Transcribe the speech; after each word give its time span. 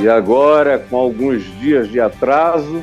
E 0.00 0.08
agora, 0.08 0.78
com 0.78 0.96
alguns 0.96 1.44
dias 1.60 1.86
de 1.86 2.00
atraso, 2.00 2.82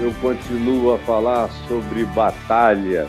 eu 0.00 0.12
continuo 0.20 0.92
a 0.92 0.98
falar 0.98 1.48
sobre 1.68 2.04
batalha 2.06 3.06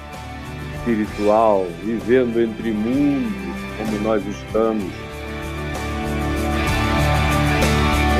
espiritual, 0.75 1.65
vivendo 1.83 2.39
entre 2.39 2.71
mundos 2.71 3.33
como 3.75 3.99
nós 4.01 4.23
estamos. 4.27 4.93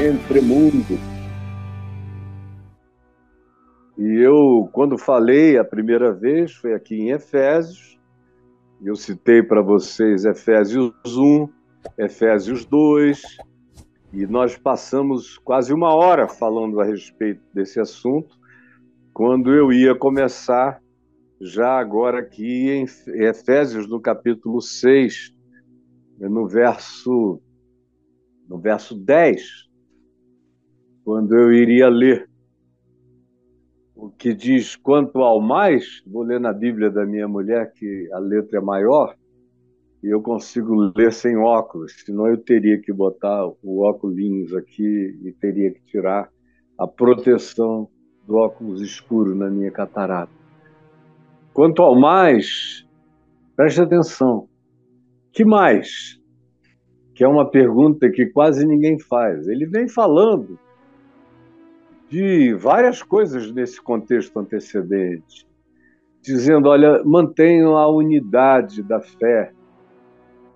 Entre 0.04 0.42
mundos. 0.42 1.00
E 4.00 4.16
eu, 4.16 4.68
quando 4.72 4.98
falei 4.98 5.60
a 5.60 5.64
primeira 5.64 6.12
vez, 6.12 6.54
foi 6.54 6.74
aqui 6.74 7.00
em 7.00 7.12
Efésios, 7.12 8.00
eu 8.84 8.96
citei 8.96 9.44
para 9.44 9.62
vocês 9.62 10.26
Efésios 10.26 10.92
1, 11.06 11.48
Efésios 12.00 12.66
2, 12.66 13.22
e 14.14 14.28
nós 14.28 14.56
passamos 14.56 15.40
quase 15.40 15.74
uma 15.74 15.96
hora 15.96 16.28
falando 16.28 16.80
a 16.80 16.86
respeito 16.86 17.42
desse 17.52 17.80
assunto, 17.80 18.38
quando 19.12 19.52
eu 19.52 19.74
ia 19.74 19.96
começar, 19.96 20.80
já 21.42 21.80
agora 21.80 22.20
aqui 22.20 22.70
em 22.70 22.86
Efésios, 23.08 23.90
no 23.90 24.00
capítulo 24.00 24.62
6, 24.62 25.34
no 26.20 26.48
verso, 26.48 27.42
no 28.48 28.60
verso 28.60 28.96
10, 28.96 29.42
quando 31.04 31.36
eu 31.36 31.52
iria 31.52 31.90
ler 31.90 32.30
o 33.96 34.12
que 34.12 34.32
diz 34.32 34.76
quanto 34.76 35.24
ao 35.24 35.42
mais, 35.42 36.04
vou 36.06 36.22
ler 36.22 36.40
na 36.40 36.54
Bíblia 36.54 36.92
da 36.92 37.04
minha 37.04 37.28
mulher, 37.28 37.74
que 37.74 38.10
a 38.14 38.20
letra 38.20 38.60
é 38.60 38.62
maior, 38.62 39.16
e 40.04 40.10
eu 40.10 40.22
consigo 40.22 40.92
ler 40.96 41.14
sem 41.14 41.38
óculos, 41.38 41.94
senão 42.06 42.28
eu 42.28 42.38
teria 42.38 42.78
que 42.78 42.92
botar 42.92 43.48
o 43.64 43.80
óculos 43.80 44.54
aqui 44.54 45.18
e 45.24 45.32
teria 45.32 45.72
que 45.72 45.82
tirar 45.86 46.30
a 46.78 46.86
proteção 46.86 47.88
do 48.28 48.36
óculos 48.36 48.82
escuro 48.82 49.34
na 49.34 49.50
minha 49.50 49.72
catarata. 49.72 50.34
Quanto 51.54 51.82
ao 51.82 51.98
mais, 51.98 52.86
preste 53.56 53.82
atenção. 53.82 54.50
Que 55.32 55.46
mais? 55.46 56.20
Que 57.16 57.24
é 57.24 57.28
uma 57.28 57.50
pergunta 57.50 58.10
que 58.10 58.26
quase 58.26 58.66
ninguém 58.66 59.00
faz. 59.00 59.48
Ele 59.48 59.66
vem 59.66 59.88
falando 59.88 60.60
de 62.10 62.54
várias 62.56 63.02
coisas 63.02 63.52
nesse 63.52 63.82
contexto 63.82 64.38
antecedente, 64.38 65.48
dizendo: 66.22 66.68
olha, 66.68 67.02
mantenham 67.06 67.78
a 67.78 67.88
unidade 67.88 68.84
da 68.84 69.00
fé, 69.00 69.54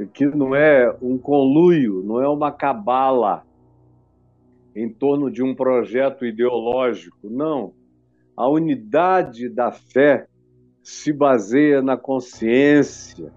que 0.05 0.25
não 0.27 0.53
é 0.53 0.95
um 1.01 1.17
conluio, 1.17 2.03
não 2.03 2.21
é 2.21 2.27
uma 2.27 2.51
cabala 2.51 3.43
em 4.75 4.87
torno 4.87 5.31
de 5.31 5.41
um 5.41 5.55
projeto 5.55 6.23
ideológico, 6.23 7.29
não. 7.29 7.73
A 8.35 8.47
unidade 8.47 9.49
da 9.49 9.71
fé 9.71 10.27
se 10.83 11.11
baseia 11.11 11.81
na 11.81 11.97
consciência 11.97 13.33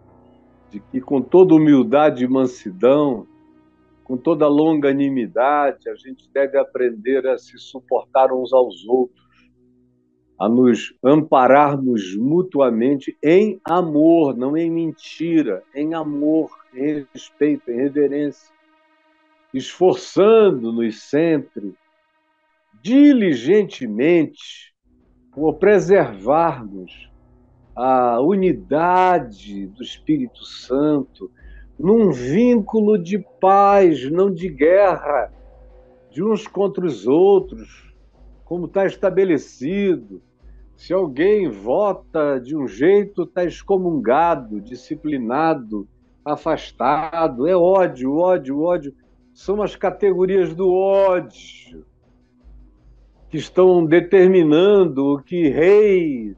de 0.71 0.79
que, 0.81 1.01
com 1.01 1.23
toda 1.23 1.55
humildade 1.55 2.25
e 2.25 2.29
mansidão, 2.29 3.27
com 4.05 4.17
toda 4.17 4.47
longanimidade, 4.47 5.89
a 5.89 5.95
gente 5.95 6.29
deve 6.33 6.59
aprender 6.59 7.27
a 7.27 7.39
se 7.39 7.57
suportar 7.59 8.33
uns 8.33 8.53
aos 8.53 8.87
outros, 8.87 9.27
a 10.41 10.49
nos 10.49 10.95
ampararmos 11.05 12.17
mutuamente 12.17 13.15
em 13.23 13.61
amor, 13.63 14.35
não 14.35 14.57
em 14.57 14.71
mentira, 14.71 15.63
em 15.75 15.93
amor, 15.93 16.51
em 16.75 17.07
respeito, 17.13 17.71
em 17.71 17.77
reverência, 17.77 18.51
esforçando-nos 19.53 21.03
sempre, 21.03 21.75
diligentemente, 22.83 24.75
por 25.31 25.57
preservarmos 25.59 27.11
a 27.77 28.19
unidade 28.19 29.67
do 29.67 29.83
Espírito 29.83 30.43
Santo 30.47 31.31
num 31.79 32.11
vínculo 32.13 32.97
de 32.97 33.19
paz, 33.19 34.11
não 34.11 34.33
de 34.33 34.49
guerra, 34.49 35.31
de 36.11 36.25
uns 36.25 36.47
contra 36.47 36.87
os 36.87 37.07
outros, 37.07 37.95
como 38.47 38.65
está 38.65 38.87
estabelecido 38.87 40.23
se 40.81 40.95
alguém 40.95 41.47
vota 41.47 42.41
de 42.41 42.57
um 42.57 42.67
jeito, 42.67 43.25
está 43.25 43.45
excomungado, 43.45 44.63
disciplinado, 44.63 45.87
afastado. 46.25 47.47
É 47.47 47.55
ódio, 47.55 48.17
ódio, 48.17 48.63
ódio. 48.63 48.95
São 49.35 49.61
as 49.61 49.77
categorias 49.77 50.55
do 50.55 50.73
ódio 50.73 51.85
que 53.29 53.37
estão 53.37 53.85
determinando 53.85 55.05
o 55.05 55.23
que 55.23 55.49
rei 55.49 56.35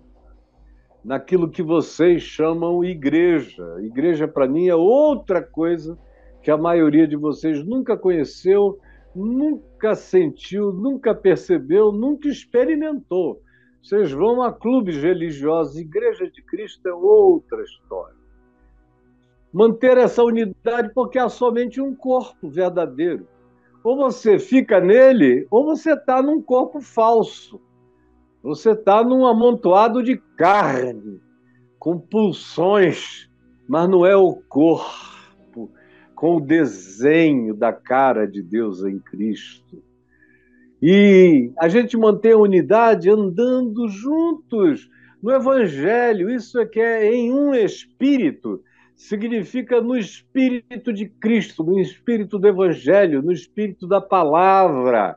naquilo 1.05 1.49
que 1.49 1.63
vocês 1.63 2.25
chamam 2.25 2.85
igreja. 2.85 3.65
Igreja, 3.81 4.27
para 4.27 4.49
mim, 4.49 4.67
é 4.67 4.75
outra 4.75 5.41
coisa 5.41 5.97
que 6.43 6.51
a 6.51 6.57
maioria 6.57 7.07
de 7.07 7.15
vocês 7.15 7.65
nunca 7.65 7.97
conheceu, 7.97 8.77
nunca 9.15 9.95
sentiu, 9.95 10.73
nunca 10.73 11.15
percebeu, 11.15 11.93
nunca 11.93 12.27
experimentou. 12.27 13.41
Vocês 13.83 14.13
vão 14.13 14.41
a 14.43 14.53
clubes 14.53 14.97
religiosos, 14.97 15.77
Igreja 15.77 16.31
de 16.31 16.41
Cristo 16.41 16.89
é 16.89 16.95
outra 16.95 17.63
história. 17.65 18.15
Manter 19.53 19.99
essa 19.99 20.23
unidade 20.23 20.93
porque 20.95 21.19
há 21.19 21.29
somente 21.29 21.81
um 21.81 21.95
corpo 21.95 22.49
verdadeiro. 22.49 23.27
Ou 23.83 23.97
você 23.97 24.39
fica 24.39 24.81
nele, 24.81 25.49
ou 25.51 25.65
você 25.65 25.95
está 25.95 26.23
num 26.23 26.41
corpo 26.41 26.81
falso. 26.81 27.61
Você 28.41 28.71
está 28.71 29.03
num 29.03 29.27
amontoado 29.27 30.01
de 30.01 30.17
carne, 30.37 31.21
com 31.77 31.99
pulsões, 31.99 33.29
mas 33.69 33.89
não 33.89 34.07
é 34.07 34.17
o 34.17 34.37
corpo, 34.49 35.71
com 36.15 36.37
o 36.37 36.41
desenho 36.41 37.53
da 37.53 37.73
cara 37.73 38.29
de 38.29 38.41
Deus 38.43 38.85
em 38.85 39.01
Cristo. 39.01 39.83
E 40.83 41.53
a 41.61 41.69
gente 41.69 41.97
mantém 41.97 42.33
a 42.33 42.37
unidade 42.37 43.09
andando 43.09 43.87
juntos 43.87 44.91
no 45.23 45.31
Evangelho. 45.31 46.29
Isso 46.29 46.59
é 46.59 46.67
que 46.67 46.81
é 46.81 47.15
em 47.15 47.33
um 47.33 47.55
espírito. 47.55 48.61
Significa 48.97 49.81
no 49.81 49.97
espírito 49.97 50.93
de 50.93 51.07
Cristo, 51.07 51.63
no 51.63 51.79
espírito 51.79 52.37
do 52.37 52.49
Evangelho, 52.49 53.23
no 53.23 53.31
espírito 53.31 53.87
da 53.87 54.01
palavra, 54.01 55.17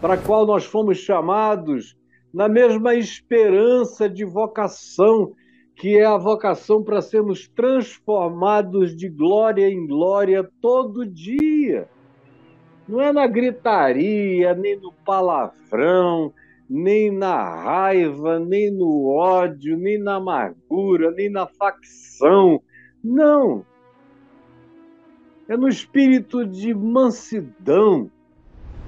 para 0.00 0.14
a 0.14 0.18
qual 0.18 0.44
nós 0.44 0.64
fomos 0.64 0.98
chamados 0.98 1.96
na 2.34 2.48
mesma 2.48 2.94
esperança 2.94 4.08
de 4.08 4.24
vocação, 4.24 5.32
que 5.76 5.96
é 5.98 6.04
a 6.04 6.18
vocação 6.18 6.82
para 6.82 7.00
sermos 7.00 7.48
transformados 7.48 8.96
de 8.96 9.08
glória 9.08 9.68
em 9.68 9.86
glória 9.86 10.48
todo 10.60 11.06
dia. 11.06 11.88
Não 12.90 13.00
é 13.00 13.12
na 13.12 13.24
gritaria, 13.28 14.52
nem 14.52 14.76
no 14.76 14.92
palavrão, 14.92 16.34
nem 16.68 17.08
na 17.08 17.62
raiva, 17.62 18.40
nem 18.40 18.68
no 18.68 19.06
ódio, 19.06 19.78
nem 19.78 19.96
na 19.96 20.16
amargura, 20.16 21.12
nem 21.12 21.30
na 21.30 21.46
facção. 21.46 22.60
Não. 23.02 23.64
É 25.48 25.56
no 25.56 25.68
espírito 25.68 26.44
de 26.44 26.74
mansidão, 26.74 28.10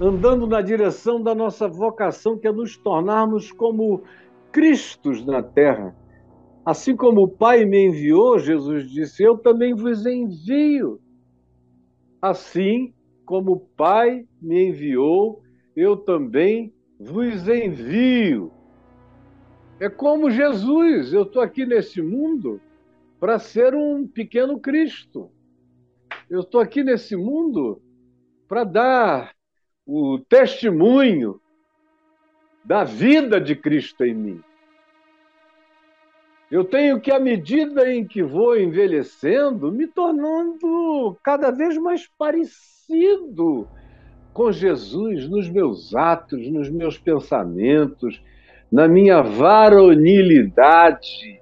andando 0.01 0.45
na 0.47 0.61
direção 0.61 1.23
da 1.23 1.33
nossa 1.33 1.65
vocação, 1.65 2.37
que 2.37 2.45
é 2.45 2.51
nos 2.51 2.75
tornarmos 2.75 3.53
como 3.53 4.03
Cristos 4.51 5.25
na 5.25 5.41
terra. 5.41 5.95
Assim 6.65 6.93
como 6.93 7.23
o 7.23 7.29
Pai 7.29 7.63
me 7.63 7.87
enviou, 7.87 8.37
Jesus 8.37 8.89
disse, 8.89 9.23
eu 9.23 9.37
também 9.37 9.73
vos 9.73 10.05
envio. 10.05 10.99
Assim, 12.21 12.93
como 13.25 13.53
o 13.53 13.59
Pai 13.59 14.25
me 14.41 14.69
enviou, 14.69 15.41
eu 15.75 15.97
também 15.97 16.73
vos 16.99 17.47
envio. 17.47 18.51
É 19.79 19.89
como 19.89 20.29
Jesus, 20.29 21.13
eu 21.13 21.23
estou 21.23 21.41
aqui 21.41 21.65
nesse 21.65 22.01
mundo 22.01 22.61
para 23.19 23.39
ser 23.39 23.73
um 23.73 24.07
pequeno 24.07 24.59
Cristo. 24.59 25.31
Eu 26.29 26.41
estou 26.41 26.61
aqui 26.61 26.83
nesse 26.83 27.15
mundo 27.15 27.81
para 28.47 28.63
dar 28.63 29.35
o 29.85 30.19
testemunho 30.19 31.41
da 32.63 32.83
vida 32.83 33.41
de 33.41 33.55
Cristo 33.55 34.05
em 34.05 34.13
mim. 34.13 34.43
Eu 36.49 36.63
tenho 36.63 37.01
que, 37.01 37.11
à 37.11 37.19
medida 37.19 37.91
em 37.91 38.05
que 38.05 38.21
vou 38.21 38.57
envelhecendo, 38.57 39.71
me 39.71 39.87
tornando 39.87 41.17
cada 41.23 41.49
vez 41.49 41.77
mais 41.77 42.07
parecido 42.07 42.72
com 44.33 44.51
Jesus 44.51 45.29
nos 45.29 45.49
meus 45.49 45.95
atos, 45.95 46.49
nos 46.49 46.69
meus 46.69 46.97
pensamentos, 46.97 48.21
na 48.71 48.87
minha 48.87 49.21
varonilidade, 49.21 51.39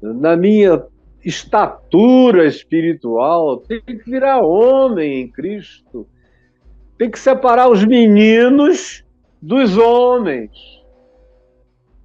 na 0.00 0.36
minha 0.36 0.84
estatura 1.24 2.46
espiritual. 2.46 3.58
Tenho 3.58 3.82
que 3.82 4.10
virar 4.10 4.40
homem 4.40 5.22
em 5.22 5.28
Cristo. 5.28 6.06
Tem 6.96 7.10
que 7.10 7.18
separar 7.18 7.68
os 7.68 7.84
meninos 7.84 9.04
dos 9.40 9.76
homens. 9.76 10.52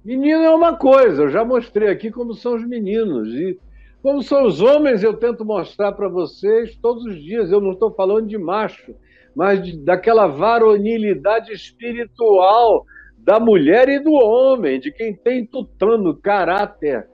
Menino 0.04 0.42
é 0.42 0.54
uma 0.54 0.76
coisa, 0.76 1.22
eu 1.22 1.30
já 1.30 1.44
mostrei 1.44 1.88
aqui 1.88 2.10
como 2.10 2.34
são 2.34 2.54
os 2.54 2.66
meninos. 2.66 3.28
E 3.28 3.58
como 4.02 4.22
são 4.22 4.46
os 4.46 4.60
homens, 4.60 5.02
eu 5.02 5.14
tento 5.14 5.44
mostrar 5.44 5.92
para 5.92 6.08
vocês 6.08 6.76
todos 6.76 7.04
os 7.04 7.22
dias. 7.22 7.50
Eu 7.50 7.60
não 7.60 7.72
estou 7.72 7.92
falando 7.92 8.28
de 8.28 8.38
macho, 8.38 8.94
mas 9.34 9.62
de, 9.62 9.76
daquela 9.76 10.26
varonilidade 10.26 11.52
espiritual 11.52 12.84
da 13.18 13.40
mulher 13.40 13.88
e 13.88 13.98
do 13.98 14.12
homem, 14.12 14.80
de 14.80 14.92
quem 14.92 15.14
tem 15.14 15.44
tutano, 15.44 16.16
caráter, 16.16 17.06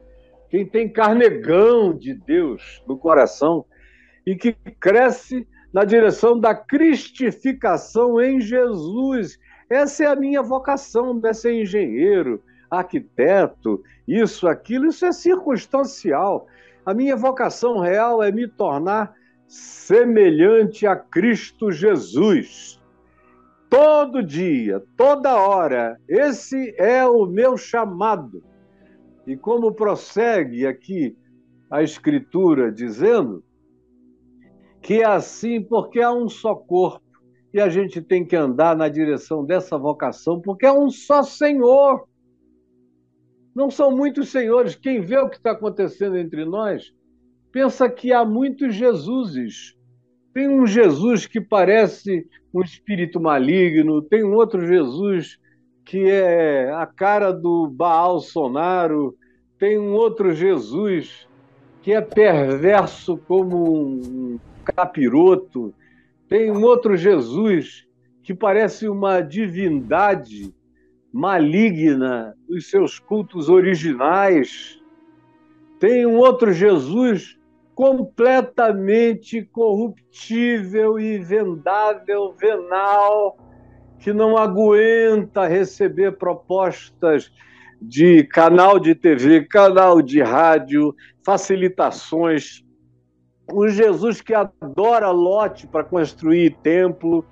quem 0.51 0.65
tem 0.65 0.89
carnegão 0.89 1.93
de 1.93 2.15
Deus 2.15 2.83
no 2.87 2.97
coração 2.97 3.65
e 4.27 4.37
que 4.37 4.53
cresce 4.79 5.47
na 5.73 5.85
direção 5.85 6.39
da 6.39 6.55
cristificação 6.55 8.21
em 8.21 8.41
Jesus. 8.41 9.39
Essa 9.69 10.05
é 10.05 10.07
a 10.07 10.15
minha 10.15 10.43
vocação, 10.43 11.15
não 11.15 11.29
é 11.29 11.33
ser 11.33 11.61
engenheiro, 11.61 12.41
arquiteto, 12.71 13.83
isso, 14.07 14.47
aquilo, 14.47 14.87
isso 14.87 15.05
é 15.05 15.13
circunstancial. 15.13 16.47
A 16.85 16.93
minha 16.93 17.17
vocação 17.17 17.79
real 17.79 18.23
é 18.23 18.31
me 18.31 18.47
tornar 18.47 19.15
semelhante 19.49 20.87
a 20.87 20.97
Cristo 20.97 21.71
Jesus. 21.71 22.81
Todo 23.71 24.23
dia, 24.23 24.83
toda 24.97 25.35
hora, 25.35 25.99
esse 26.09 26.75
é 26.79 27.05
o 27.07 27.27
meu 27.27 27.57
chamado. 27.57 28.43
E 29.27 29.37
como 29.37 29.73
prossegue 29.73 30.67
aqui 30.67 31.17
a 31.71 31.83
Escritura 31.83 32.71
dizendo 32.71 33.43
que 34.83 35.01
é 35.01 35.05
assim 35.05 35.63
porque 35.63 36.01
há 36.01 36.13
um 36.13 36.29
só 36.29 36.55
corpo 36.55 37.03
e 37.53 37.61
a 37.61 37.69
gente 37.69 38.03
tem 38.03 38.25
que 38.25 38.37
andar 38.37 38.77
na 38.77 38.89
direção 38.89 39.45
dessa 39.45 39.79
vocação 39.79 40.41
porque 40.41 40.67
é 40.67 40.73
um 40.73 40.91
só 40.91 41.23
Senhor. 41.23 42.07
Não 43.55 43.71
são 43.71 43.97
muitos 43.97 44.31
senhores. 44.31 44.75
Quem 44.75 45.01
vê 45.01 45.17
o 45.19 45.29
que 45.29 45.37
está 45.37 45.53
acontecendo 45.53 46.17
entre 46.17 46.45
nós 46.45 46.93
pensa 47.53 47.89
que 47.89 48.13
há 48.13 48.25
muitos 48.25 48.75
Jesuses. 48.75 49.77
Tem 50.33 50.49
um 50.49 50.67
Jesus 50.67 51.27
que 51.27 51.41
parece 51.41 52.27
um 52.53 52.61
espírito 52.61 53.21
maligno, 53.21 54.03
tem 54.03 54.25
um 54.25 54.35
outro 54.35 54.67
Jesus 54.67 55.39
que 55.85 56.11
é 56.11 56.73
a 56.73 56.87
cara 56.87 57.31
do 57.31 57.69
Baal 57.69 58.19
Sonaro, 58.19 59.17
tem 59.59 59.79
um 59.79 59.93
outro 59.93 60.33
Jesus 60.33 61.29
que 61.83 61.93
é 61.93 62.01
perverso 62.01 63.19
como 63.19 63.73
um 63.73 64.41
capiroto, 64.65 65.75
tem 66.29 66.51
um 66.51 66.63
outro 66.63 66.97
Jesus 66.97 67.87
que 68.23 68.35
parece 68.35 68.89
uma 68.89 69.21
divindade 69.21 70.53
maligna 71.15 72.35
dos 72.49 72.69
seus 72.69 72.99
cultos 72.99 73.49
originais, 73.49 74.83
tem 75.79 76.05
um 76.05 76.17
outro 76.17 76.53
Jesus 76.53 77.39
completamente 77.73 79.43
corruptível 79.45 80.99
e 80.99 81.19
vendável, 81.19 82.35
venal, 82.37 83.39
que 84.01 84.13
não 84.13 84.37
aguenta 84.37 85.47
receber 85.47 86.19
propostas 86.19 87.31
de 87.81 88.25
canal 88.25 88.81
de 88.81 88.93
TV, 88.97 89.45
canal 89.45 90.03
de 90.03 90.21
rádio, 90.21 90.93
facilitações. 91.25 92.65
Um 93.53 93.69
Jesus 93.69 94.21
que 94.21 94.35
adora 94.35 95.11
lote 95.11 95.65
para 95.69 95.85
construir 95.85 96.57
templo, 96.61 97.25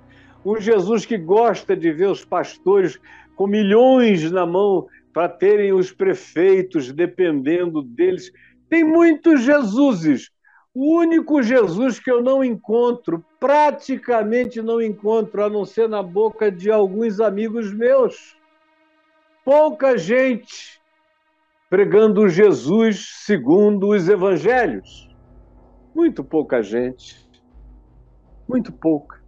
um 0.45 0.61
Jesus 0.61 1.05
que 1.05 1.19
gosta 1.19 1.77
de 1.77 1.91
ver 1.91 2.09
os 2.09 2.25
pastores 2.25 3.01
com 3.43 3.47
milhões 3.49 4.31
na 4.31 4.47
mão 4.47 4.87
para 5.13 5.29
terem 5.29 5.73
os 5.73 5.91
prefeitos 5.91 6.93
dependendo 6.93 7.83
deles. 7.83 8.31
Tem 8.71 8.85
muitos 8.85 9.43
Jesuses. 9.43 10.31
O 10.73 10.99
único 10.99 11.43
Jesus 11.43 11.99
que 11.99 12.09
eu 12.09 12.23
não 12.23 12.45
encontro, 12.45 13.25
praticamente 13.41 14.63
não 14.63 14.81
encontro, 14.81 15.43
a 15.43 15.51
não 15.51 15.65
ser 15.65 15.89
na 15.89 16.05
boca 16.05 16.53
de 16.53 16.71
alguns 16.71 17.21
amigos 17.21 17.75
meus. 17.75 18.37
Pouca 19.45 19.99
gente 19.99 20.81
pregando 21.69 22.29
Jesus 22.29 23.25
segundo 23.25 23.89
os 23.89 24.09
evangelhos. 24.09 25.11
Muito 25.93 26.23
pouca 26.23 26.63
gente. 26.63 27.29
Muito 28.49 28.73
pouca. 28.73 29.21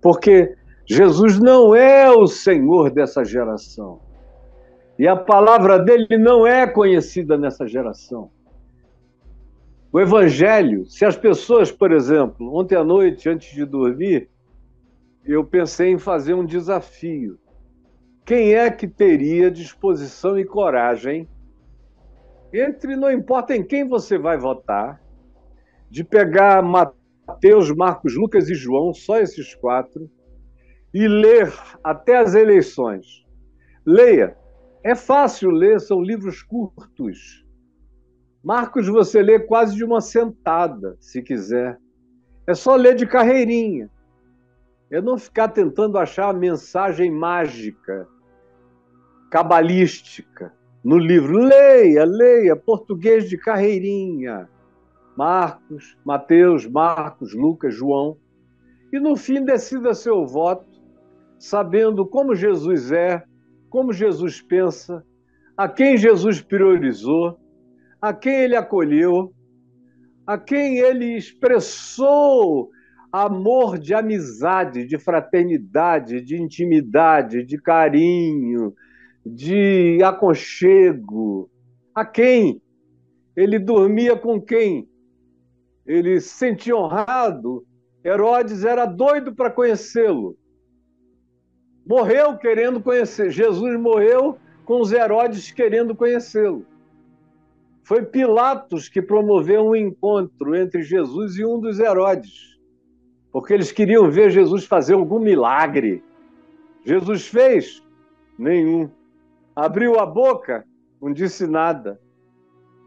Porque 0.00 0.56
Jesus 0.92 1.38
não 1.38 1.74
é 1.74 2.10
o 2.10 2.26
Senhor 2.26 2.90
dessa 2.90 3.24
geração. 3.24 4.00
E 4.98 5.08
a 5.08 5.16
palavra 5.16 5.78
dele 5.78 6.18
não 6.18 6.46
é 6.46 6.66
conhecida 6.66 7.38
nessa 7.38 7.66
geração. 7.66 8.30
O 9.90 9.98
Evangelho, 9.98 10.84
se 10.86 11.04
as 11.04 11.16
pessoas, 11.16 11.72
por 11.72 11.92
exemplo, 11.92 12.54
ontem 12.54 12.76
à 12.76 12.84
noite, 12.84 13.28
antes 13.28 13.54
de 13.54 13.64
dormir, 13.64 14.28
eu 15.24 15.42
pensei 15.44 15.90
em 15.90 15.98
fazer 15.98 16.34
um 16.34 16.44
desafio. 16.44 17.38
Quem 18.24 18.54
é 18.54 18.70
que 18.70 18.86
teria 18.86 19.50
disposição 19.50 20.38
e 20.38 20.44
coragem, 20.44 21.26
entre, 22.52 22.96
não 22.96 23.10
importa 23.10 23.56
em 23.56 23.64
quem 23.64 23.88
você 23.88 24.18
vai 24.18 24.36
votar, 24.36 25.00
de 25.88 26.04
pegar 26.04 26.62
Mateus, 26.62 27.74
Marcos, 27.74 28.14
Lucas 28.14 28.50
e 28.50 28.54
João, 28.54 28.92
só 28.92 29.18
esses 29.18 29.54
quatro, 29.54 30.10
e 30.92 31.08
ler 31.08 31.52
até 31.82 32.18
as 32.18 32.34
eleições? 32.34 33.24
Leia. 33.84 34.36
É 34.84 34.94
fácil 34.94 35.50
ler, 35.50 35.80
são 35.80 36.02
livros 36.02 36.42
curtos. 36.42 37.44
Marcos 38.42 38.88
você 38.88 39.22
lê 39.22 39.38
quase 39.38 39.76
de 39.76 39.84
uma 39.84 40.00
sentada, 40.00 40.96
se 40.98 41.22
quiser. 41.22 41.78
É 42.46 42.54
só 42.54 42.74
ler 42.74 42.96
de 42.96 43.06
carreirinha. 43.06 43.88
É 44.90 45.00
não 45.00 45.16
ficar 45.16 45.48
tentando 45.48 45.96
achar 45.96 46.28
a 46.28 46.32
mensagem 46.32 47.10
mágica, 47.10 48.08
cabalística 49.30 50.52
no 50.82 50.98
livro. 50.98 51.38
Leia, 51.38 52.04
leia, 52.04 52.56
português 52.56 53.28
de 53.28 53.38
carreirinha. 53.38 54.48
Marcos, 55.16 55.96
Mateus, 56.04 56.66
Marcos, 56.66 57.32
Lucas, 57.34 57.74
João. 57.74 58.16
E 58.92 58.98
no 58.98 59.16
fim 59.16 59.44
decida 59.44 59.94
seu 59.94 60.26
voto, 60.26 60.71
sabendo 61.42 62.06
como 62.06 62.34
Jesus 62.34 62.92
é, 62.92 63.22
como 63.68 63.92
Jesus 63.92 64.40
pensa, 64.40 65.04
a 65.56 65.68
quem 65.68 65.96
Jesus 65.96 66.40
priorizou 66.40 67.38
a 68.02 68.12
quem 68.12 68.34
ele 68.34 68.56
acolheu, 68.56 69.32
a 70.26 70.36
quem 70.36 70.78
ele 70.78 71.16
expressou 71.16 72.68
amor 73.12 73.78
de 73.78 73.94
amizade, 73.94 74.84
de 74.84 74.98
fraternidade, 74.98 76.20
de 76.20 76.36
intimidade, 76.36 77.44
de 77.44 77.58
carinho, 77.58 78.74
de 79.24 80.02
aconchego. 80.02 81.48
A 81.94 82.04
quem 82.04 82.60
ele 83.36 83.60
dormia 83.60 84.16
com 84.16 84.40
quem? 84.40 84.88
Ele 85.86 86.20
se 86.20 86.30
sentia 86.30 86.74
honrado. 86.74 87.64
Herodes 88.04 88.64
era 88.64 88.84
doido 88.84 89.32
para 89.32 89.50
conhecê-lo. 89.50 90.36
Morreu 91.86 92.36
querendo 92.36 92.80
conhecer. 92.80 93.30
Jesus 93.30 93.78
morreu 93.78 94.38
com 94.64 94.80
os 94.80 94.92
Herodes 94.92 95.50
querendo 95.50 95.94
conhecê-lo. 95.94 96.64
Foi 97.82 98.04
Pilatos 98.04 98.88
que 98.88 99.02
promoveu 99.02 99.66
um 99.66 99.76
encontro 99.76 100.54
entre 100.54 100.82
Jesus 100.82 101.36
e 101.36 101.44
um 101.44 101.58
dos 101.58 101.80
Herodes, 101.80 102.56
porque 103.32 103.52
eles 103.52 103.72
queriam 103.72 104.10
ver 104.10 104.30
Jesus 104.30 104.64
fazer 104.64 104.94
algum 104.94 105.18
milagre. 105.18 106.02
Jesus 106.84 107.26
fez? 107.26 107.82
Nenhum. 108.38 108.88
Abriu 109.54 109.98
a 109.98 110.06
boca? 110.06 110.64
Não 111.00 111.12
disse 111.12 111.46
nada. 111.46 112.00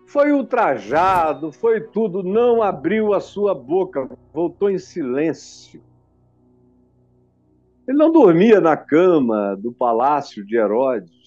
Foi 0.08 0.32
ultrajado, 0.32 1.52
foi 1.52 1.82
tudo, 1.82 2.24
não 2.24 2.62
abriu 2.62 3.14
a 3.14 3.20
sua 3.20 3.54
boca, 3.54 4.08
voltou 4.34 4.70
em 4.70 4.78
silêncio. 4.78 5.82
Ele 7.88 7.98
não 7.98 8.12
dormia 8.12 8.60
na 8.60 8.76
cama 8.76 9.56
do 9.56 9.72
palácio 9.72 10.46
de 10.46 10.58
Herodes 10.58 11.26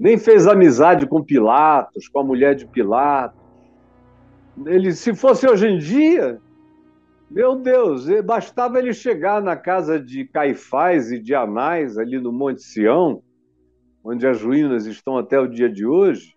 nem 0.00 0.16
fez 0.16 0.46
amizade 0.46 1.06
com 1.06 1.22
Pilatos, 1.22 2.08
com 2.08 2.20
a 2.20 2.24
mulher 2.24 2.54
de 2.54 2.66
Pilatos. 2.66 3.38
Ele, 4.64 4.92
se 4.92 5.14
fosse 5.14 5.46
hoje 5.46 5.68
em 5.68 5.76
dia, 5.76 6.40
meu 7.30 7.54
Deus, 7.54 8.06
bastava 8.24 8.78
ele 8.78 8.94
chegar 8.94 9.42
na 9.42 9.56
casa 9.56 10.00
de 10.00 10.24
Caifás 10.24 11.12
e 11.12 11.18
de 11.18 11.34
Anás, 11.34 11.98
ali 11.98 12.18
no 12.18 12.32
Monte 12.32 12.62
Sião, 12.62 13.22
onde 14.02 14.26
as 14.26 14.42
ruínas 14.42 14.86
estão 14.86 15.18
até 15.18 15.38
o 15.38 15.46
dia 15.46 15.68
de 15.68 15.84
hoje, 15.84 16.34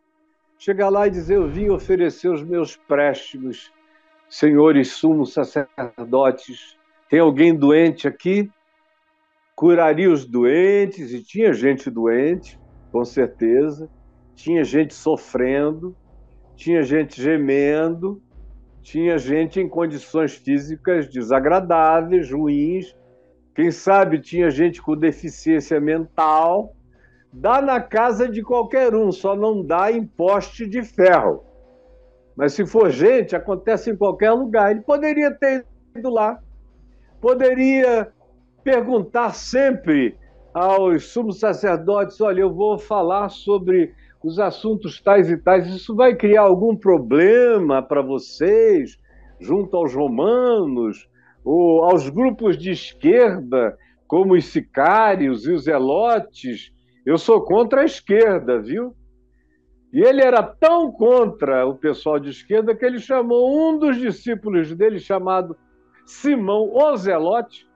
chegar 0.59 0.89
lá 0.89 1.07
e 1.07 1.11
dizer: 1.11 1.37
Eu 1.37 1.47
vim 1.47 1.69
oferecer 1.69 2.27
os 2.27 2.43
meus 2.43 2.75
préstimos, 2.75 3.71
senhores 4.27 4.91
sumos 4.91 5.31
sacerdotes. 5.31 6.77
Tem 7.09 7.21
alguém 7.21 7.55
doente 7.55 8.09
aqui? 8.09 8.51
Curaria 9.55 10.11
os 10.11 10.25
doentes, 10.25 11.11
e 11.11 11.23
tinha 11.23 11.53
gente 11.53 11.89
doente, 11.89 12.59
com 12.91 13.03
certeza, 13.05 13.89
tinha 14.35 14.63
gente 14.63 14.93
sofrendo, 14.93 15.95
tinha 16.55 16.83
gente 16.83 17.21
gemendo, 17.21 18.21
tinha 18.81 19.17
gente 19.17 19.59
em 19.59 19.67
condições 19.67 20.35
físicas 20.35 21.07
desagradáveis, 21.07 22.31
ruins, 22.31 22.95
quem 23.55 23.69
sabe 23.69 24.19
tinha 24.19 24.49
gente 24.49 24.81
com 24.81 24.95
deficiência 24.95 25.79
mental. 25.79 26.75
Dá 27.31 27.61
na 27.61 27.79
casa 27.79 28.27
de 28.27 28.41
qualquer 28.41 28.93
um, 28.95 29.11
só 29.11 29.35
não 29.35 29.63
dá 29.63 29.91
em 29.91 30.05
poste 30.05 30.67
de 30.67 30.83
ferro. 30.83 31.43
Mas 32.35 32.53
se 32.53 32.65
for 32.65 32.89
gente, 32.89 33.35
acontece 33.35 33.91
em 33.91 33.95
qualquer 33.95 34.31
lugar. 34.31 34.71
Ele 34.71 34.81
poderia 34.81 35.31
ter 35.31 35.65
ido 35.95 36.09
lá, 36.09 36.39
poderia 37.21 38.11
perguntar 38.63 39.33
sempre 39.33 40.17
aos 40.53 41.07
sumos 41.07 41.39
sacerdotes: 41.39 42.19
olha, 42.21 42.41
eu 42.41 42.53
vou 42.53 42.77
falar 42.77 43.29
sobre 43.29 43.93
os 44.23 44.39
assuntos 44.39 45.01
tais 45.01 45.29
e 45.29 45.37
tais, 45.37 45.67
isso 45.67 45.95
vai 45.95 46.15
criar 46.15 46.43
algum 46.43 46.75
problema 46.75 47.81
para 47.81 48.01
vocês, 48.01 48.97
junto 49.39 49.75
aos 49.75 49.93
romanos, 49.93 51.09
ou 51.43 51.83
aos 51.83 52.09
grupos 52.09 52.57
de 52.57 52.71
esquerda, 52.71 53.77
como 54.07 54.33
os 54.33 54.45
sicários 54.45 55.45
e 55.45 55.51
os 55.51 55.67
elotes? 55.67 56.71
Eu 57.05 57.17
sou 57.17 57.41
contra 57.41 57.81
a 57.81 57.85
esquerda, 57.85 58.61
viu? 58.61 58.95
E 59.91 60.01
ele 60.01 60.23
era 60.23 60.41
tão 60.41 60.91
contra 60.91 61.67
o 61.67 61.75
pessoal 61.75 62.17
de 62.17 62.29
esquerda 62.29 62.73
que 62.73 62.85
ele 62.85 62.99
chamou 62.99 63.69
um 63.69 63.77
dos 63.77 63.97
discípulos 63.97 64.73
dele, 64.73 64.99
chamado 64.99 65.55
Simão 66.05 66.73
Ozelote, 66.73 67.67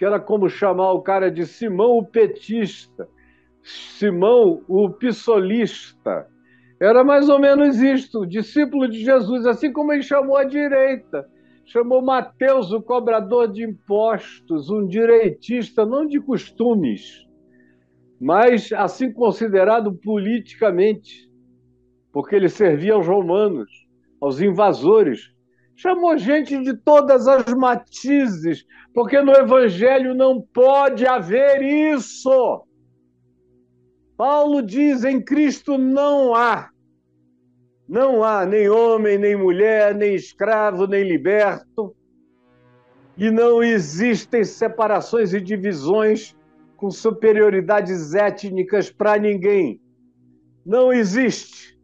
que 0.00 0.04
era 0.06 0.18
como 0.18 0.48
chamar 0.48 0.92
o 0.92 1.02
cara 1.02 1.30
de 1.30 1.44
Simão 1.44 1.98
o 1.98 2.02
petista, 2.02 3.06
Simão 3.62 4.64
o 4.66 4.88
pissolista. 4.88 6.26
Era 6.80 7.04
mais 7.04 7.28
ou 7.28 7.38
menos 7.38 7.76
isto, 7.82 8.26
discípulo 8.26 8.88
de 8.88 9.04
Jesus, 9.04 9.44
assim 9.44 9.70
como 9.70 9.92
ele 9.92 10.02
chamou 10.02 10.38
a 10.38 10.44
direita. 10.44 11.28
Chamou 11.66 12.00
Mateus, 12.00 12.72
o 12.72 12.80
cobrador 12.80 13.52
de 13.52 13.62
impostos, 13.62 14.70
um 14.70 14.86
direitista, 14.86 15.84
não 15.84 16.06
de 16.06 16.18
costumes, 16.18 17.26
mas 18.18 18.72
assim 18.72 19.12
considerado 19.12 19.92
politicamente, 19.92 21.30
porque 22.10 22.34
ele 22.34 22.48
servia 22.48 22.94
aos 22.94 23.06
romanos, 23.06 23.70
aos 24.18 24.40
invasores, 24.40 25.30
Chamou 25.80 26.18
gente 26.18 26.62
de 26.62 26.76
todas 26.76 27.26
as 27.26 27.54
matizes, 27.54 28.66
porque 28.92 29.18
no 29.22 29.32
Evangelho 29.32 30.14
não 30.14 30.38
pode 30.38 31.06
haver 31.06 31.62
isso. 31.62 32.66
Paulo 34.14 34.60
diz: 34.60 35.04
em 35.04 35.24
Cristo 35.24 35.78
não 35.78 36.34
há. 36.34 36.68
Não 37.88 38.22
há 38.22 38.44
nem 38.44 38.68
homem, 38.68 39.16
nem 39.16 39.34
mulher, 39.34 39.94
nem 39.94 40.14
escravo, 40.14 40.86
nem 40.86 41.02
liberto. 41.02 41.96
E 43.16 43.30
não 43.30 43.62
existem 43.62 44.44
separações 44.44 45.32
e 45.32 45.40
divisões 45.40 46.36
com 46.76 46.90
superioridades 46.90 48.14
étnicas 48.14 48.90
para 48.90 49.18
ninguém. 49.18 49.80
Não 50.62 50.92
existe 50.92 51.74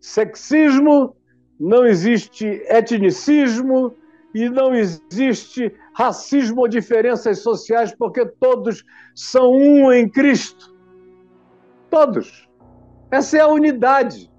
sexismo, 0.00 1.14
não 1.58 1.86
existe 1.86 2.46
etnicismo 2.68 3.96
e 4.34 4.48
não 4.48 4.74
existe 4.74 5.74
racismo 5.94 6.60
ou 6.60 6.68
diferenças 6.68 7.38
sociais, 7.38 7.94
porque 7.94 8.26
todos 8.26 8.84
são 9.14 9.52
um 9.52 9.92
em 9.92 10.08
Cristo. 10.08 10.74
Todos. 11.90 12.46
Essa 13.10 13.38
é 13.38 13.40
a 13.40 13.48
unidade 13.48 14.30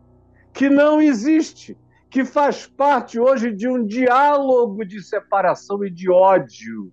que 0.53 0.69
não 0.69 1.01
existe, 1.01 1.77
que 2.09 2.23
faz 2.23 2.67
parte 2.67 3.19
hoje 3.19 3.51
de 3.51 3.67
um 3.67 3.85
diálogo 3.85 4.85
de 4.85 5.01
separação 5.01 5.83
e 5.83 5.89
de 5.89 6.09
ódio 6.11 6.91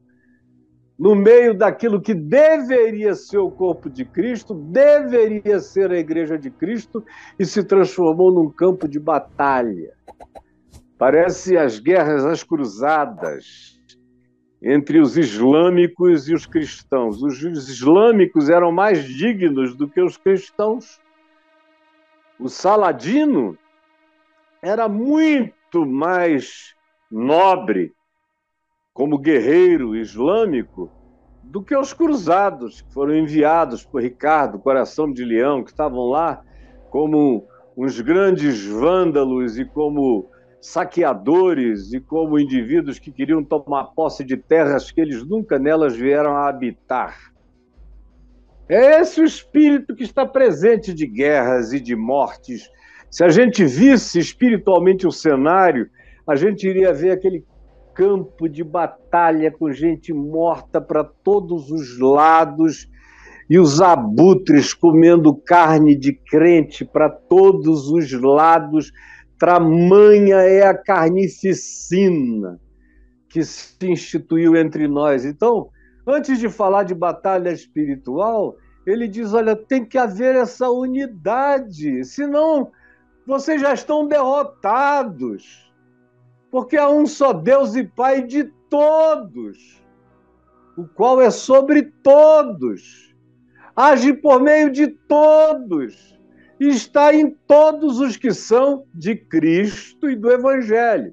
no 0.98 1.14
meio 1.14 1.54
daquilo 1.54 2.00
que 2.00 2.14
deveria 2.14 3.14
ser 3.14 3.38
o 3.38 3.50
corpo 3.50 3.90
de 3.90 4.04
Cristo, 4.04 4.54
deveria 4.54 5.58
ser 5.58 5.90
a 5.90 5.98
igreja 5.98 6.38
de 6.38 6.50
Cristo, 6.50 7.04
e 7.38 7.44
se 7.44 7.64
transformou 7.64 8.32
num 8.32 8.48
campo 8.48 8.86
de 8.86 9.00
batalha. 9.00 9.92
Parece 10.96 11.56
as 11.56 11.78
guerras, 11.80 12.24
as 12.24 12.42
cruzadas 12.42 13.74
entre 14.62 14.98
os 14.98 15.18
islâmicos 15.18 16.28
e 16.28 16.34
os 16.34 16.46
cristãos. 16.46 17.22
Os 17.22 17.42
islâmicos 17.42 18.48
eram 18.48 18.72
mais 18.72 19.04
dignos 19.04 19.74
do 19.74 19.88
que 19.88 20.00
os 20.00 20.16
cristãos. 20.16 20.98
O 22.38 22.48
Saladino 22.48 23.58
era 24.62 24.88
muito 24.88 25.84
mais 25.84 26.74
nobre 27.10 27.92
como 28.94 29.18
guerreiro 29.18 29.96
islâmico 29.96 30.88
do 31.42 31.60
que 31.60 31.76
os 31.76 31.92
cruzados 31.92 32.80
que 32.80 32.94
foram 32.94 33.16
enviados 33.16 33.84
por 33.84 34.00
Ricardo, 34.00 34.60
Coração 34.60 35.12
de 35.12 35.24
Leão, 35.24 35.64
que 35.64 35.70
estavam 35.70 36.08
lá 36.08 36.42
como 36.90 37.44
uns 37.76 38.00
grandes 38.00 38.64
vândalos 38.64 39.58
e 39.58 39.64
como 39.64 40.30
saqueadores 40.60 41.92
e 41.92 42.00
como 42.00 42.38
indivíduos 42.38 43.00
que 43.00 43.10
queriam 43.10 43.42
tomar 43.42 43.86
posse 43.96 44.22
de 44.22 44.36
terras 44.36 44.92
que 44.92 45.00
eles 45.00 45.26
nunca 45.26 45.58
nelas 45.58 45.96
vieram 45.96 46.36
a 46.36 46.48
habitar. 46.48 47.34
É 48.68 49.00
esse 49.00 49.20
o 49.20 49.24
espírito 49.24 49.94
que 49.94 50.04
está 50.04 50.24
presente 50.24 50.94
de 50.94 51.06
guerras 51.06 51.72
e 51.72 51.80
de 51.80 51.96
mortes. 51.96 52.70
Se 53.10 53.24
a 53.24 53.28
gente 53.28 53.64
visse 53.64 54.20
espiritualmente 54.20 55.06
o 55.06 55.12
cenário, 55.12 55.90
a 56.26 56.36
gente 56.36 56.66
iria 56.66 56.92
ver 56.92 57.10
aquele 57.10 57.44
campo 57.94 58.48
de 58.48 58.64
batalha 58.64 59.50
com 59.50 59.72
gente 59.72 60.12
morta 60.12 60.80
para 60.80 61.04
todos 61.04 61.70
os 61.70 61.98
lados 61.98 62.88
e 63.48 63.58
os 63.58 63.80
abutres 63.80 64.72
comendo 64.72 65.34
carne 65.34 65.94
de 65.94 66.12
crente 66.12 66.84
para 66.84 67.08
todos 67.08 67.88
os 67.88 68.10
lados 68.12 68.90
Tamanha 69.38 70.36
é 70.36 70.66
a 70.66 70.74
carnificina 70.74 72.58
que 73.28 73.44
se 73.44 73.74
instituiu 73.82 74.56
entre 74.56 74.86
nós. 74.86 75.24
Então, 75.24 75.68
antes 76.06 76.38
de 76.38 76.48
falar 76.48 76.84
de 76.84 76.94
batalha 76.94 77.50
espiritual, 77.50 78.56
ele 78.86 79.08
diz: 79.08 79.34
olha, 79.34 79.56
tem 79.56 79.84
que 79.84 79.98
haver 79.98 80.36
essa 80.36 80.70
unidade, 80.70 82.04
senão 82.04 82.70
vocês 83.26 83.60
já 83.60 83.74
estão 83.74 84.06
derrotados. 84.06 85.70
Porque 86.54 86.76
há 86.76 86.88
um 86.88 87.04
só 87.04 87.32
Deus 87.32 87.74
e 87.74 87.82
Pai 87.82 88.22
de 88.22 88.44
todos, 88.70 89.82
o 90.76 90.86
qual 90.86 91.20
é 91.20 91.28
sobre 91.28 91.82
todos, 92.00 93.12
age 93.74 94.12
por 94.12 94.40
meio 94.40 94.70
de 94.70 94.86
todos 94.86 96.16
está 96.60 97.12
em 97.12 97.28
todos 97.48 97.98
os 97.98 98.16
que 98.16 98.32
são 98.32 98.86
de 98.94 99.16
Cristo 99.16 100.08
e 100.08 100.14
do 100.14 100.30
Evangelho. 100.30 101.12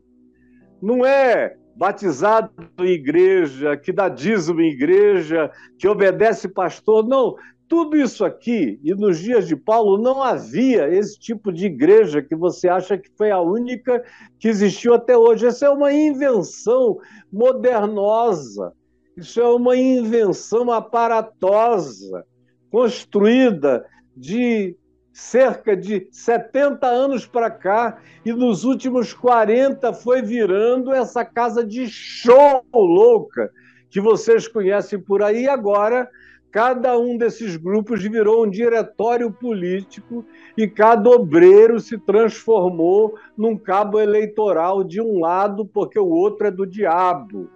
Não 0.79 1.03
é 1.03 1.57
batizado 1.75 2.51
em 2.77 2.89
igreja, 2.89 3.75
que 3.75 3.91
dá 3.91 4.09
dízimo 4.09 4.61
em 4.61 4.69
igreja, 4.69 5.49
que 5.79 5.87
obedece 5.87 6.49
pastor, 6.49 7.07
não. 7.07 7.35
Tudo 7.71 7.95
isso 7.95 8.25
aqui, 8.25 8.81
e 8.83 8.93
nos 8.93 9.17
dias 9.17 9.47
de 9.47 9.55
Paulo 9.55 9.97
não 9.97 10.21
havia 10.21 10.89
esse 10.89 11.17
tipo 11.17 11.53
de 11.53 11.67
igreja 11.67 12.21
que 12.21 12.35
você 12.35 12.67
acha 12.67 12.97
que 12.97 13.09
foi 13.17 13.31
a 13.31 13.39
única 13.39 14.03
que 14.37 14.49
existiu 14.49 14.93
até 14.93 15.17
hoje. 15.17 15.45
Essa 15.45 15.67
é 15.67 15.69
uma 15.69 15.93
invenção 15.93 16.99
modernosa, 17.31 18.73
isso 19.15 19.39
é 19.39 19.47
uma 19.47 19.77
invenção 19.77 20.69
aparatosa, 20.69 22.25
construída 22.69 23.85
de 24.17 24.75
cerca 25.13 25.73
de 25.73 26.09
70 26.11 26.85
anos 26.85 27.25
para 27.25 27.49
cá, 27.49 28.01
e 28.25 28.33
nos 28.33 28.65
últimos 28.65 29.13
40 29.13 29.93
foi 29.93 30.21
virando 30.21 30.91
essa 30.91 31.23
casa 31.23 31.65
de 31.65 31.87
show 31.87 32.65
louca 32.73 33.49
que 33.89 34.01
vocês 34.01 34.45
conhecem 34.45 34.99
por 34.99 35.23
aí. 35.23 35.47
Agora, 35.47 36.09
cada 36.51 36.97
um 36.99 37.17
desses 37.17 37.55
grupos 37.55 38.01
virou 38.01 38.45
um 38.45 38.49
diretório 38.49 39.31
político 39.31 40.25
e 40.57 40.67
cada 40.67 41.09
obreiro 41.09 41.79
se 41.79 41.97
transformou 41.97 43.15
num 43.37 43.57
cabo 43.57 43.99
eleitoral 43.99 44.83
de 44.83 44.99
um 44.99 45.19
lado, 45.19 45.65
porque 45.65 45.97
o 45.97 46.09
outro 46.09 46.47
é 46.47 46.51
do 46.51 46.67
diabo. 46.67 47.49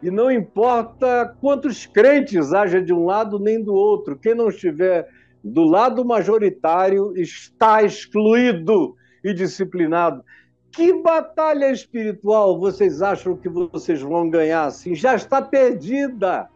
E 0.00 0.10
não 0.10 0.30
importa 0.30 1.36
quantos 1.40 1.84
crentes 1.84 2.52
haja 2.52 2.80
de 2.80 2.92
um 2.92 3.04
lado 3.04 3.40
nem 3.40 3.60
do 3.60 3.74
outro, 3.74 4.16
quem 4.16 4.34
não 4.34 4.48
estiver 4.48 5.08
do 5.42 5.64
lado 5.64 6.04
majoritário 6.04 7.12
está 7.16 7.82
excluído 7.82 8.94
e 9.24 9.34
disciplinado. 9.34 10.22
Que 10.70 10.92
batalha 11.02 11.72
espiritual 11.72 12.60
vocês 12.60 13.02
acham 13.02 13.36
que 13.36 13.48
vocês 13.48 14.00
vão 14.00 14.30
ganhar 14.30 14.66
assim? 14.66 14.94
Já 14.94 15.16
está 15.16 15.42
perdida. 15.42 16.48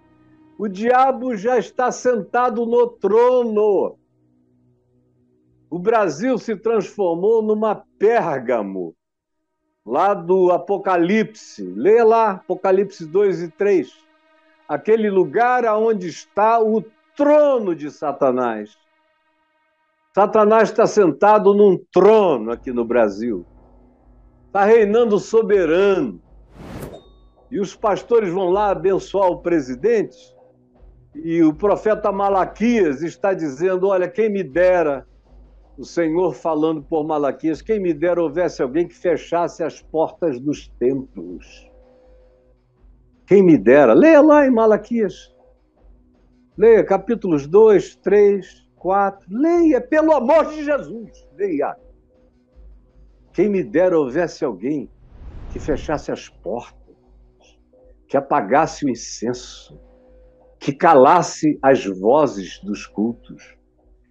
O 0.62 0.68
diabo 0.68 1.34
já 1.36 1.58
está 1.58 1.90
sentado 1.90 2.64
no 2.64 2.86
trono. 2.86 3.98
O 5.68 5.76
Brasil 5.76 6.38
se 6.38 6.54
transformou 6.54 7.42
numa 7.42 7.84
Pérgamo, 7.98 8.94
lá 9.84 10.14
do 10.14 10.52
Apocalipse. 10.52 11.64
Lê 11.64 12.04
lá, 12.04 12.34
Apocalipse 12.34 13.04
2 13.04 13.42
e 13.42 13.48
3. 13.50 13.92
Aquele 14.68 15.10
lugar 15.10 15.66
aonde 15.66 16.06
está 16.06 16.62
o 16.62 16.80
trono 17.16 17.74
de 17.74 17.90
Satanás. 17.90 18.78
Satanás 20.14 20.70
está 20.70 20.86
sentado 20.86 21.52
num 21.54 21.76
trono 21.90 22.52
aqui 22.52 22.70
no 22.70 22.84
Brasil. 22.84 23.44
Está 24.46 24.64
reinando 24.64 25.18
soberano. 25.18 26.22
E 27.50 27.58
os 27.58 27.74
pastores 27.74 28.32
vão 28.32 28.48
lá 28.50 28.70
abençoar 28.70 29.28
o 29.28 29.42
presidente. 29.42 30.40
E 31.14 31.42
o 31.42 31.52
profeta 31.52 32.10
Malaquias 32.10 33.02
está 33.02 33.34
dizendo: 33.34 33.88
Olha, 33.88 34.08
quem 34.08 34.30
me 34.30 34.42
dera, 34.42 35.06
o 35.76 35.84
Senhor 35.84 36.34
falando 36.34 36.82
por 36.82 37.04
Malaquias, 37.04 37.60
quem 37.60 37.80
me 37.80 37.92
dera 37.92 38.22
houvesse 38.22 38.62
alguém 38.62 38.88
que 38.88 38.94
fechasse 38.94 39.62
as 39.62 39.80
portas 39.80 40.40
dos 40.40 40.68
templos. 40.78 41.70
Quem 43.26 43.42
me 43.42 43.56
dera. 43.56 43.92
Leia 43.92 44.20
lá 44.20 44.46
em 44.46 44.50
Malaquias. 44.50 45.34
Leia 46.56 46.84
capítulos 46.84 47.46
2, 47.46 47.96
3, 47.96 48.68
4. 48.76 49.26
Leia, 49.30 49.80
pelo 49.80 50.12
amor 50.12 50.46
de 50.46 50.64
Jesus. 50.64 51.26
Leia. 51.36 51.76
Quem 53.32 53.48
me 53.48 53.62
dera 53.62 53.98
houvesse 53.98 54.44
alguém 54.44 54.90
que 55.50 55.58
fechasse 55.58 56.12
as 56.12 56.28
portas, 56.28 56.96
que 58.06 58.16
apagasse 58.16 58.84
o 58.84 58.90
incenso, 58.90 59.80
que 60.62 60.72
calasse 60.72 61.58
as 61.60 61.84
vozes 61.84 62.60
dos 62.62 62.86
cultos, 62.86 63.56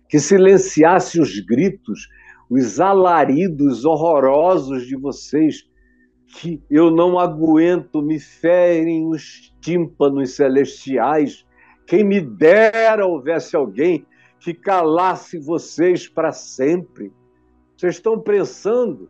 que 0.09 0.19
silenciasse 0.19 1.17
os 1.17 1.39
gritos, 1.39 2.09
os 2.49 2.77
alaridos 2.81 3.85
horrorosos 3.85 4.85
de 4.85 4.97
vocês, 4.97 5.63
que 6.27 6.61
eu 6.69 6.91
não 6.91 7.17
aguento, 7.17 8.01
me 8.01 8.19
ferem 8.19 9.07
os 9.07 9.53
tímpanos 9.61 10.35
celestiais. 10.35 11.45
Quem 11.87 12.03
me 12.03 12.19
dera 12.19 13.07
houvesse 13.07 13.55
alguém 13.55 14.05
que 14.37 14.53
calasse 14.53 15.39
vocês 15.39 16.09
para 16.09 16.33
sempre. 16.33 17.13
Vocês 17.77 17.95
estão 17.95 18.19
pensando 18.19 19.09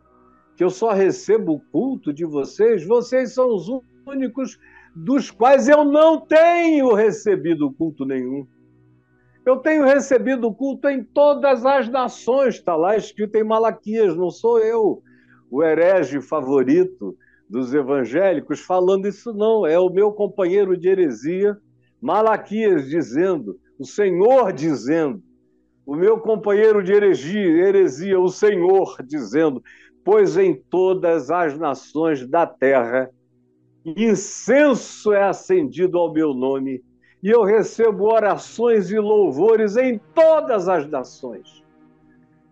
que 0.56 0.62
eu 0.62 0.70
só 0.70 0.92
recebo 0.92 1.54
o 1.54 1.60
culto 1.72 2.12
de 2.12 2.24
vocês? 2.24 2.86
Vocês 2.86 3.34
são 3.34 3.52
os 3.52 3.66
únicos 4.06 4.60
dos 4.94 5.30
quais 5.30 5.68
eu 5.68 5.84
não 5.84 6.20
tenho 6.20 6.94
recebido 6.94 7.72
culto 7.72 8.04
nenhum. 8.04 8.46
Eu 9.44 9.56
tenho 9.56 9.84
recebido 9.84 10.52
culto 10.54 10.88
em 10.88 11.02
todas 11.02 11.66
as 11.66 11.88
nações, 11.88 12.56
está 12.56 12.76
lá 12.76 12.96
escrito 12.96 13.36
em 13.36 13.44
Malaquias, 13.44 14.16
não 14.16 14.30
sou 14.30 14.60
eu 14.60 15.02
o 15.50 15.62
herege 15.62 16.22
favorito 16.22 17.14
dos 17.46 17.74
evangélicos 17.74 18.60
falando 18.60 19.06
isso, 19.06 19.34
não. 19.34 19.66
É 19.66 19.78
o 19.78 19.90
meu 19.90 20.10
companheiro 20.12 20.76
de 20.76 20.88
heresia, 20.88 21.58
Malaquias, 22.00 22.88
dizendo, 22.88 23.58
o 23.78 23.84
Senhor 23.84 24.50
dizendo, 24.52 25.22
o 25.84 25.94
meu 25.94 26.18
companheiro 26.18 26.82
de 26.82 26.92
heresia, 26.92 27.66
heresia, 27.66 28.18
o 28.18 28.28
Senhor 28.28 28.96
dizendo: 29.04 29.62
Pois 30.02 30.38
em 30.38 30.54
todas 30.54 31.30
as 31.30 31.58
nações 31.58 32.26
da 32.26 32.46
terra 32.46 33.10
incenso 33.84 35.12
é 35.12 35.24
acendido 35.24 35.98
ao 35.98 36.12
meu 36.12 36.32
nome, 36.32 36.82
e 37.22 37.28
eu 37.30 37.42
recebo 37.42 38.12
orações 38.12 38.90
e 38.90 38.98
louvores 38.98 39.76
em 39.76 40.00
todas 40.14 40.68
as 40.68 40.88
nações. 40.88 41.62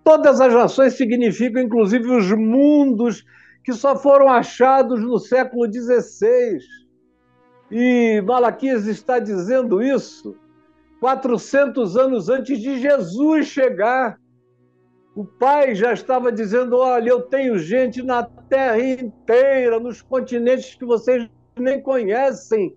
Todas 0.04 0.40
as 0.40 0.52
nações 0.52 0.94
significam, 0.94 1.62
inclusive, 1.62 2.10
os 2.10 2.30
mundos 2.32 3.24
que 3.64 3.72
só 3.72 3.96
foram 3.96 4.28
achados 4.28 5.00
no 5.00 5.18
século 5.18 5.70
XVI. 5.70 6.58
E 7.70 8.20
Malaquias 8.22 8.86
está 8.86 9.18
dizendo 9.18 9.82
isso 9.82 10.36
400 11.00 11.96
anos 11.96 12.28
antes 12.28 12.58
de 12.58 12.78
Jesus 12.78 13.46
chegar. 13.46 14.18
O 15.14 15.24
pai 15.24 15.74
já 15.74 15.92
estava 15.92 16.30
dizendo: 16.30 16.76
Olha, 16.76 17.10
eu 17.10 17.22
tenho 17.22 17.58
gente 17.58 18.02
na 18.02 18.28
terra 18.50 18.78
inteira, 18.78 19.78
nos 19.78 20.02
continentes 20.02 20.74
que 20.74 20.84
vocês 20.84 21.30
nem 21.56 21.80
conhecem, 21.80 22.74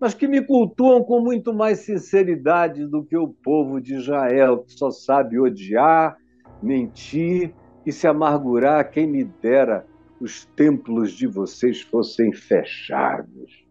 mas 0.00 0.14
que 0.14 0.26
me 0.26 0.40
cultuam 0.40 1.04
com 1.04 1.20
muito 1.20 1.52
mais 1.52 1.80
sinceridade 1.80 2.86
do 2.86 3.04
que 3.04 3.16
o 3.16 3.28
povo 3.28 3.80
de 3.80 3.96
Israel, 3.96 4.64
que 4.64 4.72
só 4.72 4.90
sabe 4.90 5.38
odiar, 5.38 6.16
mentir 6.62 7.54
e 7.84 7.92
se 7.92 8.06
amargurar. 8.06 8.90
Quem 8.90 9.06
me 9.06 9.24
dera 9.24 9.86
os 10.18 10.46
templos 10.56 11.12
de 11.12 11.26
vocês 11.26 11.82
fossem 11.82 12.32
fechados. 12.32 13.66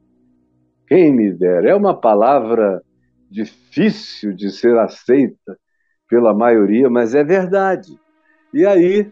Quem 0.87 1.13
me 1.13 1.33
dera. 1.33 1.71
É 1.71 1.75
uma 1.75 1.99
palavra 1.99 2.81
difícil 3.29 4.33
de 4.33 4.51
ser 4.51 4.77
aceita 4.77 5.57
pela 6.07 6.33
maioria, 6.33 6.89
mas 6.89 7.13
é 7.13 7.23
verdade. 7.23 7.99
E 8.53 8.65
aí, 8.65 9.11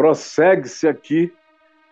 prossegue-se 0.00 0.88
aqui 0.88 1.30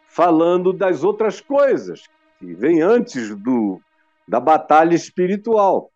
falando 0.07 0.73
das 0.73 1.05
outras 1.05 1.42
coisas 1.42 2.05
que 2.38 2.55
vem 2.55 2.81
antes 2.81 3.37
do, 3.37 3.83
da 4.27 4.40
batalha 4.40 4.94
espiritual, 4.94 5.90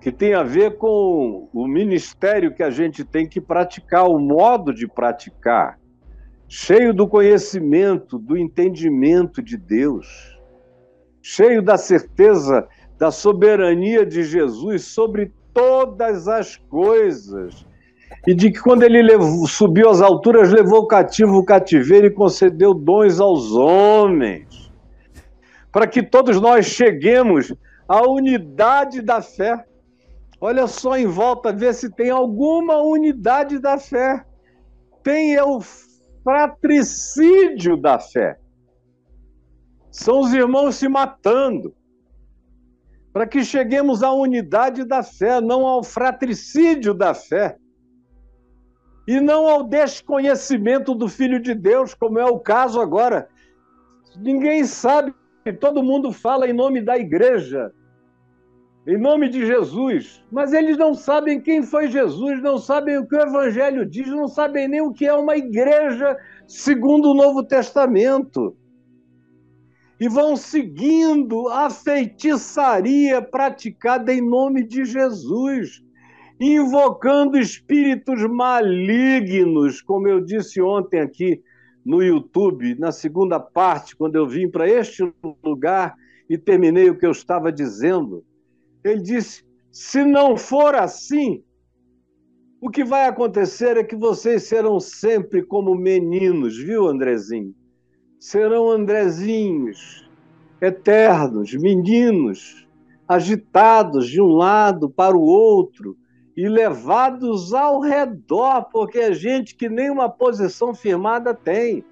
que 0.00 0.12
tem 0.12 0.34
a 0.34 0.44
ver 0.44 0.78
com 0.78 1.50
o 1.52 1.66
ministério 1.66 2.54
que 2.54 2.62
a 2.62 2.70
gente 2.70 3.02
tem 3.02 3.28
que 3.28 3.40
praticar, 3.40 4.08
o 4.08 4.20
modo 4.20 4.72
de 4.72 4.86
praticar, 4.86 5.80
cheio 6.48 6.94
do 6.94 7.08
conhecimento, 7.08 8.16
do 8.16 8.36
entendimento 8.36 9.42
de 9.42 9.56
Deus, 9.56 10.06
cheio 11.20 11.60
da 11.60 11.76
certeza 11.76 12.68
da 12.96 13.10
soberania 13.10 14.06
de 14.06 14.22
Jesus 14.22 14.84
sobre 14.84 15.32
todas 15.52 16.28
as 16.28 16.56
coisas. 16.56 17.66
E 18.26 18.34
de 18.34 18.50
que 18.50 18.60
quando 18.60 18.82
ele 18.82 19.02
levou, 19.02 19.46
subiu 19.46 19.90
às 19.90 20.00
alturas, 20.00 20.50
levou 20.50 20.86
cativo 20.86 21.36
o 21.36 21.44
cativeiro 21.44 22.06
e 22.06 22.10
concedeu 22.10 22.72
dons 22.72 23.20
aos 23.20 23.52
homens. 23.52 24.72
Para 25.70 25.86
que 25.86 26.02
todos 26.02 26.40
nós 26.40 26.66
cheguemos 26.66 27.52
à 27.88 28.02
unidade 28.08 29.02
da 29.02 29.20
fé. 29.20 29.64
Olha 30.40 30.66
só 30.66 30.96
em 30.96 31.06
volta, 31.06 31.52
ver 31.52 31.74
se 31.74 31.90
tem 31.90 32.10
alguma 32.10 32.80
unidade 32.82 33.58
da 33.58 33.78
fé. 33.78 34.24
Tem 35.02 35.34
é 35.34 35.44
o 35.44 35.60
fratricídio 36.22 37.76
da 37.76 37.98
fé. 37.98 38.38
São 39.90 40.20
os 40.20 40.32
irmãos 40.32 40.76
se 40.76 40.88
matando 40.88 41.74
para 43.14 43.28
que 43.28 43.44
cheguemos 43.44 44.02
à 44.02 44.12
unidade 44.12 44.84
da 44.84 45.04
fé, 45.04 45.40
não 45.40 45.64
ao 45.64 45.84
fratricídio 45.84 46.92
da 46.92 47.14
fé, 47.14 47.56
e 49.06 49.20
não 49.20 49.46
ao 49.48 49.64
desconhecimento 49.64 50.94
do 50.94 51.08
Filho 51.08 51.40
de 51.40 51.54
Deus, 51.54 51.94
como 51.94 52.18
é 52.18 52.24
o 52.24 52.38
caso 52.38 52.80
agora. 52.80 53.28
Ninguém 54.16 54.64
sabe, 54.64 55.14
todo 55.60 55.82
mundo 55.82 56.12
fala 56.12 56.48
em 56.48 56.52
nome 56.52 56.80
da 56.80 56.96
igreja, 56.96 57.72
em 58.86 58.98
nome 58.98 59.28
de 59.28 59.46
Jesus, 59.46 60.22
mas 60.30 60.52
eles 60.52 60.76
não 60.76 60.94
sabem 60.94 61.40
quem 61.40 61.62
foi 61.62 61.88
Jesus, 61.88 62.42
não 62.42 62.58
sabem 62.58 62.98
o 62.98 63.06
que 63.06 63.16
o 63.16 63.20
Evangelho 63.20 63.86
diz, 63.86 64.08
não 64.08 64.28
sabem 64.28 64.68
nem 64.68 64.80
o 64.80 64.92
que 64.92 65.06
é 65.06 65.14
uma 65.14 65.36
igreja 65.36 66.16
segundo 66.46 67.10
o 67.10 67.14
Novo 67.14 67.42
Testamento 67.42 68.56
e 69.98 70.08
vão 70.08 70.36
seguindo 70.36 71.48
a 71.48 71.70
feitiçaria 71.70 73.22
praticada 73.22 74.12
em 74.12 74.20
nome 74.20 74.66
de 74.66 74.84
Jesus, 74.84 75.82
invocando 76.40 77.38
espíritos 77.38 78.22
malignos, 78.28 79.80
como 79.80 80.08
eu 80.08 80.20
disse 80.20 80.60
ontem 80.60 81.00
aqui 81.00 81.42
no 81.84 82.02
YouTube, 82.02 82.74
na 82.76 82.90
segunda 82.90 83.38
parte, 83.38 83.96
quando 83.96 84.16
eu 84.16 84.26
vim 84.26 84.48
para 84.48 84.68
este 84.68 85.12
lugar 85.44 85.94
e 86.28 86.38
terminei 86.38 86.90
o 86.90 86.98
que 86.98 87.06
eu 87.06 87.12
estava 87.12 87.52
dizendo. 87.52 88.24
Ele 88.82 89.00
disse: 89.00 89.44
se 89.70 90.04
não 90.04 90.36
for 90.36 90.74
assim, 90.74 91.42
o 92.60 92.70
que 92.70 92.82
vai 92.82 93.06
acontecer 93.06 93.76
é 93.76 93.84
que 93.84 93.96
vocês 93.96 94.44
serão 94.44 94.80
sempre 94.80 95.42
como 95.42 95.74
meninos, 95.74 96.56
viu, 96.56 96.86
Andrezinho? 96.86 97.54
serão 98.24 98.70
Andrezinhos, 98.70 100.08
eternos, 100.58 101.52
meninos, 101.52 102.66
agitados 103.06 104.08
de 104.08 104.18
um 104.18 104.28
lado 104.28 104.88
para 104.88 105.14
o 105.14 105.20
outro 105.20 105.94
e 106.36 106.48
levados 106.48 107.54
ao 107.54 107.80
redor, 107.80 108.64
porque 108.72 108.98
é 108.98 109.12
gente 109.12 109.54
que 109.54 109.68
nem 109.68 109.90
uma 109.90 110.08
posição 110.08 110.74
firmada 110.74 111.32
tem. 111.32 111.84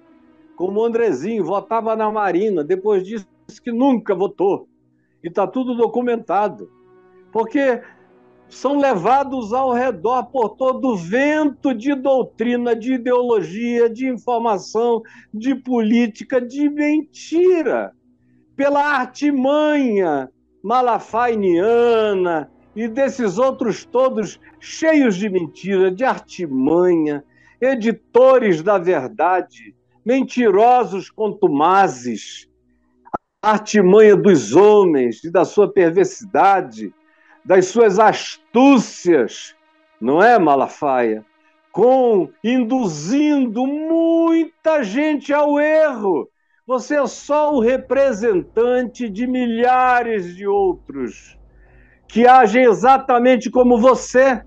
Como 0.55 0.81
o 0.81 0.85
Andrezinho 0.85 1.45
votava 1.45 1.95
na 1.95 2.11
Marina, 2.11 2.63
depois 2.63 3.05
disse 3.05 3.25
que 3.63 3.71
nunca 3.71 4.13
votou. 4.13 4.67
E 5.23 5.29
está 5.29 5.47
tudo 5.47 5.75
documentado. 5.75 6.69
Porque 7.31 7.81
são 8.49 8.77
levados 8.77 9.53
ao 9.53 9.71
redor 9.71 10.25
por 10.25 10.49
todo 10.49 10.95
vento 10.95 11.73
de 11.73 11.95
doutrina, 11.95 12.75
de 12.75 12.93
ideologia, 12.95 13.89
de 13.89 14.07
informação, 14.07 15.01
de 15.33 15.55
política, 15.55 16.39
de 16.39 16.69
mentira, 16.69 17.93
pela 18.55 18.83
artimanha 18.83 20.29
malafainiana 20.61 22.52
e 22.75 22.87
desses 22.87 23.37
outros 23.37 23.85
todos 23.85 24.39
cheios 24.59 25.15
de 25.15 25.29
mentira, 25.29 25.91
de 25.91 26.03
artimanha, 26.03 27.23
editores 27.61 28.61
da 28.61 28.77
verdade, 28.77 29.75
mentirosos 30.05 31.09
contumazes, 31.09 32.49
artimanha 33.41 34.15
dos 34.15 34.55
homens 34.55 35.23
e 35.23 35.31
da 35.31 35.45
sua 35.45 35.71
perversidade 35.71 36.93
das 37.45 37.67
suas 37.67 37.99
astúcias, 37.99 39.53
não 39.99 40.23
é, 40.23 40.39
Malafaia? 40.39 41.25
Com 41.71 42.29
induzindo 42.43 43.65
muita 43.65 44.83
gente 44.83 45.33
ao 45.33 45.59
erro. 45.59 46.29
Você 46.65 46.95
é 46.95 47.05
só 47.05 47.53
o 47.53 47.59
representante 47.59 49.09
de 49.09 49.27
milhares 49.27 50.35
de 50.35 50.47
outros 50.47 51.37
que 52.13 52.27
agem 52.27 52.65
exatamente 52.65 53.49
como 53.49 53.79
você. 53.79 54.39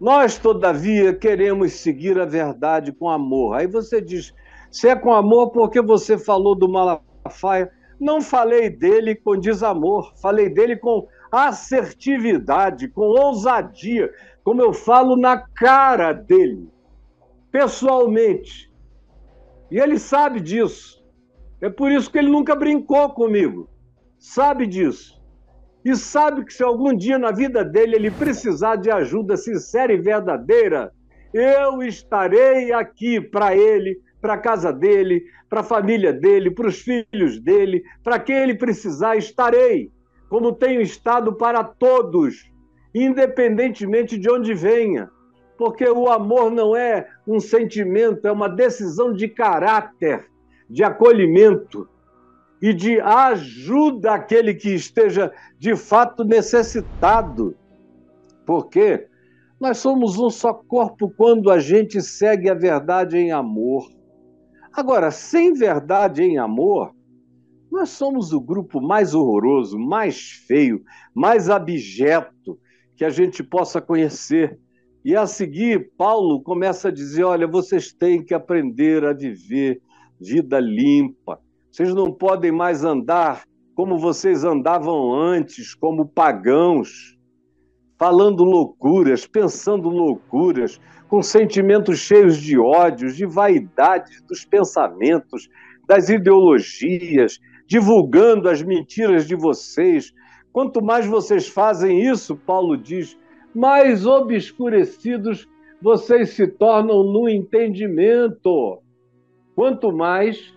Nós, 0.00 0.38
todavia, 0.38 1.12
queremos 1.14 1.74
seguir 1.74 2.18
a 2.18 2.24
verdade 2.24 2.92
com 2.92 3.10
amor. 3.10 3.56
Aí 3.56 3.66
você 3.66 4.00
diz: 4.00 4.34
se 4.70 4.88
é 4.88 4.96
com 4.96 5.12
amor, 5.12 5.50
porque 5.50 5.82
você 5.82 6.16
falou 6.16 6.54
do 6.54 6.66
Malafaia? 6.66 7.70
Não 8.00 8.22
falei 8.22 8.70
dele 8.70 9.14
com 9.14 9.38
desamor, 9.38 10.14
falei 10.16 10.48
dele 10.48 10.76
com 10.76 11.06
assertividade, 11.30 12.88
com 12.88 13.02
ousadia, 13.02 14.10
como 14.42 14.62
eu 14.62 14.72
falo 14.72 15.14
na 15.14 15.36
cara 15.36 16.14
dele, 16.14 16.70
pessoalmente. 17.50 18.72
E 19.70 19.78
ele 19.78 19.98
sabe 19.98 20.40
disso. 20.40 21.04
É 21.60 21.68
por 21.68 21.92
isso 21.92 22.10
que 22.10 22.16
ele 22.16 22.30
nunca 22.30 22.56
brincou 22.56 23.10
comigo. 23.10 23.68
Sabe 24.18 24.66
disso. 24.66 25.21
E 25.84 25.96
sabe 25.96 26.44
que 26.44 26.54
se 26.54 26.62
algum 26.62 26.96
dia 26.96 27.18
na 27.18 27.32
vida 27.32 27.64
dele 27.64 27.96
ele 27.96 28.10
precisar 28.10 28.76
de 28.76 28.90
ajuda 28.90 29.36
sincera 29.36 29.92
e 29.92 29.96
verdadeira, 29.96 30.92
eu 31.34 31.82
estarei 31.82 32.72
aqui 32.72 33.20
para 33.20 33.56
ele 33.56 34.00
para 34.22 34.34
a 34.34 34.38
casa 34.38 34.72
dele, 34.72 35.24
para 35.50 35.60
a 35.60 35.64
família 35.64 36.12
dele, 36.12 36.50
para 36.52 36.68
os 36.68 36.80
filhos 36.80 37.40
dele, 37.40 37.82
para 38.04 38.20
quem 38.20 38.36
ele 38.36 38.54
precisar, 38.54 39.16
estarei, 39.16 39.90
como 40.28 40.52
tenho 40.52 40.80
estado 40.80 41.32
para 41.34 41.64
todos, 41.64 42.48
independentemente 42.94 44.16
de 44.16 44.30
onde 44.30 44.54
venha. 44.54 45.10
Porque 45.58 45.84
o 45.84 46.08
amor 46.08 46.50
não 46.52 46.76
é 46.76 47.08
um 47.26 47.40
sentimento, 47.40 48.26
é 48.26 48.32
uma 48.32 48.48
decisão 48.48 49.12
de 49.12 49.26
caráter, 49.26 50.24
de 50.70 50.84
acolhimento 50.84 51.88
e 52.62 52.72
de 52.72 53.00
ajuda 53.00 54.14
àquele 54.14 54.54
que 54.54 54.72
esteja 54.72 55.32
de 55.58 55.74
fato 55.74 56.22
necessitado. 56.22 57.56
Porque 58.46 59.08
nós 59.60 59.78
somos 59.78 60.16
um 60.16 60.30
só 60.30 60.54
corpo 60.54 61.12
quando 61.16 61.50
a 61.50 61.58
gente 61.58 62.00
segue 62.00 62.48
a 62.48 62.54
verdade 62.54 63.18
em 63.18 63.32
amor. 63.32 63.90
Agora, 64.72 65.10
sem 65.10 65.52
verdade 65.52 66.22
em 66.22 66.38
amor, 66.38 66.94
nós 67.68 67.90
somos 67.90 68.32
o 68.32 68.40
grupo 68.40 68.80
mais 68.80 69.12
horroroso, 69.12 69.76
mais 69.76 70.30
feio, 70.46 70.84
mais 71.12 71.50
abjeto 71.50 72.56
que 72.96 73.04
a 73.04 73.10
gente 73.10 73.42
possa 73.42 73.80
conhecer. 73.80 74.56
E 75.04 75.16
a 75.16 75.26
seguir, 75.26 75.90
Paulo 75.98 76.40
começa 76.40 76.88
a 76.88 76.92
dizer: 76.92 77.24
olha, 77.24 77.48
vocês 77.48 77.92
têm 77.92 78.24
que 78.24 78.32
aprender 78.32 79.04
a 79.04 79.12
viver 79.12 79.82
vida 80.20 80.60
limpa. 80.60 81.40
Vocês 81.72 81.94
não 81.94 82.12
podem 82.12 82.52
mais 82.52 82.84
andar 82.84 83.44
como 83.74 83.96
vocês 83.96 84.44
andavam 84.44 85.14
antes, 85.14 85.74
como 85.74 86.06
pagãos, 86.06 87.16
falando 87.98 88.44
loucuras, 88.44 89.26
pensando 89.26 89.88
loucuras, 89.88 90.78
com 91.08 91.22
sentimentos 91.22 91.98
cheios 91.98 92.36
de 92.36 92.58
ódios, 92.58 93.16
de 93.16 93.24
vaidade 93.24 94.22
dos 94.28 94.44
pensamentos, 94.44 95.48
das 95.88 96.10
ideologias, 96.10 97.40
divulgando 97.66 98.50
as 98.50 98.62
mentiras 98.62 99.26
de 99.26 99.34
vocês. 99.34 100.12
Quanto 100.52 100.82
mais 100.84 101.06
vocês 101.06 101.48
fazem 101.48 102.02
isso, 102.02 102.36
Paulo 102.36 102.76
diz, 102.76 103.18
mais 103.54 104.04
obscurecidos 104.04 105.48
vocês 105.80 106.34
se 106.34 106.46
tornam 106.46 107.02
no 107.02 107.26
entendimento. 107.30 108.78
Quanto 109.54 109.90
mais 109.90 110.52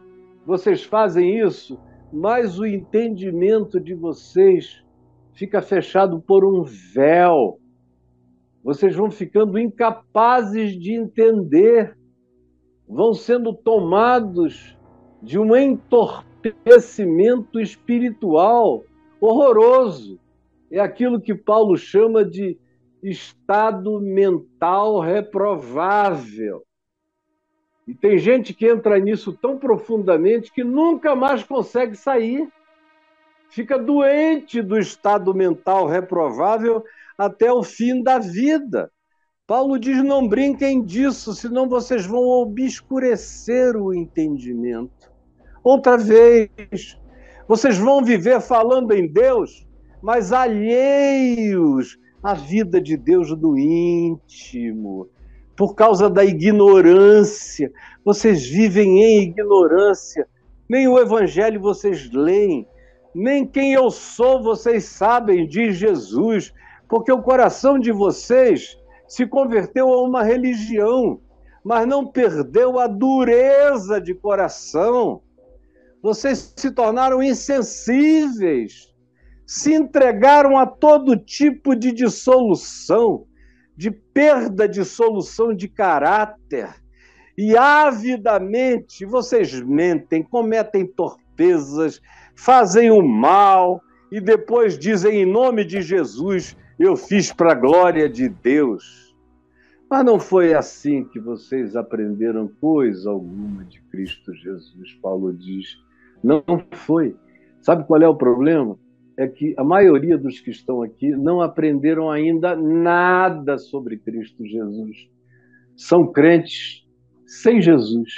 vocês 0.45 0.83
fazem 0.83 1.39
isso, 1.39 1.79
mais 2.11 2.59
o 2.59 2.65
entendimento 2.65 3.79
de 3.79 3.93
vocês 3.93 4.83
fica 5.33 5.61
fechado 5.61 6.21
por 6.21 6.45
um 6.45 6.63
véu 6.63 7.59
vocês 8.65 8.93
vão 8.95 9.11
ficando 9.11 9.59
incapazes 9.59 10.71
de 10.71 10.95
entender, 10.95 11.95
vão 12.89 13.13
sendo 13.13 13.53
tomados 13.53 14.75
de 15.21 15.37
um 15.37 15.55
entorpecimento 15.55 17.59
espiritual 17.59 18.83
horroroso. 19.21 20.19
É 20.71 20.79
aquilo 20.79 21.21
que 21.21 21.35
Paulo 21.35 21.77
chama 21.77 22.25
de 22.25 22.57
estado 23.03 24.01
mental 24.01 24.99
reprovável. 24.99 26.64
E 27.87 27.93
tem 27.93 28.17
gente 28.17 28.53
que 28.53 28.67
entra 28.67 28.99
nisso 28.99 29.31
tão 29.33 29.57
profundamente 29.57 30.51
que 30.51 30.63
nunca 30.63 31.15
mais 31.15 31.43
consegue 31.43 31.95
sair. 31.95 32.47
Fica 33.49 33.77
doente 33.77 34.61
do 34.61 34.77
estado 34.77 35.33
mental 35.33 35.87
reprovável 35.87 36.83
até 37.17 37.51
o 37.51 37.63
fim 37.63 38.01
da 38.01 38.17
vida. 38.17 38.91
Paulo 39.47 39.77
diz: 39.77 40.03
não 40.03 40.27
brinquem 40.27 40.83
disso, 40.83 41.33
senão 41.33 41.69
vocês 41.69 42.05
vão 42.05 42.23
obscurecer 42.23 43.75
o 43.77 43.93
entendimento. 43.93 45.11
Outra 45.63 45.97
vez, 45.97 46.99
vocês 47.47 47.77
vão 47.77 48.03
viver 48.03 48.41
falando 48.41 48.91
em 48.91 49.07
Deus, 49.07 49.67
mas 50.01 50.31
alheios 50.31 51.99
à 52.23 52.33
vida 52.33 52.81
de 52.81 52.97
Deus 52.97 53.35
do 53.37 53.57
íntimo, 53.57 55.07
por 55.55 55.75
causa 55.75 56.09
da 56.09 56.23
ignorância. 56.23 57.71
Vocês 58.03 58.45
vivem 58.45 59.03
em 59.03 59.23
ignorância, 59.23 60.27
nem 60.67 60.87
o 60.87 60.99
Evangelho 60.99 61.59
vocês 61.59 62.11
leem, 62.11 62.67
nem 63.13 63.45
quem 63.45 63.73
eu 63.73 63.89
sou 63.89 64.43
vocês 64.43 64.85
sabem, 64.85 65.47
diz 65.47 65.77
Jesus 65.77 66.53
porque 66.87 67.11
o 67.11 67.21
coração 67.21 67.79
de 67.79 67.91
vocês 67.91 68.77
se 69.07 69.25
converteu 69.25 69.89
a 69.89 70.01
uma 70.03 70.23
religião, 70.23 71.19
mas 71.63 71.87
não 71.87 72.05
perdeu 72.05 72.79
a 72.79 72.87
dureza 72.87 73.99
de 73.99 74.13
coração. 74.13 75.21
Vocês 76.01 76.53
se 76.55 76.71
tornaram 76.71 77.21
insensíveis, 77.23 78.93
se 79.45 79.73
entregaram 79.73 80.57
a 80.57 80.65
todo 80.65 81.17
tipo 81.17 81.75
de 81.75 81.91
dissolução, 81.91 83.25
de 83.75 83.91
perda 83.91 84.67
de 84.67 84.83
solução 84.85 85.53
de 85.53 85.67
caráter. 85.67 86.69
E 87.37 87.57
avidamente 87.57 89.05
vocês 89.05 89.59
mentem, 89.61 90.23
cometem 90.23 90.85
torpezas, 90.85 92.01
fazem 92.35 92.91
o 92.91 93.01
mal 93.01 93.81
e 94.11 94.21
depois 94.21 94.77
dizem 94.77 95.21
em 95.21 95.25
nome 95.25 95.65
de 95.65 95.81
Jesus 95.81 96.55
eu 96.79 96.95
fiz 96.95 97.31
para 97.31 97.51
a 97.51 97.55
glória 97.55 98.09
de 98.09 98.29
Deus. 98.29 99.05
Mas 99.89 100.03
não 100.03 100.19
foi 100.19 100.53
assim 100.53 101.05
que 101.05 101.19
vocês 101.19 101.75
aprenderam 101.75 102.47
coisa 102.59 103.09
alguma 103.09 103.63
de 103.65 103.81
Cristo 103.83 104.33
Jesus, 104.33 104.93
Paulo 105.01 105.31
diz. 105.31 105.77
Não 106.23 106.43
foi. 106.71 107.15
Sabe 107.61 107.85
qual 107.85 108.01
é 108.01 108.07
o 108.07 108.15
problema? 108.15 108.77
É 109.17 109.27
que 109.27 109.53
a 109.57 109.63
maioria 109.63 110.17
dos 110.17 110.39
que 110.39 110.51
estão 110.51 110.81
aqui 110.81 111.09
não 111.11 111.41
aprenderam 111.41 112.11
ainda 112.11 112.55
nada 112.55 113.57
sobre 113.57 113.97
Cristo 113.97 114.45
Jesus. 114.45 115.09
São 115.75 116.11
crentes 116.11 116.85
sem 117.25 117.61
Jesus. 117.61 118.11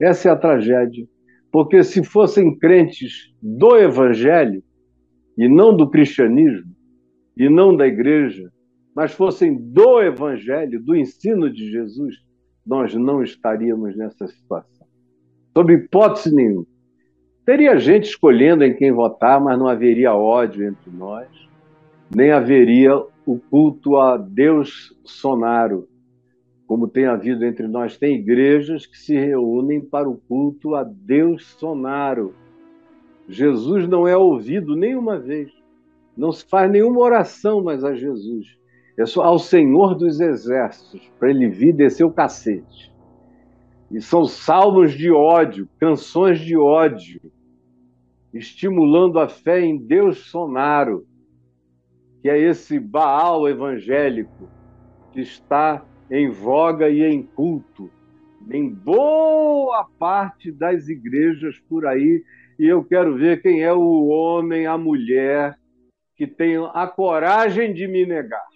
Essa 0.00 0.28
é 0.28 0.32
a 0.32 0.36
tragédia. 0.36 1.06
Porque 1.50 1.82
se 1.82 2.02
fossem 2.02 2.58
crentes 2.58 3.34
do 3.42 3.76
Evangelho 3.76 4.62
e 5.36 5.48
não 5.48 5.76
do 5.76 5.88
cristianismo, 5.90 6.72
e 7.36 7.48
não 7.48 7.76
da 7.76 7.86
igreja, 7.86 8.50
mas 8.94 9.12
fossem 9.12 9.56
do 9.56 10.02
evangelho, 10.02 10.82
do 10.82 10.94
ensino 10.94 11.50
de 11.50 11.70
Jesus, 11.70 12.14
nós 12.64 12.94
não 12.94 13.22
estaríamos 13.22 13.96
nessa 13.96 14.26
situação. 14.26 14.86
Sob 15.56 15.72
hipótese 15.72 16.34
nenhuma. 16.34 16.66
Teria 17.44 17.76
gente 17.76 18.04
escolhendo 18.04 18.62
em 18.62 18.72
quem 18.72 18.92
votar, 18.92 19.40
mas 19.40 19.58
não 19.58 19.66
haveria 19.66 20.14
ódio 20.14 20.64
entre 20.64 20.90
nós, 20.90 21.26
nem 22.14 22.30
haveria 22.30 22.96
o 23.26 23.38
culto 23.38 23.96
a 23.96 24.16
Deus 24.16 24.96
Sonaro, 25.04 25.88
como 26.66 26.86
tem 26.86 27.06
havido 27.06 27.44
entre 27.44 27.66
nós. 27.66 27.98
Tem 27.98 28.16
igrejas 28.16 28.86
que 28.86 28.96
se 28.96 29.16
reúnem 29.16 29.80
para 29.80 30.08
o 30.08 30.20
culto 30.28 30.76
a 30.76 30.84
Deus 30.84 31.46
Sonaro. 31.58 32.32
Jesus 33.28 33.88
não 33.88 34.06
é 34.06 34.16
ouvido 34.16 34.76
nenhuma 34.76 35.18
vez. 35.18 35.50
Não 36.16 36.30
se 36.30 36.44
faz 36.44 36.70
nenhuma 36.70 37.00
oração 37.00 37.62
mais 37.62 37.82
a 37.82 37.94
Jesus. 37.94 38.56
É 38.96 39.04
só 39.04 39.22
ao 39.22 39.38
Senhor 39.38 39.96
dos 39.96 40.20
Exércitos, 40.20 41.10
para 41.18 41.30
ele 41.30 41.48
vir 41.48 41.72
descer 41.72 42.04
o 42.04 42.12
cacete. 42.12 42.91
E 43.92 44.00
são 44.00 44.24
salmos 44.24 44.92
de 44.92 45.10
ódio, 45.10 45.68
canções 45.78 46.40
de 46.40 46.56
ódio, 46.56 47.20
estimulando 48.32 49.20
a 49.20 49.28
fé 49.28 49.60
em 49.60 49.76
Deus 49.76 50.30
Sonaro, 50.30 51.06
que 52.20 52.30
é 52.30 52.38
esse 52.38 52.80
Baal 52.80 53.48
evangélico 53.48 54.48
que 55.12 55.20
está 55.20 55.84
em 56.10 56.30
voga 56.30 56.88
e 56.88 57.02
em 57.02 57.22
culto 57.22 57.90
em 58.50 58.68
boa 58.68 59.86
parte 59.98 60.50
das 60.50 60.88
igrejas 60.88 61.58
por 61.68 61.86
aí. 61.86 62.24
E 62.58 62.66
eu 62.66 62.84
quero 62.84 63.16
ver 63.16 63.42
quem 63.42 63.62
é 63.62 63.72
o 63.72 64.06
homem, 64.06 64.66
a 64.66 64.76
mulher 64.76 65.58
que 66.16 66.26
tem 66.26 66.56
a 66.72 66.86
coragem 66.86 67.72
de 67.72 67.86
me 67.88 68.06
negar, 68.06 68.46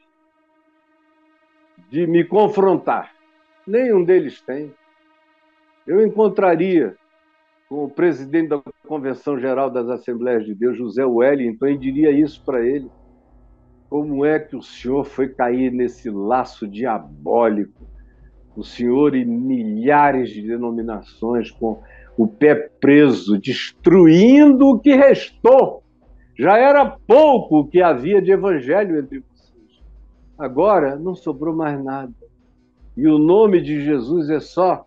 de 1.91 2.07
me 2.07 2.25
confrontar. 2.25 3.13
Nenhum 3.67 4.05
deles 4.05 4.41
tem. 4.43 4.73
Eu 5.87 6.05
encontraria 6.05 6.97
com 7.69 7.85
o 7.85 7.91
presidente 7.91 8.49
da 8.49 8.61
Convenção 8.87 9.39
Geral 9.39 9.71
das 9.71 9.89
Assembleias 9.89 10.45
de 10.45 10.55
Deus, 10.55 10.77
José 10.77 11.05
Wellington, 11.05 11.67
e 11.67 11.79
diria 11.79 12.11
isso 12.11 12.43
para 12.45 12.65
ele. 12.65 12.91
Como 13.89 14.25
é 14.25 14.39
que 14.39 14.57
o 14.57 14.63
senhor 14.63 15.05
foi 15.05 15.29
cair 15.29 15.71
nesse 15.71 16.11
laço 16.11 16.67
diabólico? 16.67 17.87
O 18.57 18.65
senhor 18.65 19.15
e 19.15 19.25
milhares 19.25 20.31
de 20.31 20.43
denominações 20.43 21.51
com 21.51 21.81
o 22.17 22.27
pé 22.27 22.55
preso, 22.55 23.39
destruindo 23.39 24.69
o 24.69 24.79
que 24.79 24.95
restou. 24.95 25.83
Já 26.37 26.59
era 26.59 26.85
pouco 27.07 27.61
o 27.61 27.67
que 27.67 27.81
havia 27.81 28.21
de 28.21 28.33
evangelho 28.33 28.99
entre 28.99 29.21
vocês. 29.21 29.83
Agora 30.39 30.97
não 30.97 31.15
sobrou 31.15 31.55
mais 31.55 31.83
nada. 31.83 32.13
E 32.97 33.07
o 33.07 33.19
nome 33.19 33.61
de 33.61 33.83
Jesus 33.83 34.31
é 34.31 34.41
só 34.41 34.86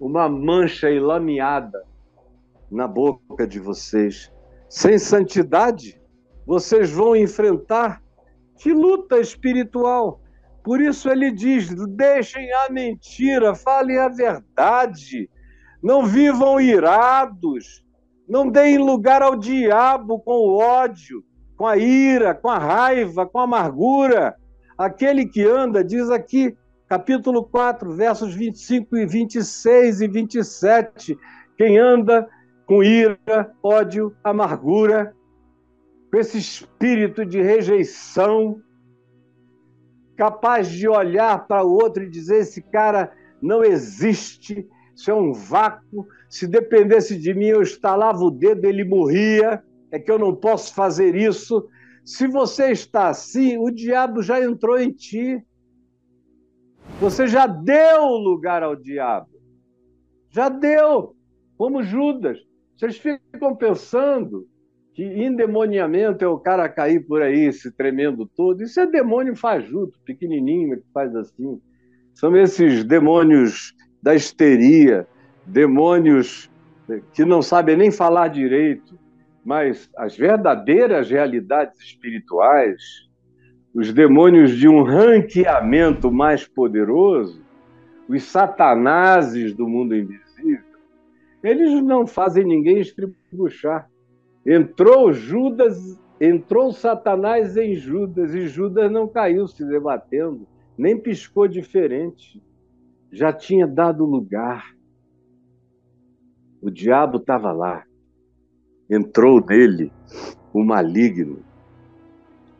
uma 0.00 0.28
mancha 0.28 0.90
enlameada 0.90 1.82
na 2.70 2.86
boca 2.86 3.46
de 3.46 3.58
vocês. 3.58 4.32
Sem 4.68 4.98
santidade, 4.98 6.00
vocês 6.46 6.90
vão 6.90 7.16
enfrentar 7.16 8.02
que 8.58 8.72
luta 8.72 9.18
espiritual. 9.18 10.20
Por 10.62 10.80
isso 10.80 11.08
ele 11.08 11.30
diz: 11.30 11.74
deixem 11.88 12.52
a 12.52 12.70
mentira, 12.70 13.54
falem 13.54 13.98
a 13.98 14.08
verdade, 14.08 15.30
não 15.82 16.04
vivam 16.04 16.60
irados, 16.60 17.82
não 18.28 18.50
deem 18.50 18.76
lugar 18.76 19.22
ao 19.22 19.36
diabo 19.36 20.20
com 20.20 20.32
o 20.32 20.58
ódio, 20.58 21.24
com 21.56 21.66
a 21.66 21.78
ira, 21.78 22.34
com 22.34 22.50
a 22.50 22.58
raiva, 22.58 23.26
com 23.26 23.38
a 23.38 23.44
amargura. 23.44 24.36
Aquele 24.76 25.26
que 25.26 25.42
anda, 25.42 25.82
diz 25.82 26.10
aqui, 26.10 26.56
capítulo 26.88 27.44
4, 27.44 27.92
versos 27.92 28.34
25 28.34 28.96
e 28.96 29.06
26 29.06 30.00
e 30.00 30.08
27, 30.08 31.18
quem 31.56 31.78
anda 31.78 32.28
com 32.64 32.82
ira, 32.82 33.18
ódio, 33.62 34.14
amargura, 34.24 35.14
com 36.10 36.18
esse 36.18 36.38
espírito 36.38 37.24
de 37.26 37.42
rejeição, 37.42 38.62
capaz 40.16 40.68
de 40.68 40.88
olhar 40.88 41.46
para 41.46 41.64
o 41.64 41.72
outro 41.72 42.02
e 42.02 42.10
dizer: 42.10 42.40
esse 42.40 42.62
cara 42.62 43.12
não 43.40 43.62
existe, 43.62 44.66
isso 44.94 45.10
é 45.10 45.14
um 45.14 45.32
vácuo. 45.32 46.06
Se 46.28 46.46
dependesse 46.46 47.16
de 47.18 47.32
mim, 47.34 47.46
eu 47.46 47.62
estalava 47.62 48.18
o 48.24 48.30
dedo, 48.30 48.64
ele 48.64 48.84
morria. 48.84 49.62
É 49.90 49.98
que 49.98 50.10
eu 50.10 50.18
não 50.18 50.34
posso 50.34 50.74
fazer 50.74 51.14
isso. 51.14 51.66
Se 52.04 52.26
você 52.26 52.70
está 52.70 53.08
assim, 53.08 53.56
o 53.56 53.70
diabo 53.70 54.22
já 54.22 54.42
entrou 54.42 54.78
em 54.78 54.90
ti. 54.90 55.42
Você 57.00 57.28
já 57.28 57.46
deu 57.46 58.06
lugar 58.08 58.64
ao 58.64 58.74
diabo. 58.74 59.28
Já 60.30 60.48
deu, 60.48 61.14
como 61.56 61.82
Judas. 61.82 62.38
Vocês 62.76 62.98
ficam 62.98 63.54
pensando 63.54 64.48
que 64.94 65.04
endemoniamento 65.04 66.24
é 66.24 66.28
o 66.28 66.40
cara 66.40 66.68
cair 66.68 67.06
por 67.06 67.22
aí 67.22 67.52
se 67.52 67.70
tremendo 67.70 68.26
todo. 68.26 68.64
Isso 68.64 68.80
é 68.80 68.86
demônio 68.86 69.36
fajuto, 69.36 70.00
pequenininho, 70.04 70.76
que 70.76 70.92
faz 70.92 71.14
assim. 71.14 71.60
São 72.14 72.36
esses 72.36 72.82
demônios 72.82 73.72
da 74.02 74.16
histeria, 74.16 75.06
demônios 75.46 76.50
que 77.12 77.24
não 77.24 77.42
sabem 77.42 77.76
nem 77.76 77.92
falar 77.92 78.26
direito, 78.26 78.98
mas 79.44 79.88
as 79.96 80.16
verdadeiras 80.16 81.08
realidades 81.08 81.78
espirituais, 81.80 83.07
os 83.74 83.92
demônios 83.92 84.56
de 84.56 84.68
um 84.68 84.82
ranqueamento 84.82 86.10
mais 86.10 86.46
poderoso, 86.46 87.42
os 88.08 88.22
satanases 88.22 89.54
do 89.54 89.68
mundo 89.68 89.94
invisível, 89.94 90.78
eles 91.42 91.82
não 91.82 92.06
fazem 92.06 92.44
ninguém 92.44 92.80
estribuchar. 92.80 93.88
Entrou 94.44 95.12
Judas, 95.12 96.00
entrou 96.20 96.72
Satanás 96.72 97.56
em 97.56 97.74
Judas 97.74 98.34
e 98.34 98.48
Judas 98.48 98.90
não 98.90 99.06
caiu 99.06 99.46
se 99.46 99.64
debatendo, 99.64 100.46
nem 100.76 100.98
piscou 100.98 101.46
diferente. 101.46 102.42
Já 103.12 103.32
tinha 103.32 103.66
dado 103.66 104.04
lugar. 104.04 104.74
O 106.60 106.70
diabo 106.70 107.18
estava 107.18 107.52
lá. 107.52 107.84
Entrou 108.90 109.44
nele 109.44 109.92
o 110.52 110.64
maligno. 110.64 111.47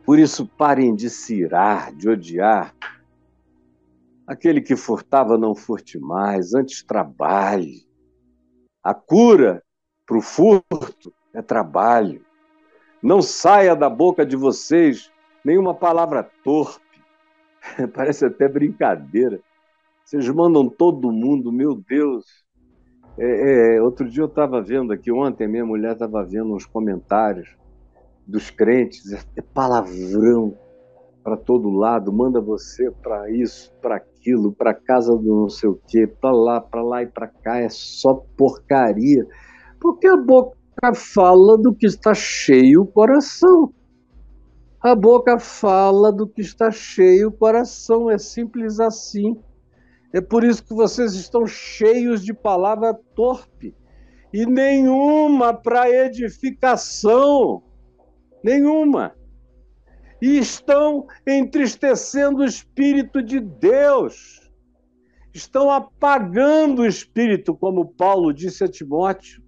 Por 0.09 0.17
isso, 0.17 0.47
parem 0.47 0.95
de 0.95 1.07
se 1.07 1.35
irar, 1.35 1.93
de 1.93 2.09
odiar. 2.09 2.73
Aquele 4.25 4.59
que 4.59 4.75
furtava, 4.75 5.37
não 5.37 5.53
furte 5.53 5.99
mais, 5.99 6.55
antes 6.55 6.81
trabalhe. 6.81 7.87
A 8.83 8.91
cura 8.91 9.63
para 10.07 10.17
o 10.17 10.21
furto 10.21 11.13
é 11.31 11.43
trabalho. 11.43 12.25
Não 13.03 13.21
saia 13.21 13.75
da 13.75 13.87
boca 13.87 14.25
de 14.25 14.35
vocês 14.35 15.11
nenhuma 15.45 15.75
palavra 15.75 16.23
torpe. 16.43 17.03
Parece 17.93 18.25
até 18.25 18.47
brincadeira. 18.47 19.39
Vocês 20.03 20.27
mandam 20.29 20.67
todo 20.67 21.11
mundo, 21.11 21.51
meu 21.51 21.75
Deus. 21.75 22.25
É, 23.15 23.75
é, 23.75 23.81
outro 23.83 24.09
dia 24.09 24.23
eu 24.23 24.27
estava 24.27 24.59
vendo 24.59 24.91
aqui, 24.91 25.11
ontem 25.11 25.47
minha 25.47 25.67
mulher 25.67 25.91
estava 25.91 26.25
vendo 26.25 26.55
uns 26.55 26.65
comentários 26.65 27.58
dos 28.29 28.49
crentes, 28.51 29.11
é, 29.11 29.41
palavrão 29.41 30.55
para 31.23 31.35
todo 31.35 31.69
lado, 31.69 32.13
manda 32.13 32.39
você 32.39 32.89
para 32.91 33.29
isso, 33.29 33.73
para 33.81 33.95
aquilo, 33.95 34.53
para 34.53 34.73
casa 34.73 35.15
do 35.15 35.41
não 35.41 35.49
sei 35.49 35.69
o 35.69 35.79
quê, 35.87 36.07
para 36.07 36.31
lá, 36.31 36.61
para 36.61 36.81
lá 36.81 37.03
e 37.03 37.07
para 37.07 37.27
cá, 37.27 37.57
é 37.57 37.69
só 37.69 38.23
porcaria. 38.37 39.27
Porque 39.79 40.07
a 40.07 40.15
boca 40.15 40.55
fala 40.95 41.57
do 41.57 41.73
que 41.73 41.85
está 41.85 42.13
cheio 42.13 42.83
o 42.83 42.87
coração. 42.87 43.73
A 44.81 44.95
boca 44.95 45.37
fala 45.39 46.11
do 46.11 46.25
que 46.25 46.41
está 46.41 46.71
cheio 46.71 47.29
o 47.29 47.31
coração, 47.31 48.09
é 48.09 48.17
simples 48.17 48.79
assim. 48.79 49.37
É 50.13 50.21
por 50.21 50.43
isso 50.43 50.63
que 50.63 50.73
vocês 50.73 51.13
estão 51.15 51.45
cheios 51.45 52.23
de 52.23 52.33
palavra 52.33 52.97
torpe 53.13 53.75
e 54.33 54.45
nenhuma 54.45 55.53
para 55.53 55.89
edificação. 55.89 57.61
Nenhuma. 58.43 59.13
E 60.21 60.37
estão 60.37 61.07
entristecendo 61.25 62.39
o 62.39 62.45
Espírito 62.45 63.21
de 63.21 63.39
Deus. 63.39 64.51
Estão 65.33 65.71
apagando 65.71 66.81
o 66.81 66.85
Espírito, 66.85 67.55
como 67.55 67.93
Paulo 67.93 68.33
disse 68.33 68.63
a 68.63 68.67
Timóteo. 68.67 69.41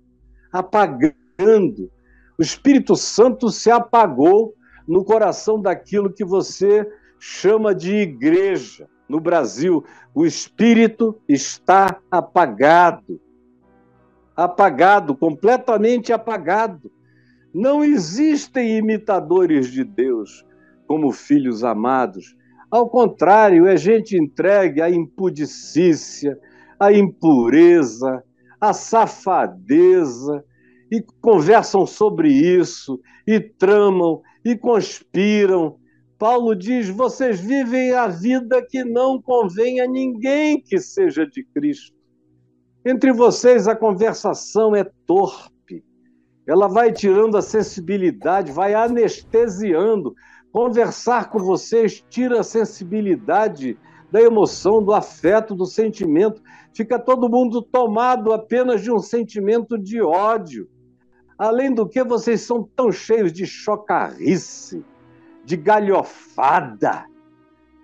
Apagando 0.51 1.91
o 2.37 2.41
Espírito 2.41 2.95
Santo 2.95 3.49
se 3.49 3.69
apagou 3.69 4.55
no 4.87 5.03
coração 5.03 5.61
daquilo 5.61 6.11
que 6.11 6.25
você 6.25 6.91
chama 7.19 7.75
de 7.75 7.95
igreja. 7.95 8.89
No 9.07 9.19
Brasil, 9.19 9.85
o 10.13 10.25
Espírito 10.25 11.21
está 11.29 11.99
apagado. 12.09 13.21
Apagado, 14.35 15.15
completamente 15.15 16.11
apagado. 16.11 16.91
Não 17.53 17.83
existem 17.83 18.77
imitadores 18.77 19.67
de 19.67 19.83
Deus 19.83 20.45
como 20.87 21.11
filhos 21.11 21.63
amados. 21.63 22.35
Ao 22.69 22.89
contrário, 22.89 23.67
é 23.67 23.75
gente 23.75 24.17
entregue 24.17 24.81
à 24.81 24.89
impudicícia, 24.89 26.39
à 26.79 26.93
impureza, 26.93 28.23
à 28.59 28.73
safadeza, 28.73 30.43
e 30.91 31.01
conversam 31.21 31.85
sobre 31.85 32.29
isso, 32.29 32.99
e 33.25 33.39
tramam, 33.39 34.21
e 34.43 34.55
conspiram. 34.57 35.77
Paulo 36.17 36.55
diz: 36.55 36.89
vocês 36.89 37.39
vivem 37.39 37.93
a 37.93 38.07
vida 38.07 38.65
que 38.69 38.83
não 38.83 39.21
convém 39.21 39.79
a 39.79 39.87
ninguém 39.87 40.61
que 40.61 40.79
seja 40.79 41.25
de 41.25 41.43
Cristo. 41.45 41.95
Entre 42.85 43.11
vocês 43.13 43.67
a 43.67 43.75
conversação 43.75 44.75
é 44.75 44.83
torpe, 45.05 45.50
ela 46.45 46.67
vai 46.67 46.91
tirando 46.91 47.37
a 47.37 47.41
sensibilidade, 47.41 48.51
vai 48.51 48.73
anestesiando. 48.73 50.15
Conversar 50.51 51.29
com 51.29 51.39
vocês 51.39 52.03
tira 52.09 52.41
a 52.41 52.43
sensibilidade 52.43 53.77
da 54.11 54.21
emoção, 54.21 54.83
do 54.83 54.93
afeto, 54.93 55.55
do 55.55 55.65
sentimento. 55.65 56.41
Fica 56.73 56.99
todo 56.99 57.29
mundo 57.29 57.61
tomado 57.61 58.33
apenas 58.33 58.81
de 58.81 58.91
um 58.91 58.99
sentimento 58.99 59.77
de 59.77 60.01
ódio. 60.01 60.67
Além 61.37 61.73
do 61.73 61.87
que, 61.87 62.03
vocês 62.03 62.41
são 62.41 62.67
tão 62.75 62.91
cheios 62.91 63.31
de 63.31 63.45
chocarrice, 63.45 64.83
de 65.45 65.55
galhofada. 65.55 67.05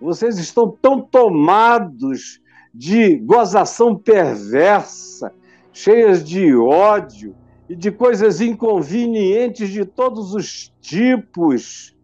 Vocês 0.02 0.38
estão 0.38 0.78
tão 0.82 1.02
tomados 1.02 2.42
de 2.74 3.18
gozação 3.18 3.96
perversa, 3.96 5.34
cheias 5.72 6.24
de 6.24 6.56
ódio 6.56 7.36
e 7.70 7.76
de 7.76 7.92
coisas 7.92 8.42
inconvenientes 8.42 9.70
de 9.70 9.86
todos 9.86 10.34
os 10.34 10.74
tipos. 10.82 11.96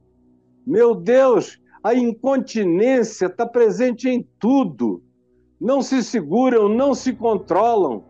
Meu 0.66 0.96
Deus, 0.96 1.60
a 1.84 1.94
incontinência 1.94 3.28
está 3.28 3.46
presente 3.46 4.10
em 4.10 4.28
tudo. 4.40 5.02
Não 5.60 5.82
se 5.82 6.04
seguram, 6.04 6.68
não 6.68 6.94
se 6.94 7.14
controlam 7.14 8.04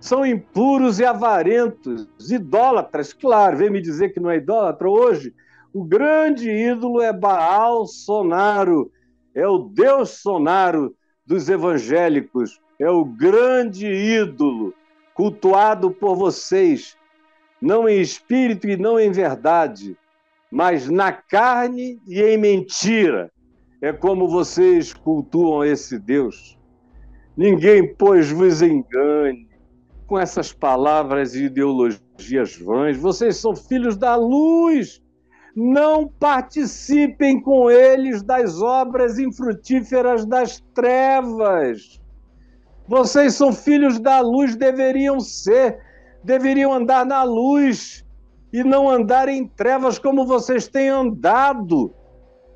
são 0.00 0.24
impuros 0.24 0.98
e 0.98 1.04
avarentos, 1.04 2.08
idólatras. 2.30 3.12
Claro, 3.12 3.58
vem 3.58 3.70
me 3.70 3.82
dizer 3.82 4.14
que 4.14 4.18
não 4.18 4.30
é 4.30 4.38
idólatra 4.38 4.88
hoje. 4.88 5.34
O 5.72 5.84
grande 5.84 6.50
ídolo 6.50 7.02
é 7.02 7.12
Baal 7.12 7.86
Sonaro, 7.86 8.90
é 9.34 9.46
o 9.46 9.58
Deus 9.58 10.10
Sonaro 10.10 10.96
dos 11.24 11.48
evangélicos, 11.48 12.58
é 12.78 12.90
o 12.90 13.04
grande 13.04 13.86
ídolo 13.86 14.74
cultuado 15.20 15.90
por 15.90 16.16
vocês, 16.16 16.96
não 17.60 17.86
em 17.86 18.00
espírito 18.00 18.66
e 18.66 18.74
não 18.74 18.98
em 18.98 19.12
verdade, 19.12 19.94
mas 20.50 20.88
na 20.88 21.12
carne 21.12 22.00
e 22.08 22.22
em 22.22 22.38
mentira. 22.38 23.30
É 23.82 23.92
como 23.92 24.26
vocês 24.26 24.94
cultuam 24.94 25.62
esse 25.62 25.98
Deus. 25.98 26.58
Ninguém, 27.36 27.94
pois, 27.94 28.30
vos 28.30 28.62
engane 28.62 29.46
com 30.06 30.18
essas 30.18 30.54
palavras 30.54 31.34
e 31.34 31.44
ideologias 31.44 32.56
vãs. 32.56 32.96
Vocês 32.96 33.36
são 33.36 33.54
filhos 33.54 33.98
da 33.98 34.16
luz. 34.16 35.02
Não 35.54 36.08
participem 36.08 37.38
com 37.38 37.70
eles 37.70 38.22
das 38.22 38.62
obras 38.62 39.18
infrutíferas 39.18 40.24
das 40.24 40.60
trevas. 40.72 41.99
Vocês 42.90 43.36
são 43.36 43.52
filhos 43.52 44.00
da 44.00 44.18
luz, 44.18 44.56
deveriam 44.56 45.20
ser, 45.20 45.78
deveriam 46.24 46.72
andar 46.72 47.06
na 47.06 47.22
luz 47.22 48.04
e 48.52 48.64
não 48.64 48.90
andar 48.90 49.28
em 49.28 49.46
trevas 49.46 49.96
como 49.96 50.26
vocês 50.26 50.66
têm 50.66 50.88
andado, 50.88 51.94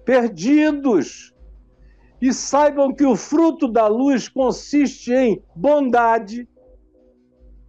perdidos. 0.05 1.33
E 2.21 2.33
saibam 2.33 2.93
que 2.93 3.07
o 3.07 3.15
fruto 3.15 3.69
da 3.69 3.87
luz 3.87 4.29
consiste 4.29 5.13
em 5.13 5.41
bondade, 5.55 6.49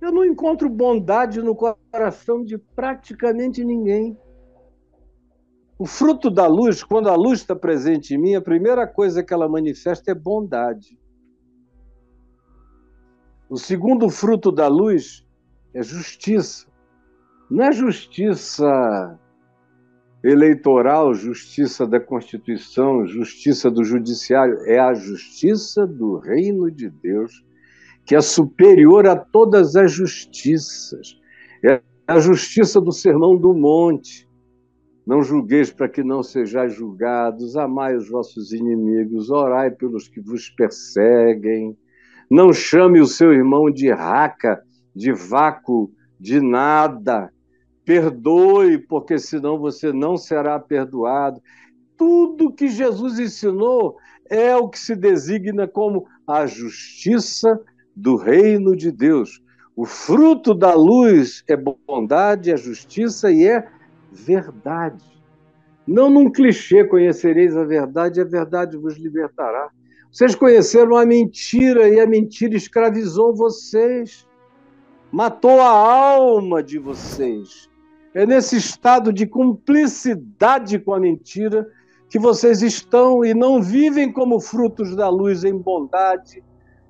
eu 0.02 0.12
não 0.12 0.26
encontro 0.26 0.68
bondade 0.68 1.44
no 1.44 1.56
coração 1.56 2.44
de 2.44 2.58
praticamente 2.58 3.64
ninguém. 3.64 4.18
O 5.78 5.86
fruto 5.86 6.32
da 6.32 6.48
luz, 6.48 6.84
quando 6.84 7.10
a 7.10 7.16
luz 7.16 7.42
está 7.42 7.56
presente 7.56 8.16
em 8.16 8.18
mim, 8.18 8.34
a 8.34 8.42
primeira 8.42 8.88
coisa 8.88 9.22
que 9.22 9.32
ela 9.36 9.48
manifesta 9.48 10.10
é 10.10 10.16
bondade. 10.16 10.98
O 13.56 13.58
segundo 13.58 14.10
fruto 14.10 14.52
da 14.52 14.68
luz 14.68 15.26
é 15.74 15.82
justiça. 15.82 16.68
Não 17.50 17.64
é 17.64 17.72
justiça 17.72 19.18
eleitoral, 20.22 21.14
justiça 21.14 21.88
da 21.88 21.98
Constituição, 21.98 23.08
justiça 23.08 23.72
do 23.72 23.82
Judiciário, 23.82 24.58
é 24.66 24.78
a 24.78 24.94
justiça 24.94 25.88
do 25.88 26.18
reino 26.18 26.70
de 26.70 26.90
Deus 26.90 27.32
que 28.06 28.14
é 28.14 28.20
superior 28.20 29.08
a 29.08 29.16
todas 29.16 29.78
as 29.78 29.90
justiças. 29.90 31.18
É 31.64 31.82
a 32.06 32.20
justiça 32.20 32.82
do 32.82 32.92
sermão 32.92 33.38
do 33.38 33.54
monte. 33.54 34.30
Não 35.08 35.24
julgueis 35.24 35.72
para 35.72 35.88
que 35.88 36.04
não 36.04 36.22
sejais 36.22 36.74
julgados, 36.74 37.56
amai 37.56 37.96
os 37.96 38.10
vossos 38.10 38.52
inimigos, 38.52 39.30
orai 39.30 39.72
pelos 39.72 40.10
que 40.10 40.20
vos 40.20 40.50
perseguem. 40.50 41.78
Não 42.30 42.52
chame 42.52 43.00
o 43.00 43.08
seu 43.08 43.34
irmão 43.34 43.70
de 43.70 43.92
raca, 43.92 44.64
de 44.96 45.12
vácuo, 45.12 45.92
de 46.20 46.40
nada. 46.40 47.32
Perdoe, 47.84 48.80
porque 48.80 49.20
senão 49.20 49.60
você 49.60 49.94
não 49.94 50.18
será 50.18 50.60
perdoado. 50.60 51.42
Tudo 51.98 52.52
que 52.52 52.68
Jesus 52.68 53.20
ensinou 53.20 53.98
é 54.30 54.56
o 54.56 54.68
que 54.68 54.80
se 54.80 54.96
designa 54.96 55.68
como 55.68 56.08
a 56.28 56.48
justiça 56.48 57.60
do 57.96 58.16
reino 58.16 58.76
de 58.76 58.92
Deus. 58.92 59.42
O 59.76 59.86
fruto 59.86 60.54
da 60.54 60.74
luz 60.74 61.44
é 61.48 61.56
bondade, 61.56 62.52
é 62.52 62.58
justiça 62.58 63.32
e 63.32 63.46
é 63.46 63.68
verdade. 64.12 65.04
Não 65.88 66.10
num 66.10 66.32
clichê 66.32 66.84
conhecereis 66.84 67.56
a 67.56 67.64
verdade, 67.64 68.20
a 68.20 68.26
verdade 68.26 68.78
vos 68.78 68.98
libertará. 68.98 69.70
Vocês 70.16 70.34
conheceram 70.34 70.96
a 70.96 71.06
mentira 71.06 71.90
e 71.90 72.00
a 72.00 72.08
mentira 72.08 72.56
escravizou 72.56 73.36
vocês, 73.36 74.26
matou 75.12 75.60
a 75.60 75.68
alma 75.68 76.64
de 76.64 76.80
vocês. 76.80 77.70
É 78.14 78.26
nesse 78.26 78.56
estado 78.56 79.12
de 79.12 79.28
cumplicidade 79.28 80.80
com 80.80 80.94
a 80.94 81.02
mentira 81.02 81.70
que 82.08 82.18
vocês 82.18 82.62
estão 82.62 83.26
e 83.26 83.34
não 83.34 83.62
vivem 83.62 84.10
como 84.10 84.40
frutos 84.40 84.96
da 84.96 85.10
luz 85.10 85.44
em 85.44 85.58
bondade, 85.58 86.42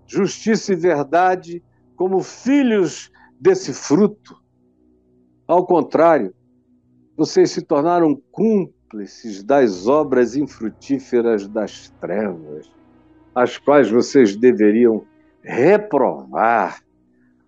justiça 0.05 0.73
e 0.73 0.75
verdade 0.75 1.63
como 1.95 2.21
filhos 2.21 3.11
desse 3.39 3.73
fruto. 3.73 4.39
Ao 5.47 5.65
contrário, 5.65 6.31
vocês 7.17 7.49
se 7.49 7.63
tornaram 7.63 8.21
cúmplices 8.31 9.41
das 9.41 9.87
obras 9.87 10.35
infrutíferas 10.35 11.47
das 11.47 11.89
trevas, 11.99 12.69
as 13.35 13.57
quais 13.57 13.91
vocês 13.91 14.35
deveriam 14.35 15.05
reprovar. 15.43 16.81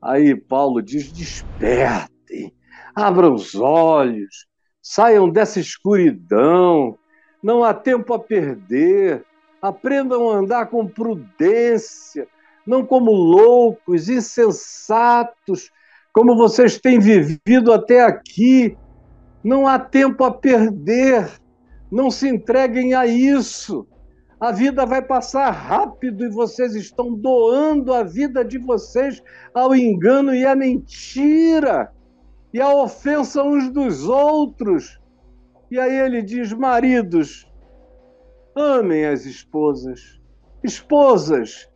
Aí 0.01 0.35
Paulo 0.35 0.81
diz: 0.81 1.11
despertem, 1.11 2.53
abram 2.93 3.33
os 3.33 3.55
olhos, 3.55 4.45
saiam 4.81 5.29
dessa 5.29 5.59
escuridão, 5.59 6.97
não 7.41 7.63
há 7.63 7.73
tempo 7.73 8.13
a 8.13 8.19
perder, 8.19 9.23
aprendam 9.61 10.29
a 10.29 10.35
andar 10.35 10.67
com 10.67 10.85
prudência, 10.85 12.27
não 12.65 12.85
como 12.85 13.11
loucos, 13.11 14.09
insensatos, 14.09 15.71
como 16.11 16.35
vocês 16.35 16.79
têm 16.79 16.99
vivido 16.99 17.71
até 17.71 18.03
aqui. 18.03 18.77
Não 19.43 19.67
há 19.67 19.79
tempo 19.79 20.23
a 20.23 20.31
perder. 20.31 21.29
Não 21.91 22.11
se 22.11 22.27
entreguem 22.27 22.93
a 22.93 23.05
isso. 23.05 23.87
A 24.39 24.51
vida 24.51 24.85
vai 24.85 25.01
passar 25.01 25.49
rápido 25.49 26.25
e 26.25 26.29
vocês 26.29 26.75
estão 26.75 27.13
doando 27.13 27.93
a 27.93 28.03
vida 28.03 28.45
de 28.45 28.57
vocês 28.57 29.21
ao 29.53 29.75
engano 29.75 30.33
e 30.33 30.45
à 30.45 30.55
mentira 30.55 31.91
e 32.53 32.61
à 32.61 32.73
ofensa 32.73 33.43
uns 33.43 33.69
dos 33.69 34.07
outros. 34.07 34.99
E 35.71 35.79
aí 35.79 35.97
ele 35.99 36.21
diz: 36.21 36.53
maridos, 36.53 37.51
amem 38.55 39.05
as 39.05 39.25
esposas. 39.25 40.21
Esposas, 40.63 41.67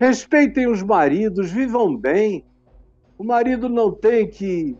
Respeitem 0.00 0.66
os 0.66 0.82
maridos, 0.82 1.50
vivam 1.50 1.94
bem. 1.94 2.42
O 3.18 3.22
marido 3.22 3.68
não 3.68 3.92
tem 3.92 4.26
que 4.26 4.74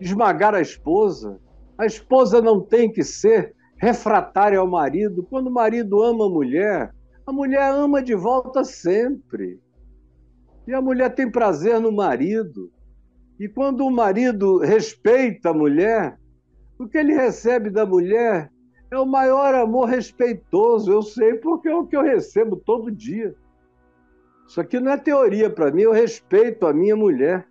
esmagar 0.00 0.54
a 0.54 0.60
esposa. 0.60 1.40
A 1.76 1.84
esposa 1.84 2.40
não 2.40 2.60
tem 2.60 2.92
que 2.92 3.02
ser 3.02 3.56
refratária 3.80 4.58
ao 4.58 4.66
marido. 4.66 5.26
Quando 5.28 5.46
o 5.46 5.52
marido 5.52 6.02
ama 6.02 6.26
a 6.26 6.28
mulher, 6.28 6.94
a 7.26 7.32
mulher 7.32 7.72
ama 7.72 8.02
de 8.02 8.14
volta 8.14 8.62
sempre. 8.62 9.58
E 10.66 10.74
a 10.74 10.82
mulher 10.82 11.14
tem 11.14 11.30
prazer 11.30 11.80
no 11.80 11.90
marido. 11.90 12.70
E 13.38 13.48
quando 13.48 13.86
o 13.86 13.90
marido 13.90 14.58
respeita 14.58 15.48
a 15.48 15.54
mulher, 15.54 16.18
o 16.78 16.86
que 16.86 16.98
ele 16.98 17.14
recebe 17.14 17.70
da 17.70 17.86
mulher 17.86 18.52
é 18.90 18.98
o 18.98 19.06
maior 19.06 19.54
amor 19.54 19.88
respeitoso. 19.88 20.92
Eu 20.92 21.02
sei 21.02 21.34
porque 21.34 21.68
é 21.68 21.74
o 21.74 21.86
que 21.86 21.96
eu 21.96 22.02
recebo 22.02 22.56
todo 22.56 22.90
dia. 22.90 23.34
Isso 24.46 24.60
aqui 24.60 24.78
não 24.78 24.92
é 24.92 24.98
teoria 24.98 25.48
para 25.48 25.70
mim, 25.70 25.82
eu 25.82 25.92
respeito 25.92 26.66
a 26.66 26.72
minha 26.72 26.96
mulher. 26.96 27.46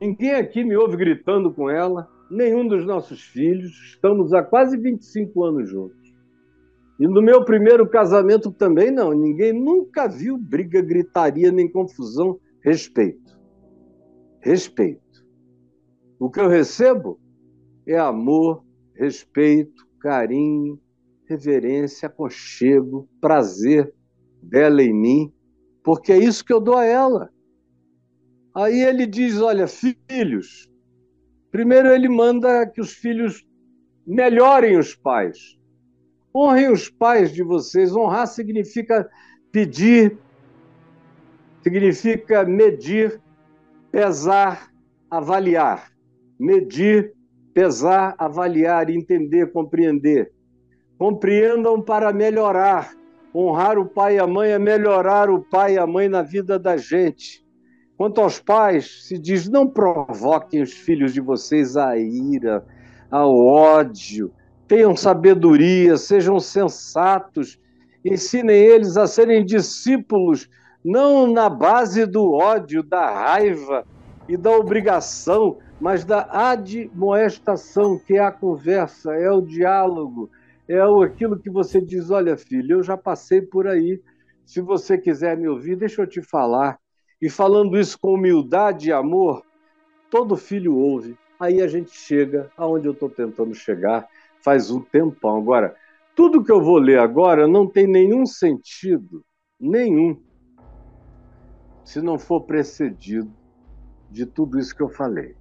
Ninguém 0.00 0.34
aqui 0.34 0.64
me 0.64 0.74
ouve 0.76 0.96
gritando 0.96 1.52
com 1.52 1.68
ela, 1.68 2.08
nenhum 2.30 2.66
dos 2.66 2.84
nossos 2.84 3.22
filhos. 3.22 3.72
Estamos 3.86 4.32
há 4.32 4.42
quase 4.42 4.76
25 4.76 5.44
anos 5.44 5.68
juntos. 5.68 6.04
E 6.98 7.06
no 7.06 7.20
meu 7.20 7.44
primeiro 7.44 7.88
casamento 7.88 8.52
também 8.52 8.90
não. 8.90 9.12
Ninguém 9.12 9.52
nunca 9.52 10.06
viu 10.06 10.38
briga, 10.38 10.80
gritaria, 10.80 11.50
nem 11.50 11.70
confusão. 11.70 12.38
Respeito. 12.62 13.38
Respeito. 14.40 15.02
O 16.18 16.30
que 16.30 16.40
eu 16.40 16.48
recebo 16.48 17.18
é 17.86 17.98
amor, 17.98 18.64
respeito, 18.94 19.86
carinho, 19.98 20.80
reverência, 21.26 22.06
aconchego, 22.06 23.08
prazer 23.20 23.92
dela 24.42 24.82
em 24.82 24.92
mim, 24.92 25.32
porque 25.82 26.12
é 26.12 26.18
isso 26.18 26.44
que 26.44 26.52
eu 26.52 26.60
dou 26.60 26.76
a 26.76 26.84
ela. 26.84 27.30
Aí 28.54 28.80
ele 28.80 29.06
diz: 29.06 29.40
Olha, 29.40 29.66
filhos. 29.66 30.70
Primeiro 31.54 31.86
ele 31.92 32.08
manda 32.08 32.66
que 32.66 32.80
os 32.80 32.94
filhos 32.94 33.46
melhorem 34.04 34.76
os 34.76 34.92
pais. 34.92 35.56
Honrem 36.34 36.68
os 36.68 36.90
pais 36.90 37.32
de 37.32 37.44
vocês. 37.44 37.94
Honrar 37.94 38.26
significa 38.26 39.08
pedir, 39.52 40.18
significa 41.62 42.44
medir, 42.44 43.20
pesar, 43.92 44.68
avaliar. 45.08 45.92
Medir, 46.40 47.14
pesar, 47.54 48.16
avaliar, 48.18 48.90
entender, 48.90 49.52
compreender. 49.52 50.32
Compreendam 50.98 51.80
para 51.80 52.12
melhorar. 52.12 52.96
Honrar 53.32 53.78
o 53.78 53.86
pai 53.86 54.16
e 54.16 54.18
a 54.18 54.26
mãe 54.26 54.50
é 54.50 54.58
melhorar 54.58 55.30
o 55.30 55.40
pai 55.40 55.74
e 55.74 55.78
a 55.78 55.86
mãe 55.86 56.08
na 56.08 56.20
vida 56.20 56.58
da 56.58 56.76
gente. 56.76 57.43
Quanto 57.96 58.20
aos 58.20 58.40
pais, 58.40 59.06
se 59.06 59.18
diz: 59.18 59.48
não 59.48 59.68
provoquem 59.68 60.62
os 60.62 60.72
filhos 60.72 61.12
de 61.12 61.20
vocês 61.20 61.76
à 61.76 61.96
ira, 61.96 62.64
ao 63.10 63.36
ódio, 63.36 64.32
tenham 64.66 64.96
sabedoria, 64.96 65.96
sejam 65.96 66.40
sensatos, 66.40 67.58
ensinem 68.04 68.56
eles 68.56 68.96
a 68.96 69.06
serem 69.06 69.44
discípulos, 69.44 70.48
não 70.84 71.26
na 71.26 71.48
base 71.48 72.04
do 72.06 72.32
ódio, 72.32 72.82
da 72.82 73.10
raiva 73.10 73.84
e 74.28 74.36
da 74.36 74.50
obrigação, 74.50 75.58
mas 75.80 76.04
da 76.04 76.26
admoestação, 76.30 77.98
que 77.98 78.14
é 78.14 78.20
a 78.20 78.32
conversa, 78.32 79.12
é 79.14 79.30
o 79.30 79.40
diálogo, 79.40 80.30
é 80.68 80.80
aquilo 81.04 81.38
que 81.38 81.50
você 81.50 81.80
diz: 81.80 82.10
olha, 82.10 82.36
filho, 82.36 82.78
eu 82.78 82.82
já 82.82 82.96
passei 82.96 83.40
por 83.40 83.68
aí. 83.68 84.00
Se 84.44 84.60
você 84.60 84.98
quiser 84.98 85.36
me 85.36 85.48
ouvir, 85.48 85.76
deixa 85.76 86.02
eu 86.02 86.06
te 86.06 86.20
falar. 86.20 86.78
E 87.20 87.30
falando 87.30 87.78
isso 87.78 87.98
com 87.98 88.14
humildade 88.14 88.88
e 88.88 88.92
amor, 88.92 89.42
todo 90.10 90.36
filho 90.36 90.76
ouve. 90.76 91.16
Aí 91.38 91.60
a 91.60 91.66
gente 91.66 91.90
chega 91.90 92.50
aonde 92.56 92.86
eu 92.86 92.92
estou 92.92 93.08
tentando 93.10 93.54
chegar 93.54 94.08
faz 94.44 94.70
um 94.70 94.80
tempão. 94.80 95.38
Agora, 95.38 95.74
tudo 96.14 96.44
que 96.44 96.52
eu 96.52 96.62
vou 96.62 96.76
ler 96.76 96.98
agora 96.98 97.48
não 97.48 97.66
tem 97.66 97.86
nenhum 97.86 98.26
sentido, 98.26 99.24
nenhum, 99.58 100.20
se 101.82 102.02
não 102.02 102.18
for 102.18 102.42
precedido 102.42 103.32
de 104.10 104.26
tudo 104.26 104.58
isso 104.58 104.76
que 104.76 104.82
eu 104.82 104.90
falei. 104.90 105.34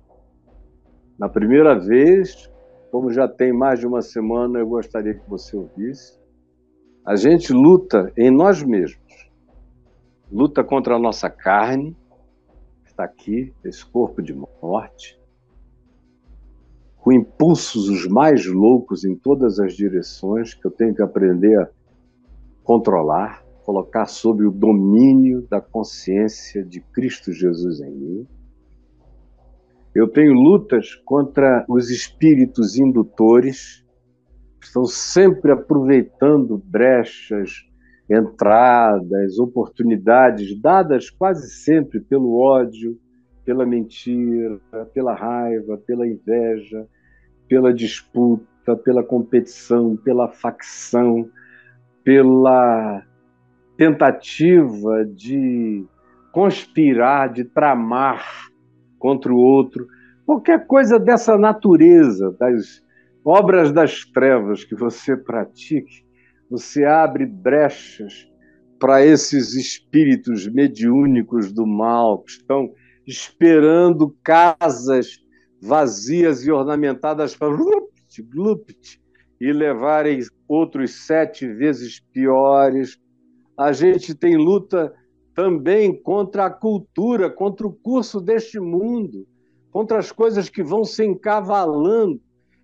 Na 1.19 1.27
primeira 1.27 1.77
vez, 1.77 2.49
como 2.89 3.11
já 3.11 3.27
tem 3.27 3.51
mais 3.51 3.79
de 3.79 3.85
uma 3.85 4.01
semana, 4.01 4.59
eu 4.59 4.67
gostaria 4.67 5.13
que 5.13 5.29
você 5.29 5.55
ouvisse. 5.55 6.17
A 7.05 7.15
gente 7.15 7.51
luta 7.51 8.11
em 8.17 8.31
nós 8.31 8.63
mesmos 8.63 9.03
luta 10.33 10.63
contra 10.63 10.95
a 10.95 10.99
nossa 10.99 11.29
carne, 11.29 11.95
que 12.83 12.89
está 12.89 13.03
aqui, 13.03 13.53
esse 13.63 13.85
corpo 13.85 14.19
de 14.19 14.33
morte, 14.33 15.21
com 16.97 17.11
impulsos 17.11 17.87
os 17.87 18.07
mais 18.07 18.43
loucos 18.47 19.05
em 19.05 19.15
todas 19.15 19.59
as 19.59 19.75
direções, 19.75 20.55
que 20.55 20.65
eu 20.65 20.71
tenho 20.71 20.95
que 20.95 21.03
aprender 21.03 21.59
a 21.59 21.69
controlar, 22.63 23.45
colocar 23.63 24.07
sob 24.07 24.43
o 24.43 24.51
domínio 24.51 25.43
da 25.43 25.61
consciência 25.61 26.65
de 26.65 26.81
Cristo 26.81 27.31
Jesus 27.31 27.79
em 27.79 27.91
mim. 27.91 28.27
Eu 29.93 30.07
tenho 30.07 30.33
lutas 30.33 30.95
contra 31.05 31.63
os 31.69 31.91
espíritos 31.91 32.75
indutores, 32.75 33.85
que 34.59 34.65
estão 34.65 34.85
sempre 34.85 35.51
aproveitando 35.51 36.57
brechas, 36.57 37.67
entradas, 38.09 39.39
oportunidades 39.39 40.59
dadas 40.59 41.09
quase 41.09 41.49
sempre 41.49 41.99
pelo 41.99 42.37
ódio, 42.37 42.99
pela 43.45 43.65
mentira, 43.65 44.59
pela 44.93 45.13
raiva, 45.13 45.77
pela 45.85 46.07
inveja, 46.07 46.87
pela 47.47 47.73
disputa, 47.73 48.75
pela 48.75 49.03
competição, 49.03 49.95
pela 49.97 50.29
facção, 50.29 51.29
pela 52.03 53.03
tentativa 53.77 55.05
de 55.05 55.85
conspirar, 56.31 57.31
de 57.31 57.43
tramar 57.43 58.23
contra 58.97 59.31
o 59.31 59.37
outro, 59.37 59.87
qualquer 60.25 60.65
coisa 60.65 60.97
dessa 60.97 61.37
natureza, 61.37 62.35
das 62.39 62.81
obras 63.25 63.71
das 63.71 64.05
trevas 64.05 64.63
que 64.63 64.75
você 64.75 65.15
pratique, 65.15 66.05
você 66.49 66.85
abre 66.85 67.25
brechas 67.25 68.27
para 68.79 69.05
esses 69.05 69.53
espíritos 69.53 70.47
mediúnicos 70.47 71.51
do 71.51 71.65
mal 71.65 72.19
que 72.19 72.31
estão 72.31 72.73
esperando 73.07 74.15
casas 74.23 75.23
vazias 75.61 76.45
e 76.45 76.51
ornamentadas 76.51 77.35
para 77.35 77.49
e 79.39 79.51
levarem 79.51 80.19
outros 80.47 81.05
sete 81.05 81.47
vezes 81.47 81.99
piores. 82.11 82.97
A 83.57 83.71
gente 83.71 84.13
tem 84.13 84.35
luta 84.35 84.93
também 85.33 85.95
contra 86.01 86.45
a 86.45 86.49
cultura, 86.49 87.29
contra 87.29 87.65
o 87.65 87.73
curso 87.73 88.21
deste 88.21 88.59
mundo, 88.59 89.25
contra 89.71 89.97
as 89.97 90.11
coisas 90.11 90.49
que 90.49 90.61
vão 90.61 90.83
se 90.83 91.03
encavalando 91.03 92.21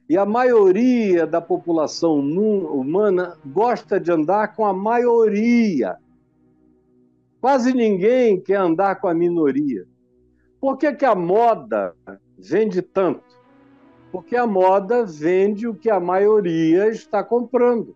e 0.10 0.18
a 0.18 0.26
maioria 0.26 1.28
da 1.28 1.40
população 1.40 2.20
humana 2.20 3.38
gosta 3.46 4.00
de 4.00 4.12
andar 4.12 4.56
com 4.56 4.66
a 4.66 4.74
maioria. 4.74 5.98
Quase 7.40 7.72
ninguém 7.74 8.42
quer 8.42 8.56
andar 8.56 8.96
com 9.00 9.08
a 9.08 9.14
minoria. 9.14 9.86
Por 10.60 10.78
que, 10.78 10.92
que 10.94 11.06
a 11.06 11.14
moda 11.14 11.94
vende 12.40 12.82
tanto? 12.82 13.24
Porque 14.12 14.36
a 14.36 14.48
moda 14.48 15.06
vende 15.06 15.68
o 15.68 15.76
que 15.76 15.92
a 15.92 16.00
maioria 16.00 16.90
está 16.90 17.24
comprando. 17.24 17.96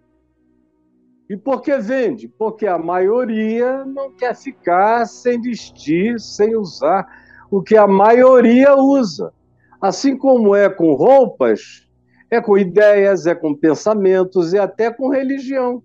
E 1.28 1.36
por 1.36 1.64
que 1.64 1.76
vende? 1.78 2.28
Porque 2.28 2.68
a 2.68 2.78
maioria 2.78 3.84
não 3.86 4.12
quer 4.12 4.36
ficar 4.36 5.08
sem 5.08 5.42
vestir, 5.42 6.20
sem 6.20 6.56
usar 6.56 7.08
o 7.50 7.60
que 7.64 7.76
a 7.76 7.88
maioria 7.88 8.76
usa. 8.76 9.34
Assim 9.82 10.16
como 10.16 10.56
é 10.56 10.70
com 10.70 10.94
roupas, 10.94 11.83
é 12.36 12.42
com 12.42 12.58
ideias, 12.58 13.26
é 13.26 13.36
com 13.36 13.54
pensamentos 13.54 14.54
e 14.54 14.58
até 14.58 14.92
com 14.92 15.10
religião. 15.10 15.84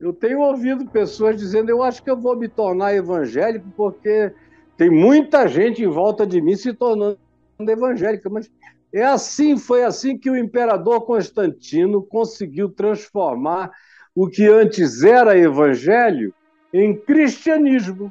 Eu 0.00 0.12
tenho 0.12 0.40
ouvido 0.40 0.86
pessoas 0.86 1.36
dizendo: 1.36 1.68
eu 1.68 1.82
acho 1.82 2.02
que 2.02 2.10
eu 2.10 2.16
vou 2.16 2.36
me 2.36 2.48
tornar 2.48 2.94
evangélico 2.94 3.68
porque 3.76 4.32
tem 4.76 4.88
muita 4.88 5.46
gente 5.46 5.82
em 5.82 5.88
volta 5.88 6.26
de 6.26 6.40
mim 6.40 6.56
se 6.56 6.72
tornando 6.72 7.18
evangélica. 7.60 8.30
Mas 8.30 8.50
é 8.92 9.04
assim, 9.04 9.58
foi 9.58 9.84
assim 9.84 10.16
que 10.16 10.30
o 10.30 10.36
imperador 10.36 11.02
Constantino 11.02 12.02
conseguiu 12.02 12.70
transformar 12.70 13.70
o 14.14 14.26
que 14.26 14.46
antes 14.48 15.02
era 15.04 15.38
evangelho 15.38 16.32
em 16.72 16.96
cristianismo. 16.96 18.10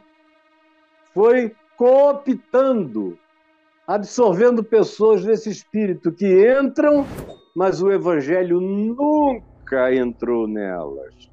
Foi 1.11 1.55
cooptando, 1.75 3.17
absorvendo 3.87 4.63
pessoas 4.63 5.25
desse 5.25 5.49
espírito 5.49 6.11
que 6.11 6.27
entram 6.61 7.05
mas 7.55 7.81
o 7.81 7.91
Evangelho 7.91 8.59
nunca 8.59 9.93
entrou 9.93 10.47
nelas. 10.47 11.29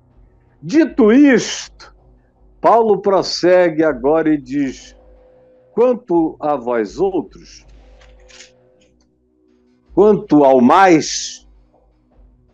Dito 0.63 1.13
isto, 1.13 1.95
Paulo 2.61 3.01
prossegue 3.01 3.85
agora 3.85 4.33
e 4.33 4.37
diz: 4.37 4.97
quanto 5.73 6.37
a 6.41 6.57
vós 6.57 6.99
outros, 6.99 7.67
quanto 9.95 10.45
ao 10.45 10.61
mais, 10.61 11.47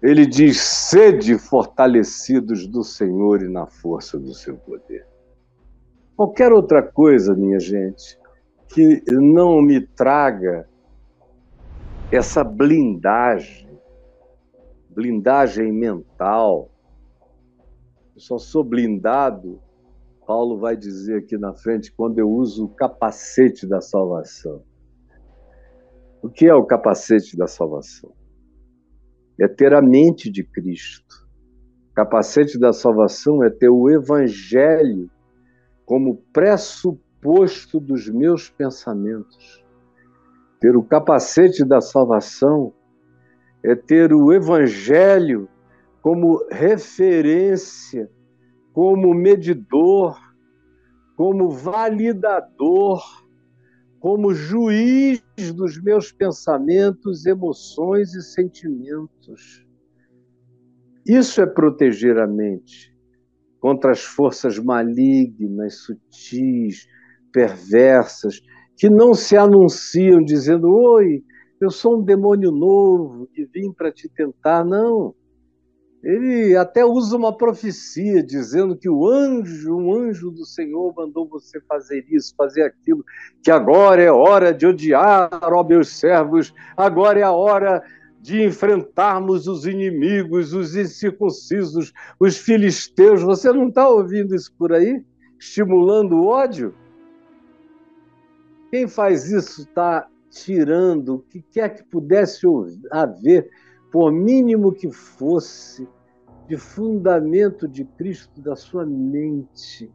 ele 0.02 0.26
diz: 0.26 0.60
sede 0.60 1.38
fortalecidos 1.38 2.66
do 2.66 2.82
Senhor 2.82 3.42
e 3.42 3.48
na 3.48 3.66
força 3.66 4.18
do 4.18 4.34
seu 4.34 4.56
poder. 4.56 5.06
Qualquer 6.16 6.52
outra 6.52 6.82
coisa, 6.82 7.34
minha 7.34 7.58
gente, 7.58 8.18
que 8.68 9.02
não 9.10 9.62
me 9.62 9.80
traga 9.80 10.68
essa 12.12 12.44
blindagem, 12.44 13.80
blindagem 14.90 15.72
mental. 15.72 16.70
Eu 18.14 18.20
só 18.20 18.36
sou 18.36 18.62
blindado, 18.62 19.58
Paulo 20.26 20.58
vai 20.58 20.76
dizer 20.76 21.20
aqui 21.20 21.38
na 21.38 21.54
frente, 21.54 21.90
quando 21.90 22.18
eu 22.18 22.30
uso 22.30 22.66
o 22.66 22.68
capacete 22.68 23.66
da 23.66 23.80
salvação. 23.80 24.62
O 26.22 26.28
que 26.28 26.46
é 26.46 26.54
o 26.54 26.66
capacete 26.66 27.34
da 27.34 27.46
salvação? 27.46 28.12
É 29.40 29.48
ter 29.48 29.72
a 29.72 29.80
mente 29.80 30.30
de 30.30 30.44
Cristo. 30.44 31.26
O 31.90 31.94
capacete 31.94 32.58
da 32.58 32.74
salvação 32.74 33.42
é 33.42 33.48
ter 33.48 33.70
o 33.70 33.88
Evangelho 33.88 35.10
como 35.86 36.16
pressuposto 36.30 37.80
dos 37.80 38.06
meus 38.10 38.50
pensamentos. 38.50 39.61
Ter 40.62 40.76
o 40.76 40.84
capacete 40.84 41.64
da 41.64 41.80
salvação 41.80 42.72
é 43.64 43.74
ter 43.74 44.12
o 44.12 44.32
Evangelho 44.32 45.48
como 46.00 46.38
referência, 46.52 48.08
como 48.72 49.12
medidor, 49.12 50.16
como 51.16 51.50
validador, 51.50 53.02
como 53.98 54.32
juiz 54.32 55.20
dos 55.52 55.82
meus 55.82 56.12
pensamentos, 56.12 57.26
emoções 57.26 58.14
e 58.14 58.22
sentimentos. 58.22 59.66
Isso 61.04 61.40
é 61.40 61.46
proteger 61.46 62.18
a 62.18 62.26
mente 62.28 62.96
contra 63.58 63.90
as 63.90 64.04
forças 64.04 64.60
malignas, 64.60 65.78
sutis, 65.78 66.86
perversas, 67.32 68.40
que 68.82 68.90
não 68.90 69.14
se 69.14 69.36
anunciam 69.36 70.20
dizendo: 70.24 70.68
Oi, 70.68 71.22
eu 71.60 71.70
sou 71.70 72.00
um 72.00 72.02
demônio 72.02 72.50
novo 72.50 73.28
que 73.32 73.44
vim 73.44 73.70
para 73.72 73.92
te 73.92 74.08
tentar. 74.08 74.64
Não. 74.64 75.14
Ele 76.02 76.56
até 76.56 76.84
usa 76.84 77.16
uma 77.16 77.32
profecia 77.32 78.24
dizendo 78.24 78.76
que 78.76 78.90
o 78.90 79.06
anjo, 79.06 79.76
um 79.76 79.94
anjo 79.94 80.32
do 80.32 80.44
Senhor 80.44 80.92
mandou 80.96 81.28
você 81.28 81.60
fazer 81.60 82.04
isso, 82.10 82.34
fazer 82.36 82.62
aquilo, 82.62 83.04
que 83.40 83.52
agora 83.52 84.02
é 84.02 84.10
hora 84.10 84.52
de 84.52 84.66
odiar, 84.66 85.30
ó 85.30 85.62
meus 85.62 86.00
servos, 86.00 86.52
agora 86.76 87.20
é 87.20 87.22
a 87.22 87.30
hora 87.30 87.84
de 88.20 88.42
enfrentarmos 88.42 89.46
os 89.46 89.64
inimigos, 89.64 90.52
os 90.52 90.74
incircuncisos, 90.74 91.92
os 92.18 92.36
filisteus. 92.36 93.22
Você 93.22 93.52
não 93.52 93.68
está 93.68 93.88
ouvindo 93.88 94.34
isso 94.34 94.52
por 94.58 94.72
aí? 94.72 95.00
Estimulando 95.38 96.16
o 96.16 96.26
ódio? 96.26 96.74
Quem 98.72 98.88
faz 98.88 99.30
isso 99.30 99.60
está 99.60 100.08
tirando 100.30 101.16
o 101.16 101.18
que 101.18 101.42
quer 101.42 101.74
que 101.74 101.84
pudesse 101.84 102.46
haver 102.90 103.50
por 103.92 104.10
mínimo 104.10 104.72
que 104.72 104.90
fosse, 104.90 105.86
de 106.48 106.56
fundamento 106.56 107.68
de 107.68 107.84
Cristo 107.84 108.40
da 108.40 108.56
sua 108.56 108.86
mente. 108.86 109.92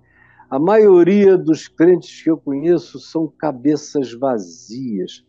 A 0.48 0.60
maioria 0.60 1.36
dos 1.36 1.68
crentes 1.68 2.22
que 2.22 2.30
eu 2.30 2.38
conheço 2.38 3.00
são 3.00 3.28
cabeças 3.28 4.14
vazias, 4.14 5.26